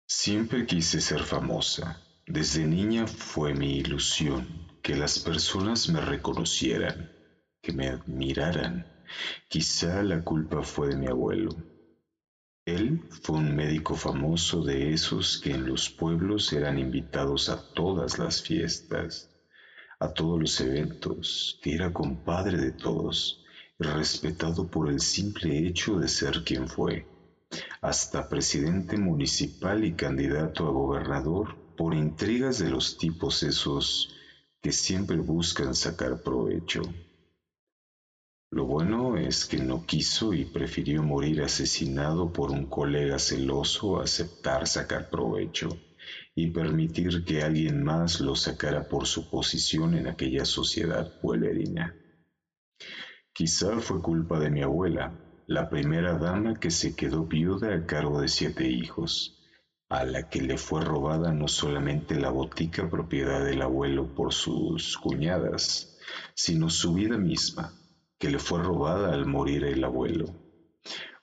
Siempre 0.08 0.66
quise 0.66 1.02
ser 1.02 1.24
famosa. 1.24 2.02
Desde 2.26 2.66
niña 2.66 3.08
fue 3.08 3.54
mi 3.54 3.78
ilusión 3.78 4.68
que 4.82 4.96
las 4.96 5.20
personas 5.20 5.90
me 5.90 6.02
reconocieran, 6.02 7.10
que 7.62 7.74
me 7.74 7.88
admiraran. 7.90 8.88
Quizá 9.48 10.04
la 10.04 10.22
culpa 10.22 10.64
fue 10.64 10.90
de 10.90 10.98
mi 10.98 11.08
abuelo. 11.08 11.50
Él 12.66 13.00
fue 13.24 13.38
un 13.38 13.56
médico 13.56 13.96
famoso 13.96 14.62
de 14.64 14.94
esos 14.94 15.40
que 15.40 15.52
en 15.52 15.66
los 15.66 15.90
pueblos 15.90 16.52
eran 16.54 16.78
invitados 16.78 17.50
a 17.50 17.64
todas 17.74 18.20
las 18.20 18.42
fiestas 18.42 19.30
a 20.00 20.10
todos 20.10 20.40
los 20.40 20.60
eventos, 20.62 21.58
que 21.62 21.74
era 21.76 21.92
compadre 21.92 22.58
de 22.58 22.72
todos 22.72 23.42
respetado 23.80 24.68
por 24.68 24.90
el 24.90 25.00
simple 25.00 25.68
hecho 25.68 26.00
de 26.00 26.08
ser 26.08 26.44
quien 26.44 26.68
fue, 26.68 27.08
hasta 27.82 28.28
presidente 28.28 28.98
municipal 28.98 29.86
y 29.86 29.96
candidato 29.96 30.68
a 30.68 30.72
gobernador 30.72 31.56
por 31.76 31.94
intrigas 31.94 32.60
de 32.60 32.70
los 32.70 32.98
tipos 32.98 33.44
esos 33.44 34.10
que 34.62 34.72
siempre 34.72 35.18
buscan 35.18 35.76
sacar 35.76 36.22
provecho. 36.22 36.82
Lo 38.50 38.66
bueno 38.66 39.18
es 39.18 39.46
que 39.46 39.58
no 39.58 39.86
quiso 39.86 40.34
y 40.34 40.46
prefirió 40.46 41.04
morir 41.04 41.42
asesinado 41.44 42.32
por 42.32 42.50
un 42.52 42.66
colega 42.66 43.20
celoso 43.20 44.00
a 44.00 44.04
aceptar 44.04 44.68
sacar 44.68 45.10
provecho 45.10 45.70
y 46.34 46.48
permitir 46.48 47.24
que 47.26 47.44
alguien 47.44 47.84
más 47.84 48.22
lo 48.22 48.36
sacara 48.36 48.88
por 48.88 49.06
su 49.06 49.28
posición 49.30 49.96
en 49.96 50.08
aquella 50.08 50.46
sociedad 50.46 51.12
pueblerina. 51.20 51.94
Quizá 53.38 53.80
fue 53.82 54.02
culpa 54.02 54.40
de 54.40 54.50
mi 54.50 54.64
abuela, 54.64 55.14
la 55.46 55.70
primera 55.70 56.18
dama 56.18 56.60
que 56.60 56.72
se 56.72 56.96
quedó 56.96 57.28
viuda 57.28 57.72
a 57.72 57.86
cargo 57.86 58.20
de 58.20 58.30
siete 58.30 58.68
hijos, 58.68 59.38
a 59.90 60.06
la 60.06 60.28
que 60.28 60.42
le 60.42 60.58
fue 60.58 60.84
robada 60.84 61.32
no 61.32 61.48
solamente 61.48 62.16
la 62.16 62.32
botica 62.32 62.90
propiedad 62.90 63.46
del 63.46 63.62
abuelo 63.62 64.16
por 64.16 64.34
sus 64.34 64.98
cuñadas, 64.98 66.00
sino 66.34 66.72
su 66.72 66.96
vida 66.96 67.20
misma, 67.20 67.74
que 68.18 68.32
le 68.32 68.40
fue 68.40 68.64
robada 68.64 69.14
al 69.14 69.28
morir 69.28 69.66
el 69.66 69.84
abuelo. 69.84 70.26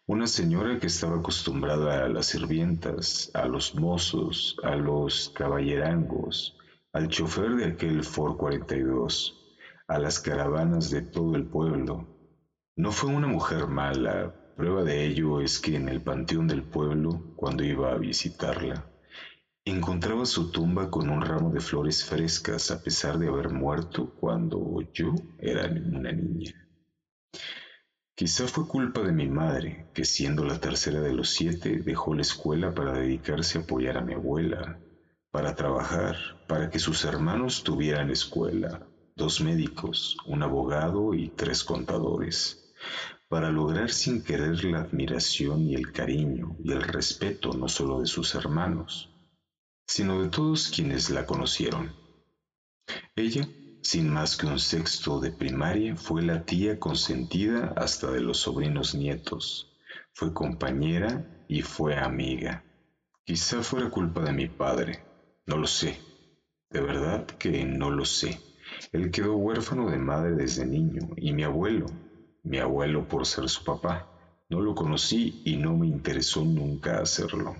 Una 0.06 0.28
señora 0.28 0.78
que 0.78 0.86
estaba 0.86 1.16
acostumbrada 1.16 2.04
a 2.04 2.08
las 2.08 2.26
sirvientas, 2.26 3.32
a 3.34 3.48
los 3.48 3.74
mozos, 3.74 4.54
a 4.62 4.76
los 4.76 5.32
caballerangos, 5.34 6.56
al 6.92 7.08
chofer 7.08 7.56
de 7.56 7.64
aquel 7.64 8.04
Ford 8.04 8.36
42, 8.36 9.43
a 9.86 9.98
las 9.98 10.18
caravanas 10.18 10.90
de 10.90 11.02
todo 11.02 11.36
el 11.36 11.46
pueblo. 11.46 12.08
No 12.76 12.90
fue 12.90 13.10
una 13.10 13.26
mujer 13.26 13.66
mala, 13.66 14.34
prueba 14.56 14.82
de 14.82 15.04
ello 15.04 15.40
es 15.40 15.58
que 15.58 15.76
en 15.76 15.88
el 15.88 16.02
panteón 16.02 16.46
del 16.46 16.62
pueblo, 16.62 17.34
cuando 17.36 17.62
iba 17.64 17.92
a 17.92 17.98
visitarla, 17.98 18.90
encontraba 19.64 20.24
su 20.24 20.50
tumba 20.50 20.90
con 20.90 21.10
un 21.10 21.20
ramo 21.20 21.50
de 21.50 21.60
flores 21.60 22.04
frescas 22.04 22.70
a 22.70 22.82
pesar 22.82 23.18
de 23.18 23.28
haber 23.28 23.50
muerto 23.50 24.14
cuando 24.14 24.80
yo 24.92 25.14
era 25.38 25.66
una 25.66 26.12
niña. 26.12 26.52
Quizá 28.16 28.46
fue 28.46 28.68
culpa 28.68 29.02
de 29.02 29.12
mi 29.12 29.28
madre, 29.28 29.90
que 29.92 30.04
siendo 30.04 30.44
la 30.44 30.60
tercera 30.60 31.00
de 31.00 31.12
los 31.12 31.30
siete 31.30 31.80
dejó 31.84 32.14
la 32.14 32.22
escuela 32.22 32.72
para 32.72 32.92
dedicarse 32.92 33.58
a 33.58 33.62
apoyar 33.62 33.98
a 33.98 34.02
mi 34.02 34.14
abuela, 34.14 34.78
para 35.30 35.54
trabajar, 35.54 36.16
para 36.46 36.70
que 36.70 36.78
sus 36.78 37.04
hermanos 37.04 37.64
tuvieran 37.64 38.10
escuela, 38.10 38.86
dos 39.16 39.40
médicos, 39.40 40.16
un 40.26 40.42
abogado 40.42 41.14
y 41.14 41.30
tres 41.30 41.64
contadores, 41.64 42.60
para 43.28 43.50
lograr 43.50 43.90
sin 43.90 44.22
querer 44.22 44.64
la 44.64 44.80
admiración 44.80 45.68
y 45.68 45.74
el 45.74 45.90
cariño 45.92 46.56
y 46.62 46.72
el 46.72 46.82
respeto 46.82 47.50
no 47.52 47.68
solo 47.68 48.00
de 48.00 48.06
sus 48.06 48.34
hermanos, 48.34 49.10
sino 49.86 50.22
de 50.22 50.28
todos 50.28 50.68
quienes 50.68 51.10
la 51.10 51.24
conocieron. 51.24 51.94
Ella 53.16 53.48
sin 53.84 54.08
más 54.08 54.36
que 54.36 54.46
un 54.46 54.58
sexto 54.58 55.20
de 55.20 55.30
primaria, 55.30 55.94
fue 55.94 56.22
la 56.22 56.42
tía 56.42 56.78
consentida 56.78 57.74
hasta 57.76 58.10
de 58.10 58.20
los 58.20 58.38
sobrinos 58.38 58.94
nietos. 58.94 59.68
Fue 60.14 60.32
compañera 60.32 61.22
y 61.46 61.60
fue 61.60 61.94
amiga. 61.98 62.64
Quizá 63.24 63.62
fuera 63.62 63.90
culpa 63.90 64.22
de 64.22 64.32
mi 64.32 64.48
padre, 64.48 65.04
no 65.46 65.58
lo 65.58 65.66
sé. 65.66 66.00
De 66.70 66.80
verdad 66.80 67.26
que 67.26 67.64
no 67.66 67.90
lo 67.90 68.06
sé. 68.06 68.40
Él 68.92 69.10
quedó 69.10 69.36
huérfano 69.36 69.90
de 69.90 69.98
madre 69.98 70.32
desde 70.32 70.66
niño 70.66 71.08
y 71.16 71.32
mi 71.32 71.44
abuelo, 71.44 71.86
mi 72.42 72.58
abuelo 72.58 73.08
por 73.08 73.26
ser 73.26 73.48
su 73.48 73.64
papá, 73.64 74.08
no 74.48 74.60
lo 74.60 74.74
conocí 74.74 75.42
y 75.44 75.56
no 75.56 75.76
me 75.76 75.86
interesó 75.86 76.44
nunca 76.44 77.00
hacerlo. 77.00 77.56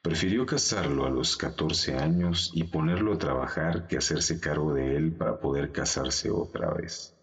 Prefirió 0.00 0.44
casarlo 0.44 1.06
a 1.06 1.10
los 1.10 1.36
14 1.36 1.96
años 1.96 2.50
y 2.54 2.64
ponerlo 2.64 3.14
a 3.14 3.18
trabajar 3.18 3.86
que 3.86 3.96
hacerse 3.96 4.38
cargo 4.38 4.74
de 4.74 4.96
él 4.96 5.12
para 5.12 5.40
poder 5.40 5.72
casarse 5.72 6.30
otra 6.30 6.70
vez. 6.74 7.16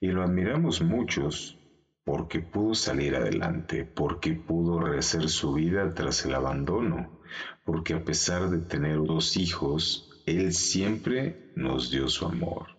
Y 0.00 0.08
lo 0.08 0.22
admiramos 0.22 0.80
muchos 0.80 1.58
porque 2.04 2.40
pudo 2.40 2.74
salir 2.74 3.14
adelante, 3.14 3.84
porque 3.84 4.32
pudo 4.32 4.80
rehacer 4.80 5.28
su 5.28 5.52
vida 5.52 5.92
tras 5.92 6.24
el 6.24 6.34
abandono, 6.34 7.20
porque 7.64 7.92
a 7.92 8.02
pesar 8.02 8.48
de 8.48 8.60
tener 8.60 8.96
dos 9.04 9.36
hijos, 9.36 10.07
él 10.30 10.52
siempre 10.52 11.52
nos 11.56 11.90
dio 11.90 12.08
su 12.08 12.26
amor, 12.26 12.76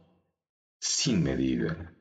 sin 0.79 1.23
medida, 1.23 1.93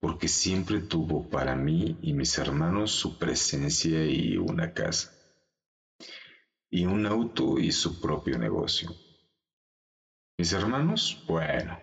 porque 0.00 0.28
siempre 0.28 0.80
tuvo 0.80 1.28
para 1.28 1.56
mí 1.56 1.98
y 2.02 2.12
mis 2.12 2.38
hermanos 2.38 2.92
su 2.92 3.18
presencia 3.18 4.06
y 4.06 4.36
una 4.36 4.72
casa 4.72 5.12
y 6.70 6.84
un 6.84 7.06
auto 7.06 7.58
y 7.58 7.72
su 7.72 8.00
propio 8.00 8.38
negocio. 8.38 8.90
Mis 10.36 10.52
hermanos, 10.52 11.24
bueno, 11.26 11.80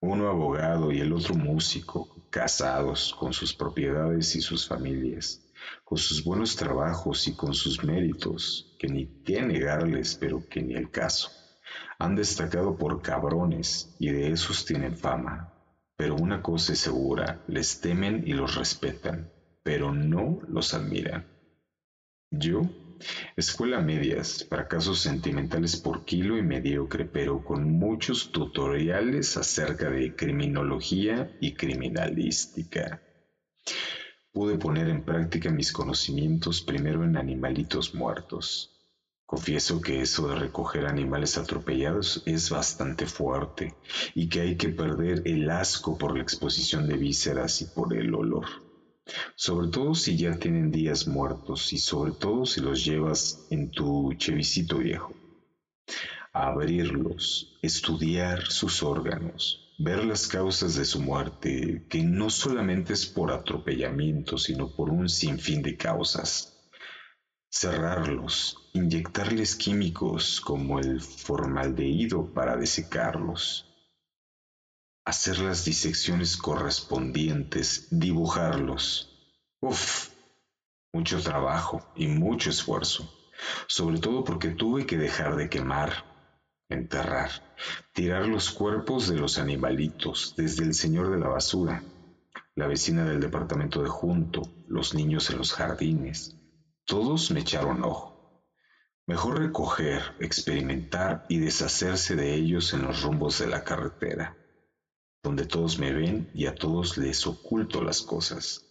uno 0.00 0.28
abogado 0.28 0.90
y 0.90 1.00
el 1.00 1.12
otro 1.12 1.34
músico, 1.34 2.26
casados 2.30 3.14
con 3.18 3.32
sus 3.32 3.54
propiedades 3.54 4.34
y 4.34 4.40
sus 4.40 4.66
familias, 4.66 5.42
con 5.84 5.98
sus 5.98 6.24
buenos 6.24 6.56
trabajos 6.56 7.28
y 7.28 7.36
con 7.36 7.54
sus 7.54 7.84
méritos, 7.84 8.74
que 8.78 8.88
ni 8.88 9.06
qué 9.22 9.42
negarles, 9.42 10.16
pero 10.18 10.48
que 10.48 10.62
ni 10.62 10.74
el 10.74 10.90
caso. 10.90 11.39
Han 11.98 12.16
destacado 12.16 12.76
por 12.76 13.02
cabrones 13.02 13.94
y 13.98 14.10
de 14.10 14.32
esos 14.32 14.64
tienen 14.64 14.96
fama. 14.96 15.52
Pero 15.96 16.16
una 16.16 16.42
cosa 16.42 16.72
es 16.72 16.78
segura, 16.78 17.42
les 17.46 17.80
temen 17.80 18.22
y 18.26 18.32
los 18.32 18.54
respetan, 18.54 19.30
pero 19.62 19.92
no 19.92 20.40
los 20.48 20.72
admiran. 20.74 21.26
Yo 22.30 22.62
Escuela 23.34 23.80
medias, 23.80 24.46
fracasos 24.48 25.00
sentimentales 25.00 25.80
por 25.80 26.04
kilo 26.04 26.36
y 26.36 26.42
mediocre, 26.42 27.06
pero 27.06 27.42
con 27.42 27.78
muchos 27.78 28.30
tutoriales 28.30 29.38
acerca 29.38 29.88
de 29.88 30.14
criminología 30.14 31.30
y 31.40 31.54
criminalística. 31.54 33.00
Pude 34.32 34.58
poner 34.58 34.88
en 34.88 35.02
práctica 35.02 35.50
mis 35.50 35.72
conocimientos 35.72 36.60
primero 36.60 37.02
en 37.04 37.16
animalitos 37.16 37.94
muertos. 37.94 38.79
Confieso 39.30 39.80
que 39.80 40.00
eso 40.00 40.26
de 40.26 40.34
recoger 40.34 40.86
animales 40.86 41.38
atropellados 41.38 42.24
es 42.26 42.50
bastante 42.50 43.06
fuerte 43.06 43.76
y 44.12 44.28
que 44.28 44.40
hay 44.40 44.56
que 44.56 44.70
perder 44.70 45.22
el 45.24 45.48
asco 45.50 45.96
por 45.96 46.16
la 46.16 46.22
exposición 46.24 46.88
de 46.88 46.96
vísceras 46.96 47.62
y 47.62 47.66
por 47.66 47.94
el 47.94 48.12
olor 48.12 48.46
sobre 49.36 49.68
todo 49.68 49.94
si 49.94 50.16
ya 50.16 50.36
tienen 50.36 50.72
días 50.72 51.06
muertos 51.06 51.72
y 51.72 51.78
sobre 51.78 52.12
todo 52.12 52.44
si 52.44 52.60
los 52.60 52.84
llevas 52.84 53.46
en 53.50 53.70
tu 53.70 54.12
chevisito 54.14 54.78
viejo. 54.78 55.12
Abrirlos, 56.32 57.56
estudiar 57.62 58.46
sus 58.46 58.82
órganos, 58.82 59.74
ver 59.78 60.04
las 60.04 60.26
causas 60.26 60.74
de 60.74 60.84
su 60.84 61.00
muerte, 61.00 61.84
que 61.88 62.02
no 62.02 62.30
solamente 62.30 62.94
es 62.94 63.06
por 63.06 63.30
atropellamiento, 63.30 64.38
sino 64.38 64.74
por 64.74 64.90
un 64.90 65.08
sinfín 65.08 65.62
de 65.62 65.76
causas. 65.76 66.59
Cerrarlos, 67.52 68.56
inyectarles 68.72 69.56
químicos 69.56 70.40
como 70.40 70.78
el 70.78 71.00
formaldehído 71.00 72.32
para 72.32 72.56
desecarlos, 72.56 73.66
hacer 75.04 75.40
las 75.40 75.64
disecciones 75.64 76.36
correspondientes, 76.36 77.88
dibujarlos. 77.90 79.12
Uf, 79.60 80.10
mucho 80.92 81.20
trabajo 81.20 81.82
y 81.96 82.06
mucho 82.06 82.50
esfuerzo, 82.50 83.08
sobre 83.66 83.98
todo 83.98 84.22
porque 84.22 84.50
tuve 84.50 84.86
que 84.86 84.96
dejar 84.96 85.34
de 85.36 85.48
quemar, 85.48 86.04
enterrar, 86.68 87.30
tirar 87.92 88.28
los 88.28 88.52
cuerpos 88.52 89.08
de 89.08 89.18
los 89.18 89.38
animalitos, 89.38 90.34
desde 90.36 90.64
el 90.64 90.74
señor 90.74 91.10
de 91.10 91.18
la 91.18 91.28
basura, 91.28 91.82
la 92.54 92.68
vecina 92.68 93.04
del 93.04 93.20
departamento 93.20 93.82
de 93.82 93.88
junto, 93.88 94.42
los 94.66 94.94
niños 94.94 95.30
en 95.30 95.38
los 95.38 95.52
jardines. 95.52 96.39
Todos 96.90 97.30
me 97.30 97.40
echaron 97.40 97.84
ojo. 97.84 98.18
Mejor 99.06 99.38
recoger, 99.38 100.02
experimentar 100.18 101.22
y 101.28 101.38
deshacerse 101.38 102.16
de 102.16 102.34
ellos 102.34 102.74
en 102.74 102.82
los 102.82 103.02
rumbos 103.02 103.38
de 103.38 103.46
la 103.46 103.62
carretera 103.62 104.36
donde 105.22 105.46
todos 105.46 105.78
me 105.78 105.92
ven 105.92 106.28
y 106.32 106.46
a 106.46 106.54
todos 106.54 106.96
les 106.96 107.26
oculto 107.26 107.82
las 107.82 108.02
cosas. 108.02 108.64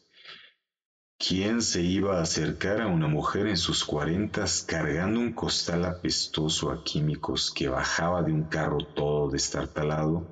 ¿Quién 1.18 1.62
se 1.62 1.82
iba 1.82 2.18
a 2.18 2.22
acercar 2.22 2.82
a 2.82 2.88
una 2.88 3.08
mujer 3.08 3.48
en 3.48 3.58
sus 3.58 3.84
cuarentas 3.84 4.64
cargando 4.64 5.20
un 5.20 5.34
costal 5.34 5.86
apestoso 5.86 6.72
a 6.72 6.82
químicos 6.82 7.52
que 7.54 7.68
bajaba 7.68 8.24
de 8.24 8.32
un 8.32 8.46
carro 8.46 8.78
todo 8.94 9.30
destartalado? 9.30 10.28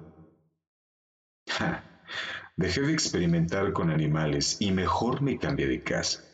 Ja, 1.50 1.86
dejé 2.56 2.82
de 2.82 2.94
experimentar 2.94 3.74
con 3.74 3.90
animales 3.90 4.56
y 4.60 4.72
mejor 4.72 5.22
me 5.22 5.38
cambié 5.38 5.68
de 5.68 5.82
casa. 5.82 6.27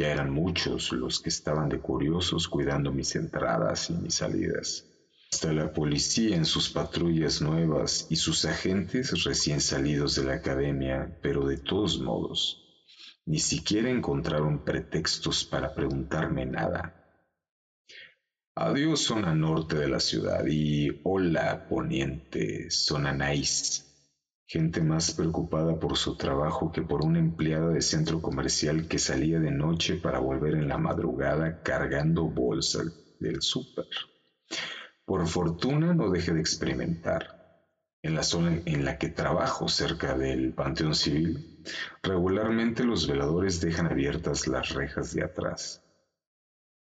Ya 0.00 0.12
eran 0.12 0.30
muchos 0.30 0.92
los 0.92 1.20
que 1.20 1.28
estaban 1.28 1.68
de 1.68 1.78
curiosos 1.78 2.48
cuidando 2.48 2.90
mis 2.90 3.14
entradas 3.16 3.90
y 3.90 3.92
mis 3.92 4.14
salidas 4.14 4.86
hasta 5.30 5.52
la 5.52 5.70
policía 5.70 6.36
en 6.36 6.46
sus 6.46 6.70
patrullas 6.70 7.42
nuevas 7.42 8.06
y 8.08 8.16
sus 8.16 8.46
agentes 8.46 9.24
recién 9.24 9.60
salidos 9.60 10.14
de 10.14 10.24
la 10.24 10.36
academia, 10.36 11.14
pero 11.20 11.46
de 11.46 11.58
todos 11.58 12.00
modos, 12.00 12.64
ni 13.26 13.38
siquiera 13.38 13.90
encontraron 13.90 14.64
pretextos 14.64 15.44
para 15.44 15.74
preguntarme 15.74 16.46
nada. 16.46 16.96
Adiós 18.56 19.02
zona 19.02 19.34
norte 19.34 19.76
de 19.76 19.88
la 19.88 20.00
ciudad 20.00 20.46
y 20.48 20.88
hola 21.02 21.62
poniente, 21.68 22.70
zona 22.70 23.12
nice. 23.12 23.89
Gente 24.52 24.82
más 24.82 25.14
preocupada 25.14 25.78
por 25.78 25.96
su 25.96 26.16
trabajo 26.16 26.72
que 26.72 26.82
por 26.82 27.04
una 27.04 27.20
empleada 27.20 27.68
de 27.68 27.80
centro 27.80 28.20
comercial 28.20 28.88
que 28.88 28.98
salía 28.98 29.38
de 29.38 29.52
noche 29.52 29.94
para 29.94 30.18
volver 30.18 30.54
en 30.54 30.66
la 30.66 30.76
madrugada 30.76 31.62
cargando 31.62 32.24
bolsas 32.24 32.88
del 33.20 33.40
súper. 33.42 33.86
Por 35.04 35.28
fortuna 35.28 35.94
no 35.94 36.10
dejé 36.10 36.32
de 36.32 36.40
experimentar. 36.40 37.28
En 38.02 38.16
la 38.16 38.24
zona 38.24 38.60
en 38.64 38.84
la 38.84 38.98
que 38.98 39.10
trabajo, 39.10 39.68
cerca 39.68 40.18
del 40.18 40.52
Panteón 40.52 40.96
Civil, 40.96 41.62
regularmente 42.02 42.82
los 42.82 43.06
veladores 43.06 43.60
dejan 43.60 43.86
abiertas 43.86 44.48
las 44.48 44.70
rejas 44.70 45.14
de 45.14 45.22
atrás, 45.22 45.80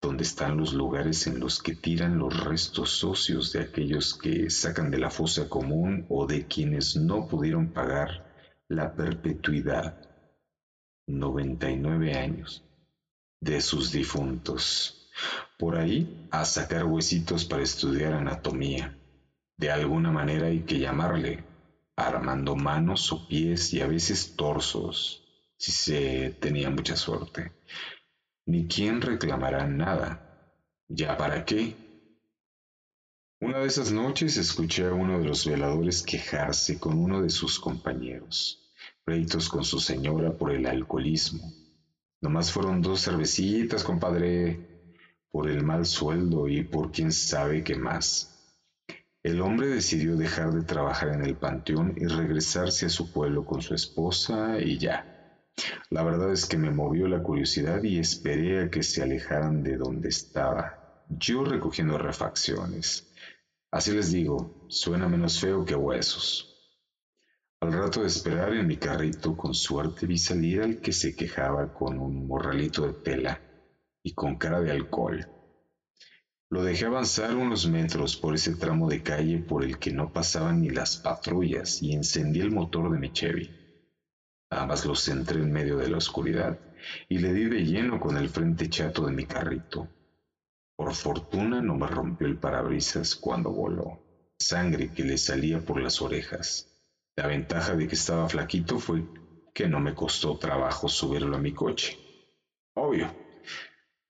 donde 0.03 0.24
están 0.24 0.57
los 0.57 0.74
lugares 0.74 1.28
en 1.28 1.38
los 1.38 1.62
que 1.62 1.76
tiran 1.76 2.18
los 2.18 2.44
restos 2.44 3.05
óseos 3.05 3.53
de 3.53 3.61
aquellos 3.61 4.14
que 4.14 4.50
sacan 4.50 4.90
de 4.90 4.98
la 4.98 5.11
fosa 5.11 5.48
común 5.48 6.07
o 6.09 6.26
de 6.26 6.48
quienes 6.48 6.96
no 6.96 7.28
pudieron 7.28 7.68
pagar 7.68 8.26
la 8.68 8.94
perpetuidad, 8.94 10.11
99 11.07 12.14
años, 12.14 12.64
de 13.40 13.61
sus 13.61 13.92
difuntos. 13.92 15.09
Por 15.57 15.76
ahí 15.76 16.26
a 16.32 16.44
sacar 16.44 16.84
huesitos 16.84 17.44
para 17.44 17.62
estudiar 17.62 18.14
anatomía. 18.14 18.98
De 19.57 19.70
alguna 19.70 20.11
manera 20.11 20.48
hay 20.48 20.62
que 20.62 20.80
llamarle, 20.80 21.44
armando 21.94 22.57
manos 22.57 23.12
o 23.12 23.28
pies 23.28 23.72
y 23.72 23.80
a 23.80 23.86
veces 23.86 24.34
torsos, 24.34 25.22
si 25.57 25.70
se 25.70 26.30
tenía 26.40 26.70
mucha 26.70 26.96
suerte. 26.96 27.53
Ni 28.47 28.66
quien 28.68 29.01
reclamará 29.01 29.66
nada. 29.66 30.22
¿Ya 30.88 31.16
para 31.16 31.45
qué? 31.45 31.76
Una 33.40 33.59
de 33.61 33.66
esas 33.66 33.93
noches 33.93 34.36
escuché 34.36 34.86
a 34.86 34.95
uno 34.95 35.18
de 35.18 35.24
los 35.26 35.45
veladores 35.45 36.03
quejarse 36.03 36.78
con 36.78 36.99
uno 36.99 37.20
de 37.20 37.30
sus 37.30 37.59
compañeros. 37.59 38.61
pleitos 39.05 39.49
con 39.49 39.64
su 39.64 39.78
señora 39.78 40.32
por 40.32 40.53
el 40.53 40.66
alcoholismo. 40.66 41.53
Nomás 42.20 42.53
fueron 42.53 42.80
dos 42.80 43.03
cervecitas, 43.03 43.84
compadre, 43.84 44.61
por 45.30 45.49
el 45.49 45.64
mal 45.64 45.86
sueldo 45.86 46.49
y 46.49 46.64
por 46.64 46.90
quién 46.90 47.12
sabe 47.12 47.62
qué 47.62 47.76
más. 47.76 48.30
El 49.22 49.40
hombre 49.40 49.68
decidió 49.68 50.16
dejar 50.16 50.53
de 50.53 50.62
trabajar 50.64 51.11
en 51.11 51.24
el 51.24 51.36
panteón 51.36 51.93
y 51.97 52.07
regresarse 52.07 52.86
a 52.86 52.90
su 52.90 53.09
pueblo 53.09 53.45
con 53.45 53.61
su 53.62 53.74
esposa 53.74 54.61
y 54.61 54.78
ya. 54.78 55.11
La 55.90 56.03
verdad 56.03 56.32
es 56.32 56.46
que 56.46 56.57
me 56.57 56.70
movió 56.70 57.07
la 57.09 57.22
curiosidad 57.22 57.82
y 57.82 57.98
esperé 57.98 58.62
a 58.62 58.70
que 58.70 58.82
se 58.82 59.03
alejaran 59.03 59.62
de 59.62 59.76
donde 59.76 60.09
estaba, 60.09 61.05
yo 61.09 61.44
recogiendo 61.44 61.98
refacciones. 61.98 63.09
Así 63.70 63.92
les 63.92 64.12
digo, 64.12 64.66
suena 64.68 65.09
menos 65.09 65.40
feo 65.40 65.64
que 65.64 65.74
huesos. 65.74 66.48
Al 67.61 67.72
rato 67.72 68.00
de 68.00 68.09
esperar 68.09 68.55
en 68.55 68.66
mi 68.66 68.76
carrito, 68.76 69.36
con 69.36 69.55
suerte 69.55 70.07
vi 70.07 70.18
salir 70.18 70.62
al 70.62 70.80
que 70.80 70.92
se 70.92 71.14
quejaba 71.14 71.72
con 71.72 71.98
un 71.98 72.26
morralito 72.26 72.86
de 72.86 72.94
tela 72.94 73.40
y 74.03 74.14
con 74.14 74.36
cara 74.36 74.61
de 74.61 74.72
alcohol. 74.72 75.24
Lo 76.50 76.64
dejé 76.64 76.86
avanzar 76.86 77.36
unos 77.36 77.68
metros 77.68 78.16
por 78.16 78.34
ese 78.34 78.57
tramo 78.57 78.88
de 78.88 79.03
calle 79.03 79.38
por 79.38 79.64
el 79.64 79.78
que 79.78 79.92
no 79.92 80.12
pasaban 80.12 80.61
ni 80.61 80.70
las 80.70 80.96
patrullas 80.96 81.80
y 81.80 81.92
encendí 81.92 82.40
el 82.40 82.50
motor 82.50 82.92
de 82.92 82.98
mi 82.98 83.11
Chevy. 83.11 83.61
Ambas 84.55 84.84
los 84.84 85.03
centré 85.03 85.40
en 85.40 85.50
medio 85.50 85.78
de 85.78 85.88
la 85.88 85.96
oscuridad 85.96 86.59
y 87.09 87.18
le 87.18 87.32
di 87.32 87.44
de 87.46 87.64
lleno 87.64 87.98
con 87.98 88.18
el 88.18 88.28
frente 88.28 88.68
chato 88.68 89.07
de 89.07 89.12
mi 89.12 89.24
carrito. 89.24 89.88
Por 90.76 90.92
fortuna 90.94 91.62
no 91.62 91.74
me 91.74 91.86
rompió 91.86 92.26
el 92.26 92.38
parabrisas 92.38 93.14
cuando 93.16 93.50
voló, 93.50 93.98
sangre 94.38 94.92
que 94.92 95.05
le 95.05 95.16
salía 95.16 95.61
por 95.61 95.80
las 95.80 96.03
orejas. 96.03 96.68
La 97.16 97.28
ventaja 97.28 97.74
de 97.74 97.86
que 97.86 97.94
estaba 97.94 98.28
flaquito 98.28 98.78
fue 98.78 99.07
que 99.55 99.68
no 99.68 99.80
me 99.80 99.94
costó 99.94 100.36
trabajo 100.36 100.86
subirlo 100.86 101.36
a 101.36 101.40
mi 101.40 101.55
coche. 101.55 101.96
Obvio, 102.74 103.11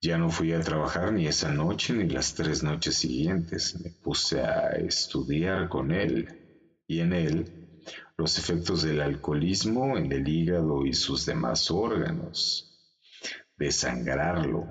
ya 0.01 0.17
no 0.17 0.29
fui 0.29 0.51
a 0.51 0.59
trabajar 0.59 1.13
ni 1.13 1.25
esa 1.25 1.53
noche 1.53 1.93
ni 1.93 2.09
las 2.09 2.33
tres 2.33 2.63
noches 2.63 2.95
siguientes. 2.95 3.79
Me 3.81 3.91
puse 4.01 4.41
a 4.41 4.71
estudiar 4.71 5.69
con 5.69 5.91
él 5.91 6.27
y 6.85 6.99
en 6.99 7.13
él 7.13 7.62
los 8.17 8.37
efectos 8.37 8.83
del 8.83 9.01
alcoholismo 9.01 9.97
en 9.97 10.11
el 10.11 10.27
hígado 10.27 10.85
y 10.85 10.93
sus 10.93 11.25
demás 11.25 11.71
órganos. 11.71 12.69
Desangrarlo, 13.57 14.67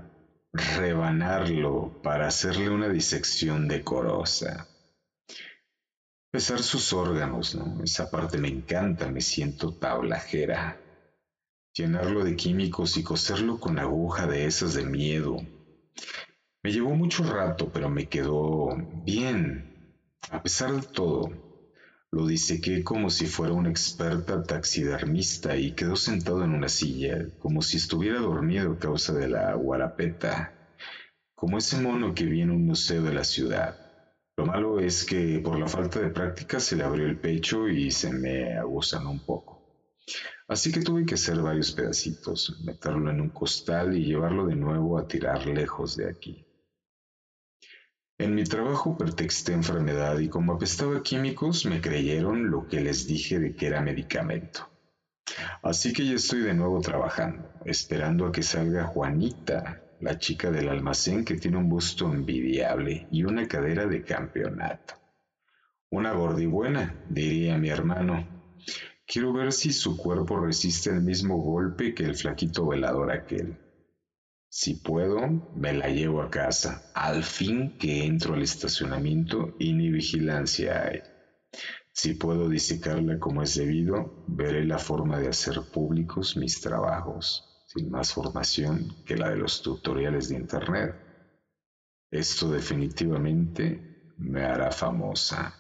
rebanarlo 0.53 2.01
para 2.03 2.29
hacerle 2.29 2.69
una 2.69 2.89
disección 2.89 3.69
decorosa. 3.69 4.69
Pesar 6.31 6.63
sus 6.63 6.93
órganos, 6.93 7.55
¿no? 7.55 7.83
Esa 7.85 8.11
parte 8.11 8.39
me 8.39 8.49
encanta, 8.49 9.11
me 9.11 9.21
siento 9.21 9.75
tablajera 9.75 10.79
llenarlo 11.75 12.23
de 12.25 12.37
químicos 12.37 12.97
y 12.97 13.03
coserlo 13.03 13.59
con 13.59 13.79
aguja 13.79 14.27
de 14.27 14.47
esas 14.47 14.75
de 14.75 14.85
miedo. 14.85 15.37
Me 16.63 16.71
llevó 16.71 16.95
mucho 16.95 17.25
rato, 17.25 17.71
pero 17.73 17.89
me 17.89 18.09
quedó 18.09 18.69
bien, 19.05 19.97
a 20.31 20.43
pesar 20.43 20.73
de 20.73 20.87
todo. 20.87 21.31
Lo 22.15 22.27
disequé 22.27 22.85
como 22.85 23.09
si 23.09 23.25
fuera 23.25 23.55
una 23.55 23.71
experta 23.71 24.43
taxidermista 24.43 25.57
y 25.57 25.73
quedó 25.73 25.97
sentado 25.97 26.45
en 26.45 26.53
una 26.53 26.69
silla, 26.69 27.27
como 27.39 27.63
si 27.63 27.79
estuviera 27.79 28.21
dormido 28.21 28.73
a 28.73 28.79
causa 28.79 29.15
de 29.15 29.29
la 29.29 29.55
guarapeta, 29.55 30.53
como 31.35 31.57
ese 31.57 31.81
mono 31.81 32.15
que 32.15 32.27
vi 32.27 32.43
en 32.43 32.51
un 32.51 32.67
museo 32.67 33.03
de 33.03 33.15
la 33.15 33.25
ciudad. 33.25 33.79
Lo 34.37 34.45
malo 34.45 34.79
es 34.79 35.07
que 35.07 35.41
por 35.43 35.59
la 35.59 35.67
falta 35.67 36.01
de 36.01 36.11
práctica 36.11 36.61
se 36.61 36.77
le 36.77 36.85
abrió 36.85 37.07
el 37.07 37.19
pecho 37.19 37.67
y 37.67 37.91
se 37.91 38.13
me 38.13 38.59
aguzan 38.59 39.07
un 39.07 39.25
poco. 39.25 39.63
Así 40.49 40.71
que 40.71 40.83
tuve 40.83 41.07
que 41.07 41.15
hacer 41.15 41.41
varios 41.41 41.73
pedacitos, 41.73 42.59
meterlo 42.63 43.11
en 43.11 43.23
un 43.23 43.31
costal 43.31 43.97
y 43.97 44.05
llevarlo 44.05 44.45
de 44.45 44.57
nuevo 44.57 44.99
a 44.99 45.09
tirar 45.09 45.47
lejos 45.47 45.97
de 45.97 46.11
aquí. 46.11 46.45
En 48.23 48.37
mi 48.37 48.45
trabajo 48.45 48.97
pretexté 48.97 49.53
enfermedad 49.53 50.17
y 50.21 50.29
como 50.29 50.53
apestaba 50.53 51.03
químicos 51.03 51.67
me 51.67 51.81
creyeron 51.81 52.53
lo 52.53 52.69
que 52.69 52.81
les 52.81 53.05
dije 53.05 53.41
de 53.41 53.53
que 53.53 53.67
era 53.67 53.81
medicamento. 53.81 54.71
Así 55.61 55.93
que 55.93 56.07
ya 56.07 56.15
estoy 56.15 56.43
de 56.43 56.55
nuevo 56.55 56.81
trabajando, 56.81 57.51
esperando 57.65 58.25
a 58.25 58.31
que 58.31 58.45
salga 58.45 58.87
Juanita, 58.87 59.83
la 59.99 60.17
chica 60.19 60.53
del 60.53 60.69
almacén 60.69 61.25
que 61.25 61.35
tiene 61.35 61.57
un 61.57 61.69
busto 61.69 62.13
envidiable 62.13 63.09
y 63.11 63.25
una 63.25 63.49
cadera 63.49 63.87
de 63.87 64.05
campeonato. 64.05 64.95
Una 65.91 66.13
gordibuena, 66.13 66.97
diría 67.05 67.59
mi 67.59 67.71
hermano, 67.71 68.25
Quiero 69.05 69.33
ver 69.33 69.53
si 69.53 69.73
su 69.73 69.97
cuerpo 69.97 70.39
resiste 70.39 70.91
el 70.91 71.03
mismo 71.03 71.39
golpe 71.39 71.93
que 71.93 72.05
el 72.05 72.15
flaquito 72.15 72.69
velador 72.69 73.11
aquel. 73.11 73.59
Si 74.57 74.75
puedo, 74.77 75.17
me 75.53 75.73
la 75.73 75.89
llevo 75.89 76.23
a 76.23 76.31
casa, 76.31 76.85
al 76.93 77.25
fin 77.25 77.75
que 77.77 78.05
entro 78.05 78.35
al 78.35 78.43
estacionamiento 78.43 79.53
y 79.59 79.73
ni 79.73 79.91
vigilancia 79.91 80.85
hay. 80.85 81.01
Si 81.93 82.15
puedo 82.15 82.49
disecarla 82.49 83.19
como 83.19 83.43
es 83.43 83.55
debido, 83.55 84.13
veré 84.27 84.65
la 84.65 84.79
forma 84.79 85.19
de 85.19 85.29
hacer 85.29 85.63
públicos 85.71 86.37
mis 86.37 86.61
trabajos, 86.61 87.47
sin 87.65 87.91
más 87.91 88.13
formación 88.13 88.89
que 89.05 89.17
la 89.17 89.31
de 89.31 89.39
los 89.39 89.63
tutoriales 89.63 90.29
de 90.29 90.37
Internet. 90.37 90.97
Esto 92.13 92.49
definitivamente 92.49 93.83
me 94.19 94.45
hará 94.45 94.71
famosa. 94.71 95.59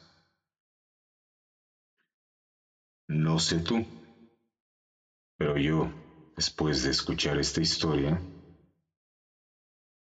No 3.26 3.38
sé 3.38 3.60
tú, 3.60 3.80
pero 5.36 5.58
yo, 5.58 5.92
después 6.36 6.82
de 6.82 6.90
escuchar 6.90 7.38
esta 7.38 7.60
historia, 7.60 8.22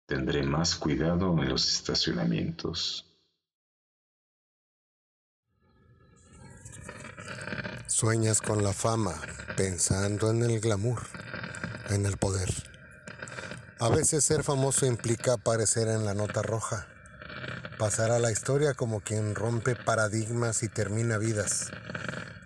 tendré 0.09 0.41
más 0.41 0.75
cuidado 0.75 1.37
en 1.37 1.47
los 1.47 1.71
estacionamientos. 1.71 3.05
Sueñas 7.85 8.41
con 8.41 8.63
la 8.63 8.73
fama, 8.73 9.21
pensando 9.55 10.31
en 10.31 10.41
el 10.41 10.59
glamour, 10.59 11.03
en 11.89 12.07
el 12.07 12.17
poder. 12.17 12.49
A 13.79 13.89
veces 13.89 14.25
ser 14.25 14.43
famoso 14.43 14.87
implica 14.87 15.33
aparecer 15.33 15.87
en 15.87 16.05
la 16.05 16.15
nota 16.15 16.41
roja, 16.41 16.87
pasar 17.77 18.11
a 18.11 18.19
la 18.19 18.31
historia 18.31 18.73
como 18.73 19.01
quien 19.01 19.35
rompe 19.35 19.75
paradigmas 19.75 20.63
y 20.63 20.69
termina 20.69 21.19
vidas 21.19 21.71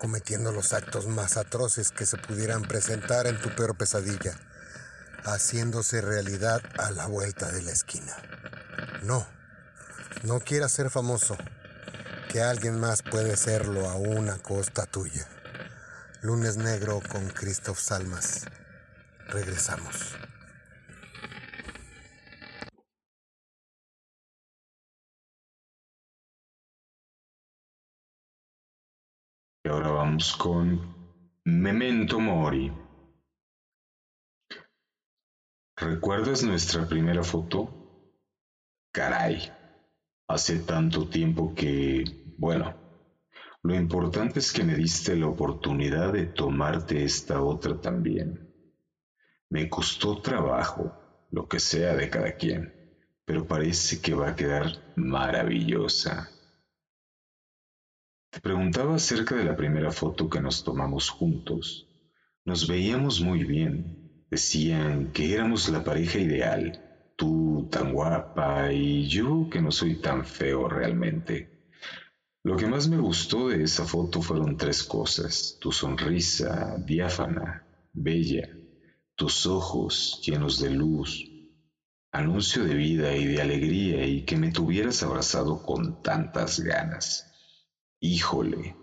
cometiendo 0.04 0.52
los 0.52 0.74
actos 0.74 1.06
más 1.06 1.38
atroces 1.38 1.90
que 1.90 2.04
se 2.04 2.18
pudieran 2.18 2.60
presentar 2.60 3.26
en 3.26 3.40
tu 3.40 3.48
peor 3.54 3.74
pesadilla, 3.74 4.38
haciéndose 5.24 6.00
realidad 6.00 6.62
a 6.78 6.90
la 6.90 7.06
vuelta 7.06 7.50
de 7.50 7.62
la 7.62 7.72
esquina. 7.72 8.14
No, 9.02 9.26
no 10.22 10.40
quieras 10.40 10.72
ser 10.72 10.90
famoso, 10.90 11.36
que 12.30 12.42
alguien 12.42 12.78
más 12.80 13.02
puede 13.02 13.36
serlo 13.36 13.88
a 13.88 13.94
una 13.94 14.38
costa 14.38 14.86
tuya. 14.86 15.28
Lunes 16.22 16.56
Negro 16.56 17.00
con 17.10 17.28
Christoph 17.28 17.78
Salmas. 17.78 18.46
Regresamos. 19.28 20.16
Y 29.64 29.68
ahora 29.68 29.90
vamos 29.90 30.36
con 30.36 30.94
Memento 31.44 32.20
Mori. 32.20 32.83
¿Recuerdas 35.76 36.44
nuestra 36.44 36.86
primera 36.86 37.22
foto? 37.24 37.76
Caray, 38.92 39.42
hace 40.28 40.60
tanto 40.60 41.08
tiempo 41.08 41.52
que, 41.54 42.04
bueno, 42.36 42.76
lo 43.62 43.74
importante 43.74 44.38
es 44.38 44.52
que 44.52 44.62
me 44.64 44.76
diste 44.76 45.16
la 45.16 45.26
oportunidad 45.26 46.12
de 46.12 46.26
tomarte 46.26 47.02
esta 47.02 47.40
otra 47.42 47.80
también. 47.80 48.40
Me 49.50 49.68
costó 49.68 50.20
trabajo, 50.20 50.96
lo 51.30 51.48
que 51.48 51.58
sea 51.58 51.96
de 51.96 52.08
cada 52.08 52.32
quien, 52.36 52.72
pero 53.24 53.46
parece 53.46 54.00
que 54.00 54.14
va 54.14 54.28
a 54.28 54.36
quedar 54.36 54.70
maravillosa. 54.94 56.30
Te 58.30 58.40
preguntaba 58.40 58.94
acerca 58.96 59.34
de 59.34 59.44
la 59.44 59.56
primera 59.56 59.90
foto 59.90 60.28
que 60.28 60.40
nos 60.40 60.62
tomamos 60.62 61.08
juntos. 61.08 61.88
Nos 62.44 62.68
veíamos 62.68 63.20
muy 63.20 63.44
bien. 63.44 64.03
Decían 64.34 65.12
que 65.12 65.32
éramos 65.32 65.68
la 65.68 65.84
pareja 65.84 66.18
ideal. 66.18 66.82
Tú 67.14 67.68
tan 67.70 67.92
guapa 67.92 68.72
y 68.72 69.06
yo 69.06 69.48
que 69.48 69.62
no 69.62 69.70
soy 69.70 70.00
tan 70.00 70.24
feo 70.24 70.68
realmente. 70.68 71.50
Lo 72.42 72.56
que 72.56 72.66
más 72.66 72.88
me 72.88 72.98
gustó 72.98 73.46
de 73.46 73.62
esa 73.62 73.84
foto 73.84 74.20
fueron 74.22 74.56
tres 74.56 74.82
cosas. 74.82 75.56
Tu 75.60 75.70
sonrisa 75.70 76.74
diáfana, 76.84 77.64
bella, 77.92 78.48
tus 79.14 79.46
ojos 79.46 80.20
llenos 80.26 80.58
de 80.58 80.70
luz, 80.70 81.30
anuncio 82.10 82.64
de 82.64 82.74
vida 82.74 83.14
y 83.14 83.26
de 83.26 83.40
alegría 83.40 84.04
y 84.04 84.24
que 84.24 84.36
me 84.36 84.50
tuvieras 84.50 85.00
abrazado 85.04 85.62
con 85.62 86.02
tantas 86.02 86.58
ganas. 86.58 87.24
Híjole, 88.00 88.74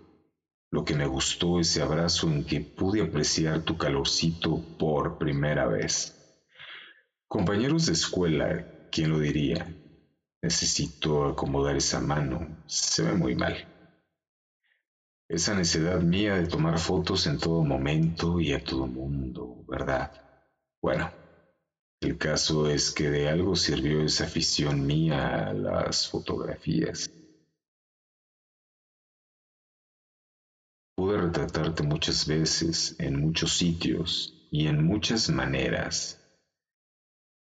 Lo 0.72 0.86
que 0.86 0.94
me 0.94 1.06
gustó 1.06 1.60
ese 1.60 1.82
abrazo 1.82 2.28
en 2.28 2.46
que 2.46 2.62
pude 2.62 3.02
apreciar 3.02 3.62
tu 3.62 3.76
calorcito 3.76 4.58
por 4.78 5.18
primera 5.18 5.66
vez. 5.66 6.18
Compañeros 7.28 7.84
de 7.84 7.92
escuela, 7.92 8.88
¿quién 8.90 9.10
lo 9.10 9.18
diría? 9.18 9.66
Necesito 10.40 11.26
acomodar 11.26 11.76
esa 11.76 12.00
mano, 12.00 12.64
se 12.66 13.02
ve 13.02 13.12
muy 13.12 13.34
mal. 13.34 13.54
Esa 15.28 15.54
necesidad 15.54 16.00
mía 16.00 16.36
de 16.36 16.46
tomar 16.46 16.78
fotos 16.78 17.26
en 17.26 17.36
todo 17.36 17.62
momento 17.62 18.40
y 18.40 18.54
a 18.54 18.64
todo 18.64 18.86
mundo, 18.86 19.66
¿verdad? 19.68 20.10
Bueno, 20.80 21.12
el 22.00 22.16
caso 22.16 22.66
es 22.66 22.90
que 22.90 23.10
de 23.10 23.28
algo 23.28 23.56
sirvió 23.56 24.00
esa 24.00 24.24
afición 24.24 24.86
mía 24.86 25.48
a 25.48 25.52
las 25.52 26.08
fotografías. 26.08 27.10
Retratarte 31.22 31.82
muchas 31.82 32.26
veces, 32.26 32.94
en 32.98 33.20
muchos 33.20 33.52
sitios 33.52 34.46
y 34.50 34.66
en 34.66 34.84
muchas 34.84 35.30
maneras. 35.30 36.18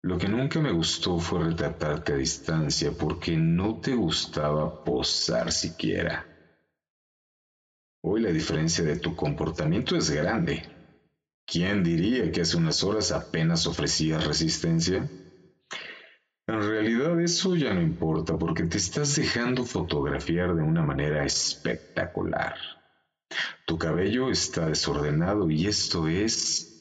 Lo 0.03 0.18
que 0.18 0.28
nunca 0.28 0.61
me 0.61 0.72
gustó 0.72 1.18
fue 1.18 1.43
retratarte 1.43 2.13
a 2.13 2.18
distancia 2.18 2.91
porque 2.91 3.36
no 3.36 3.80
te 3.82 3.95
gustaba 3.95 4.84
posar 4.84 5.51
siquiera. 5.51 6.28
Hoy 8.03 8.22
la 8.22 8.30
diferencia 8.30 8.84
de 8.84 8.97
tu 8.97 9.16
comportamiento 9.16 9.95
es 9.95 10.11
grande. 10.11 10.61
¿Quién 11.47 11.84
diría 11.84 12.32
que 12.32 12.41
hace 12.41 12.55
unas 12.55 12.84
horas 12.84 13.11
apenas 13.11 13.66
ofrecías 13.66 14.28
resistencia? 14.28 15.09
En 16.47 16.61
realidad 16.61 17.20
eso 17.20 17.55
ya 17.55 17.74
no 17.74 17.82
importa 17.82 18.38
porque 18.38 18.63
te 18.66 18.78
estás 18.78 19.16
dejando 19.16 19.66
fotografiar 19.66 20.53
de 20.55 20.61
una 20.61 20.84
manera 20.84 21.26
espectacular. 21.26 22.55
Tu 23.66 23.78
cabello 23.78 24.30
está 24.30 24.68
desordenado 24.68 25.50
y 25.50 25.68
esto 25.68 26.08
es... 26.08 26.72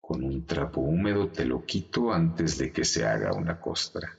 Con 0.00 0.22
un 0.22 0.44
trapo 0.46 0.82
húmedo 0.82 1.30
te 1.30 1.46
lo 1.46 1.64
quito 1.64 2.12
antes 2.12 2.58
de 2.58 2.70
que 2.72 2.84
se 2.84 3.06
haga 3.06 3.32
una 3.32 3.58
costra. 3.58 4.18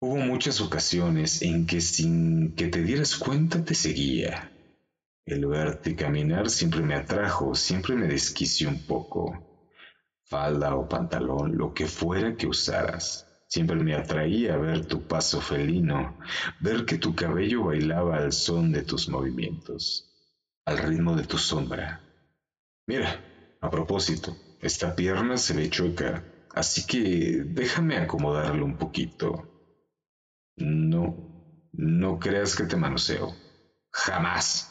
Hubo 0.00 0.16
muchas 0.16 0.60
ocasiones 0.60 1.42
en 1.42 1.66
que 1.66 1.80
sin 1.80 2.56
que 2.56 2.66
te 2.66 2.82
dieras 2.82 3.16
cuenta 3.16 3.64
te 3.64 3.76
seguía. 3.76 4.50
El 5.24 5.46
verte 5.46 5.94
caminar 5.94 6.50
siempre 6.50 6.80
me 6.80 6.94
atrajo, 6.94 7.54
siempre 7.54 7.94
me 7.94 8.08
desquició 8.08 8.70
un 8.70 8.84
poco. 8.86 9.68
Falda 10.24 10.74
o 10.74 10.88
pantalón, 10.88 11.56
lo 11.56 11.72
que 11.72 11.86
fuera 11.86 12.36
que 12.36 12.48
usaras. 12.48 13.29
Siempre 13.50 13.82
me 13.82 13.96
atraía 13.96 14.56
ver 14.58 14.86
tu 14.86 15.08
paso 15.08 15.40
felino, 15.40 16.16
ver 16.60 16.84
que 16.84 16.98
tu 16.98 17.16
cabello 17.16 17.64
bailaba 17.64 18.18
al 18.18 18.32
son 18.32 18.70
de 18.70 18.84
tus 18.84 19.08
movimientos, 19.08 20.06
al 20.66 20.78
ritmo 20.78 21.16
de 21.16 21.24
tu 21.24 21.36
sombra. 21.36 22.00
Mira, 22.86 23.58
a 23.60 23.68
propósito, 23.68 24.36
esta 24.60 24.94
pierna 24.94 25.36
se 25.36 25.54
ve 25.54 25.68
chueca, 25.68 26.24
así 26.54 26.86
que 26.86 27.42
déjame 27.44 27.96
acomodarlo 27.96 28.64
un 28.64 28.78
poquito. 28.78 29.32
No, 30.56 31.16
no 31.72 32.20
creas 32.20 32.54
que 32.54 32.66
te 32.66 32.76
manoseo. 32.76 33.34
Jamás. 33.92 34.70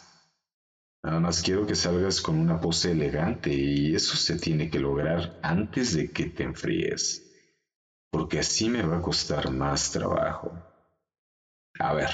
Nada 1.03 1.19
más 1.19 1.41
quiero 1.41 1.65
que 1.65 1.75
salgas 1.75 2.21
con 2.21 2.39
una 2.39 2.61
pose 2.61 2.91
elegante 2.91 3.53
y 3.53 3.93
eso 3.93 4.15
se 4.15 4.37
tiene 4.37 4.69
que 4.69 4.79
lograr 4.79 5.37
antes 5.43 5.93
de 5.97 6.13
que 6.13 6.27
te 6.27 6.43
enfríes 6.43 7.28
porque 8.11 8.39
así 8.39 8.69
me 8.69 8.83
va 8.83 8.97
a 8.97 9.01
costar 9.01 9.51
más 9.51 9.91
trabajo. 9.91 10.51
A 11.79 11.93
ver, 11.93 12.09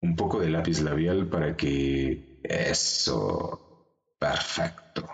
un 0.00 0.16
poco 0.16 0.40
de 0.40 0.50
lápiz 0.50 0.80
labial 0.80 1.28
para 1.28 1.56
que... 1.56 2.40
Eso. 2.42 3.88
Perfecto. 4.18 5.08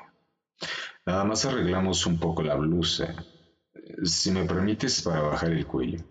Nada 1.06 1.24
más 1.24 1.44
arreglamos 1.44 2.06
un 2.06 2.18
poco 2.18 2.42
la 2.42 2.56
blusa. 2.56 3.14
Si 4.02 4.30
me 4.30 4.44
permites 4.44 5.02
para 5.02 5.20
bajar 5.20 5.50
el 5.52 5.66
cuello. 5.66 6.04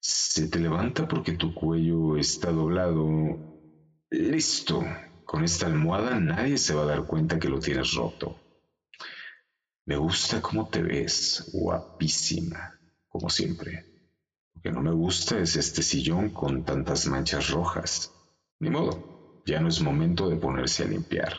Se 0.00 0.48
te 0.48 0.60
levanta 0.60 1.08
porque 1.08 1.32
tu 1.32 1.52
cuello 1.54 2.16
está 2.16 2.50
doblado. 2.52 3.04
Listo. 4.10 4.84
Con 5.24 5.44
esta 5.44 5.66
almohada 5.66 6.18
nadie 6.20 6.58
se 6.58 6.74
va 6.74 6.82
a 6.82 6.86
dar 6.86 7.04
cuenta 7.06 7.38
que 7.38 7.48
lo 7.48 7.58
tienes 7.58 7.92
roto. 7.94 8.47
Me 9.88 9.96
gusta 9.96 10.42
cómo 10.42 10.68
te 10.68 10.82
ves, 10.82 11.42
guapísima, 11.50 12.74
como 13.08 13.30
siempre. 13.30 13.86
Lo 14.54 14.60
que 14.60 14.70
no 14.70 14.82
me 14.82 14.92
gusta 14.92 15.38
es 15.38 15.56
este 15.56 15.80
sillón 15.80 16.28
con 16.28 16.62
tantas 16.62 17.06
manchas 17.06 17.48
rojas. 17.48 18.12
Ni 18.60 18.68
modo, 18.68 19.06
ya 19.46 19.60
no 19.60 19.68
es 19.68 19.80
momento 19.80 20.28
de 20.28 20.36
ponerse 20.36 20.82
a 20.82 20.88
limpiar. 20.88 21.32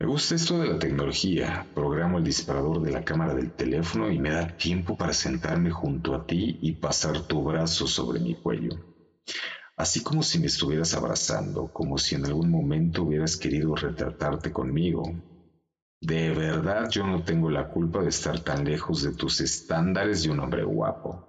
Me 0.00 0.06
gusta 0.06 0.34
esto 0.34 0.60
de 0.60 0.68
la 0.68 0.78
tecnología. 0.78 1.66
Programo 1.72 2.18
el 2.18 2.24
disparador 2.24 2.82
de 2.82 2.92
la 2.92 3.02
cámara 3.02 3.32
del 3.32 3.54
teléfono 3.54 4.12
y 4.12 4.18
me 4.18 4.28
da 4.28 4.46
tiempo 4.48 4.94
para 4.94 5.14
sentarme 5.14 5.70
junto 5.70 6.14
a 6.14 6.26
ti 6.26 6.58
y 6.60 6.74
pasar 6.74 7.22
tu 7.24 7.42
brazo 7.42 7.86
sobre 7.86 8.20
mi 8.20 8.34
cuello. 8.34 8.84
Así 9.78 10.02
como 10.02 10.22
si 10.22 10.38
me 10.38 10.48
estuvieras 10.48 10.92
abrazando, 10.92 11.70
como 11.72 11.96
si 11.96 12.16
en 12.16 12.26
algún 12.26 12.50
momento 12.50 13.04
hubieras 13.04 13.38
querido 13.38 13.74
retratarte 13.74 14.52
conmigo, 14.52 15.04
de 16.02 16.30
verdad 16.34 16.88
yo 16.90 17.06
no 17.06 17.22
tengo 17.22 17.48
la 17.48 17.64
culpa 17.64 18.02
de 18.02 18.10
estar 18.10 18.40
tan 18.40 18.64
lejos 18.64 19.02
de 19.02 19.12
tus 19.12 19.40
estándares 19.40 20.22
de 20.22 20.30
un 20.30 20.40
hombre 20.40 20.64
guapo, 20.64 21.24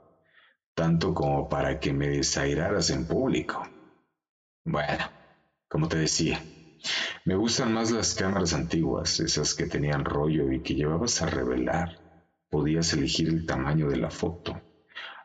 tanto 0.76 1.14
como 1.14 1.48
para 1.50 1.80
que 1.80 1.94
me 1.94 2.10
desairaras 2.10 2.90
en 2.92 3.06
público. 3.06 3.64
Bueno, 4.66 5.06
como 5.70 5.88
te 5.88 5.98
decía, 5.98 6.46
me 7.26 7.36
gustan 7.36 7.74
más 7.74 7.92
las 7.92 8.16
cámaras 8.16 8.54
antiguas, 8.54 9.20
esas 9.20 9.56
que 9.56 9.68
tenían 9.68 10.06
rollo 10.06 10.52
y 10.52 10.62
que 10.62 10.76
llevabas 10.76 11.22
a 11.22 11.28
revelar. 11.28 11.90
Podías 12.50 12.94
elegir 12.94 13.30
el 13.30 13.46
tamaño 13.46 13.90
de 13.90 13.98
la 13.98 14.12
foto. 14.12 14.62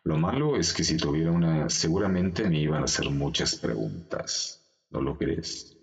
Lo 0.05 0.19
malo 0.19 0.57
es 0.57 0.73
que 0.75 0.85
si 0.85 0.99
tuviera 0.99 1.33
una, 1.33 1.69
seguramente 1.71 2.49
me 2.49 2.61
iban 2.61 2.83
a 2.83 2.87
hacer 2.87 3.11
muchas 3.11 3.57
preguntas. 3.57 4.63
¿No 4.91 5.03
lo 5.03 5.17
crees? 5.17 5.77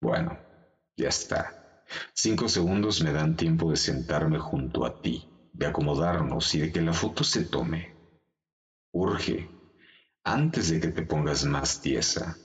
Bueno, 0.00 0.38
ya 0.96 1.08
está. 1.08 1.59
Cinco 2.14 2.48
segundos 2.48 3.02
me 3.02 3.12
dan 3.12 3.36
tiempo 3.36 3.70
de 3.70 3.76
sentarme 3.76 4.38
junto 4.38 4.84
a 4.84 5.00
ti, 5.00 5.28
de 5.52 5.66
acomodarnos 5.66 6.54
y 6.54 6.60
de 6.60 6.72
que 6.72 6.80
la 6.80 6.92
foto 6.92 7.24
se 7.24 7.44
tome. 7.44 7.94
Urge, 8.92 9.48
antes 10.24 10.70
de 10.70 10.80
que 10.80 10.88
te 10.88 11.02
pongas 11.02 11.44
más 11.44 11.80
tiesa. 11.80 12.36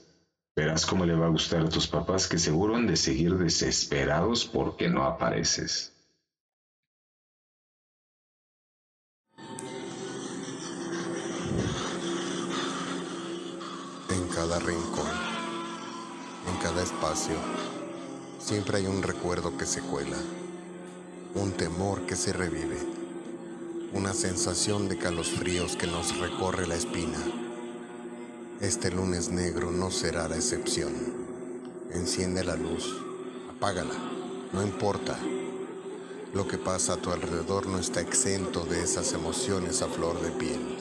Verás 0.56 0.86
cómo 0.86 1.04
le 1.04 1.14
va 1.14 1.26
a 1.26 1.30
gustar 1.30 1.62
a 1.62 1.68
tus 1.68 1.86
papás 1.86 2.28
que 2.28 2.38
seguro 2.38 2.76
han 2.76 2.86
de 2.86 2.96
seguir 2.96 3.36
desesperados 3.36 4.46
porque 4.46 4.88
no 4.88 5.04
apareces. 5.04 5.92
En 14.08 14.28
cada 14.34 14.58
rincón, 14.60 15.10
en 16.48 16.56
cada 16.62 16.82
espacio 16.82 17.36
Siempre 18.46 18.78
hay 18.78 18.86
un 18.86 19.02
recuerdo 19.02 19.58
que 19.58 19.66
se 19.66 19.80
cuela, 19.80 20.18
un 21.34 21.50
temor 21.50 22.06
que 22.06 22.14
se 22.14 22.32
revive, 22.32 22.78
una 23.92 24.14
sensación 24.14 24.88
de 24.88 24.96
calosfríos 24.96 25.74
que 25.74 25.88
nos 25.88 26.16
recorre 26.18 26.68
la 26.68 26.76
espina. 26.76 27.18
Este 28.60 28.92
lunes 28.92 29.30
negro 29.30 29.72
no 29.72 29.90
será 29.90 30.28
la 30.28 30.36
excepción. 30.36 30.92
Enciende 31.90 32.44
la 32.44 32.54
luz, 32.54 32.94
apágala, 33.50 33.96
no 34.52 34.62
importa. 34.62 35.18
Lo 36.32 36.46
que 36.46 36.56
pasa 36.56 36.92
a 36.92 36.98
tu 36.98 37.10
alrededor 37.10 37.66
no 37.66 37.80
está 37.80 38.00
exento 38.00 38.64
de 38.64 38.80
esas 38.80 39.12
emociones 39.12 39.82
a 39.82 39.88
flor 39.88 40.22
de 40.22 40.30
piel. 40.30 40.78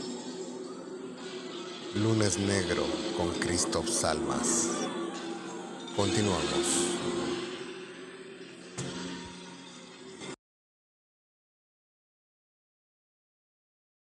Lunes 1.95 2.38
negro 2.38 2.84
con 3.18 3.32
Christoph 3.39 3.88
Salmas. 3.88 4.68
Continuamos. 5.95 6.95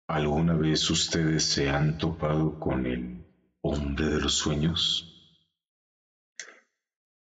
¿Alguna 0.09 0.55
vez 0.55 0.89
ustedes 0.89 1.43
se 1.43 1.69
han 1.69 1.99
topado 1.99 2.59
con 2.59 2.87
el 2.87 3.23
hombre 3.61 4.07
de 4.07 4.19
los 4.19 4.33
sueños? 4.33 5.37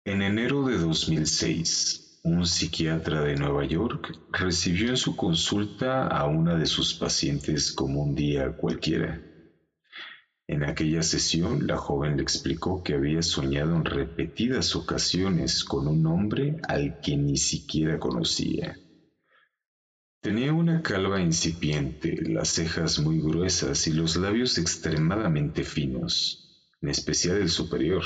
En 0.07 0.23
enero 0.23 0.65
de 0.65 0.79
2006, 0.79 2.23
un 2.25 2.47
psiquiatra 2.47 3.21
de 3.21 3.37
Nueva 3.37 3.67
York 3.67 4.19
recibió 4.33 4.89
en 4.89 4.97
su 4.97 5.17
consulta 5.17 6.07
a 6.07 6.25
una 6.29 6.57
de 6.57 6.65
sus 6.65 6.95
pacientes 6.95 7.73
como 7.73 8.01
un 8.01 8.15
día 8.15 8.57
cualquiera. 8.57 9.21
En 10.47 10.65
aquella 10.65 11.03
sesión, 11.03 11.67
la 11.67 11.77
joven 11.77 12.17
le 12.17 12.23
explicó 12.23 12.83
que 12.83 12.95
había 12.95 13.21
soñado 13.21 13.77
en 13.77 13.85
repetidas 13.85 14.75
ocasiones 14.75 15.63
con 15.63 15.89
un 15.89 16.07
hombre 16.07 16.57
al 16.67 16.99
que 17.03 17.19
ni 17.19 17.37
siquiera 17.37 17.99
conocía 17.99 18.79
Tenía 20.21 20.53
una 20.53 20.83
calva 20.83 21.21
incipiente, 21.21 22.17
las 22.23 22.49
cejas 22.49 22.99
muy 22.99 23.21
gruesas 23.21 23.87
y 23.87 23.93
los 23.93 24.17
labios 24.17 24.59
extremadamente 24.59 25.65
finos, 25.65 26.73
en 26.81 26.89
especial 26.89 27.37
el 27.37 27.49
superior, 27.49 28.03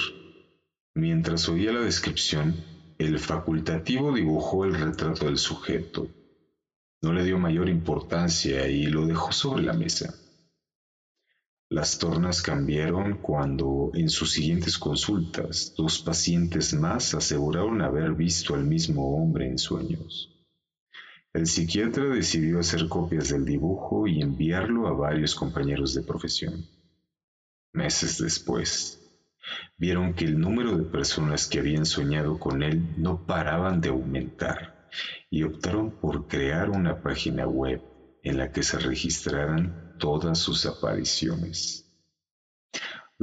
Mientras 0.95 1.49
oía 1.49 1.73
la 1.73 1.81
descripción, 1.81 2.55
el 2.99 3.19
facultativo 3.19 4.13
dibujó 4.13 4.67
el 4.67 4.75
retrato 4.75 5.25
del 5.25 5.39
sujeto. 5.39 6.07
No 7.01 7.15
le 7.15 7.25
dio 7.25 7.39
mayor 7.39 7.71
importancia 7.71 8.69
y 8.69 8.85
lo 8.85 9.07
dejó 9.07 9.33
sobre 9.33 9.63
la 9.63 9.73
mesa. 9.73 10.15
Las 11.71 11.97
tornas 11.97 12.43
cambiaron 12.43 13.23
cuando, 13.23 13.91
en 13.95 14.11
sus 14.11 14.33
siguientes 14.33 14.77
consultas, 14.77 15.73
dos 15.79 16.01
pacientes 16.01 16.75
más 16.75 17.15
aseguraron 17.15 17.81
haber 17.81 18.13
visto 18.13 18.55
al 18.55 18.67
mismo 18.67 19.17
hombre 19.17 19.49
en 19.49 19.57
sueños. 19.57 20.32
El 21.35 21.47
psiquiatra 21.47 22.05
decidió 22.05 22.61
hacer 22.61 22.89
copias 22.89 23.31
del 23.31 23.47
dibujo 23.47 24.07
y 24.07 24.21
enviarlo 24.21 24.87
a 24.87 24.93
varios 24.93 25.35
compañeros 25.35 25.95
de 25.95 26.03
profesión. 26.03 26.67
Meses 27.73 28.19
después, 28.19 29.01
vieron 29.79 30.13
que 30.13 30.27
el 30.27 30.39
número 30.39 30.77
de 30.77 30.85
personas 30.85 31.47
que 31.47 31.61
habían 31.61 31.87
soñado 31.87 32.39
con 32.39 32.63
él 32.63 32.83
no 32.99 33.25
paraban 33.25 33.81
de 33.81 33.89
aumentar 33.89 34.91
y 35.31 35.43
optaron 35.45 35.91
por 35.91 36.29
crear 36.29 36.69
una 36.69 37.03
página 37.03 37.47
web 37.47 37.81
en 38.23 38.37
la 38.37 38.53
que 38.53 38.63
se 38.63 38.79
registraran 38.79 39.97
todas 39.99 40.39
sus 40.39 40.67
apariciones. 40.67 41.82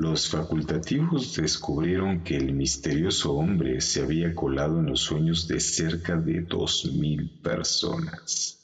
Los 0.01 0.29
facultativos 0.29 1.35
descubrieron 1.35 2.23
que 2.23 2.37
el 2.37 2.53
misterioso 2.53 3.33
hombre 3.33 3.81
se 3.81 4.01
había 4.01 4.33
colado 4.33 4.79
en 4.79 4.85
los 4.85 5.01
sueños 5.01 5.45
de 5.45 5.59
cerca 5.59 6.15
de 6.15 6.39
dos 6.47 6.89
mil 6.93 7.29
personas. 7.41 8.61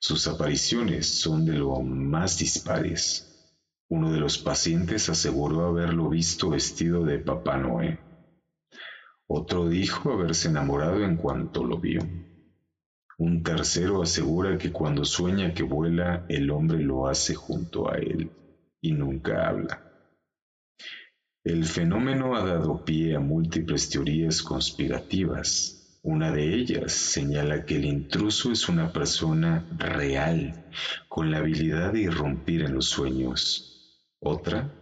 Sus 0.00 0.26
apariciones 0.26 1.06
son 1.06 1.44
de 1.44 1.52
lo 1.52 1.80
más 1.82 2.36
dispares. 2.38 3.24
Uno 3.88 4.10
de 4.10 4.18
los 4.18 4.36
pacientes 4.38 5.08
aseguró 5.08 5.66
haberlo 5.66 6.08
visto 6.08 6.50
vestido 6.50 7.04
de 7.04 7.20
Papá 7.20 7.56
Noé. 7.58 8.00
Otro 9.28 9.68
dijo 9.68 10.12
haberse 10.12 10.48
enamorado 10.48 11.04
en 11.04 11.14
cuanto 11.14 11.62
lo 11.62 11.78
vio. 11.78 12.00
Un 13.16 13.44
tercero 13.44 14.02
asegura 14.02 14.58
que 14.58 14.72
cuando 14.72 15.04
sueña 15.04 15.54
que 15.54 15.62
vuela, 15.62 16.24
el 16.26 16.50
hombre 16.50 16.80
lo 16.80 17.06
hace 17.06 17.32
junto 17.32 17.88
a 17.88 17.94
él 17.94 18.28
y 18.80 18.90
nunca 18.90 19.46
habla. 19.46 19.89
El 21.50 21.64
fenómeno 21.64 22.36
ha 22.36 22.44
dado 22.44 22.84
pie 22.84 23.16
a 23.16 23.18
múltiples 23.18 23.90
teorías 23.90 24.40
conspirativas. 24.40 25.98
Una 26.00 26.30
de 26.30 26.54
ellas 26.54 26.92
señala 26.92 27.66
que 27.66 27.74
el 27.74 27.86
intruso 27.86 28.52
es 28.52 28.68
una 28.68 28.92
persona 28.92 29.68
real, 29.76 30.64
con 31.08 31.32
la 31.32 31.38
habilidad 31.38 31.92
de 31.92 32.02
irrumpir 32.02 32.62
en 32.62 32.74
los 32.74 32.86
sueños. 32.86 34.06
Otra 34.20 34.72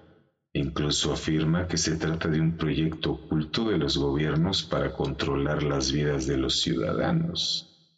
incluso 0.52 1.10
afirma 1.10 1.66
que 1.66 1.78
se 1.78 1.96
trata 1.96 2.28
de 2.28 2.38
un 2.38 2.58
proyecto 2.58 3.12
oculto 3.12 3.70
de 3.70 3.78
los 3.78 3.96
gobiernos 3.96 4.62
para 4.62 4.92
controlar 4.92 5.62
las 5.62 5.90
vidas 5.90 6.26
de 6.26 6.36
los 6.36 6.60
ciudadanos. 6.60 7.96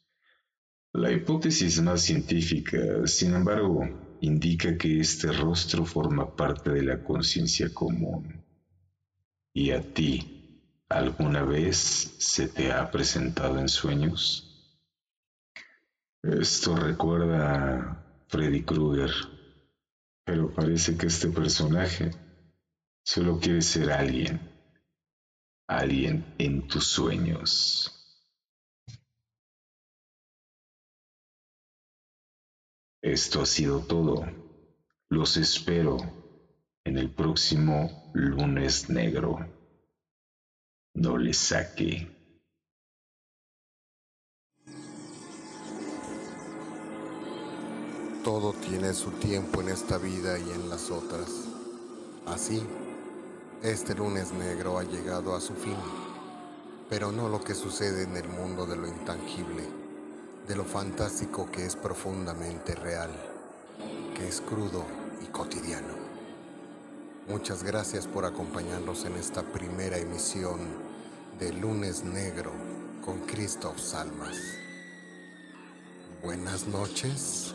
La 0.93 1.11
hipótesis 1.11 1.83
más 1.83 2.03
científica, 2.03 2.79
sin 3.07 3.35
embargo, 3.35 4.17
indica 4.21 4.79
que 4.79 5.01
este 5.01 5.33
rostro 5.33 5.85
forma 5.85 6.37
parte 6.37 6.71
de 6.71 6.85
la 6.85 7.03
conciencia 7.03 7.69
común 7.75 8.40
¿Y 9.53 9.73
a 9.73 9.81
ti 9.81 10.21
alguna 10.89 11.43
vez 11.43 12.15
se 12.19 12.47
te 12.49 12.71
ha 12.71 12.89
presentado 12.89 13.59
en 13.59 13.69
sueños? 13.69 14.47
Esto 16.23 16.77
recuerda 16.77 17.79
a 17.79 18.25
Freddy 18.29 18.63
Krueger, 18.63 19.11
pero 20.25 20.53
parece 20.55 20.97
que 20.97 21.07
este 21.07 21.29
personaje 21.31 22.11
solo 23.05 23.39
quiere 23.39 23.61
ser 23.63 23.91
alguien, 23.91 24.41
alguien 25.67 26.25
en 26.39 26.69
tus 26.69 26.87
sueños. 26.87 27.91
Esto 33.03 33.41
ha 33.41 33.47
sido 33.47 33.81
todo. 33.81 34.27
Los 35.09 35.37
espero 35.39 36.20
en 36.85 36.97
el 36.97 37.11
próximo 37.11 38.11
lunes 38.15 38.89
negro. 38.89 39.47
No 40.95 41.19
le 41.19 41.35
saque. 41.35 42.09
Todo 48.25 48.53
tiene 48.53 48.93
su 48.95 49.11
tiempo 49.13 49.61
en 49.61 49.69
esta 49.69 49.99
vida 49.99 50.39
y 50.39 50.51
en 50.51 50.69
las 50.69 50.91
otras. 50.91 51.29
Así, 52.27 52.63
este 53.63 53.95
lunes 53.95 54.33
negro 54.33 54.79
ha 54.79 54.85
llegado 54.85 55.35
a 55.35 55.41
su 55.41 55.55
fin, 55.55 55.77
pero 56.89 57.13
no 57.13 57.29
lo 57.29 57.43
que 57.43 57.55
sucede 57.55 58.05
en 58.05 58.17
el 58.17 58.29
mundo 58.29 58.67
de 58.67 58.77
lo 58.77 58.89
intangible, 58.89 59.65
de 60.47 60.57
lo 60.57 60.65
fantástico 60.65 61.51
que 61.51 61.65
es 61.67 61.77
profundamente 61.77 62.75
real, 62.75 63.11
que 64.15 64.29
es 64.29 64.41
crudo 64.41 64.85
y 65.23 65.27
cotidiano. 65.27 66.00
Muchas 67.31 67.63
gracias 67.63 68.09
por 68.09 68.25
acompañarnos 68.25 69.05
en 69.05 69.15
esta 69.15 69.45
primera 69.45 69.97
emisión 69.97 70.59
de 71.39 71.53
Lunes 71.53 72.03
Negro 72.03 72.51
con 73.05 73.21
Christoph 73.21 73.79
Salmas. 73.79 74.37
Buenas 76.25 76.67
noches. 76.67 77.55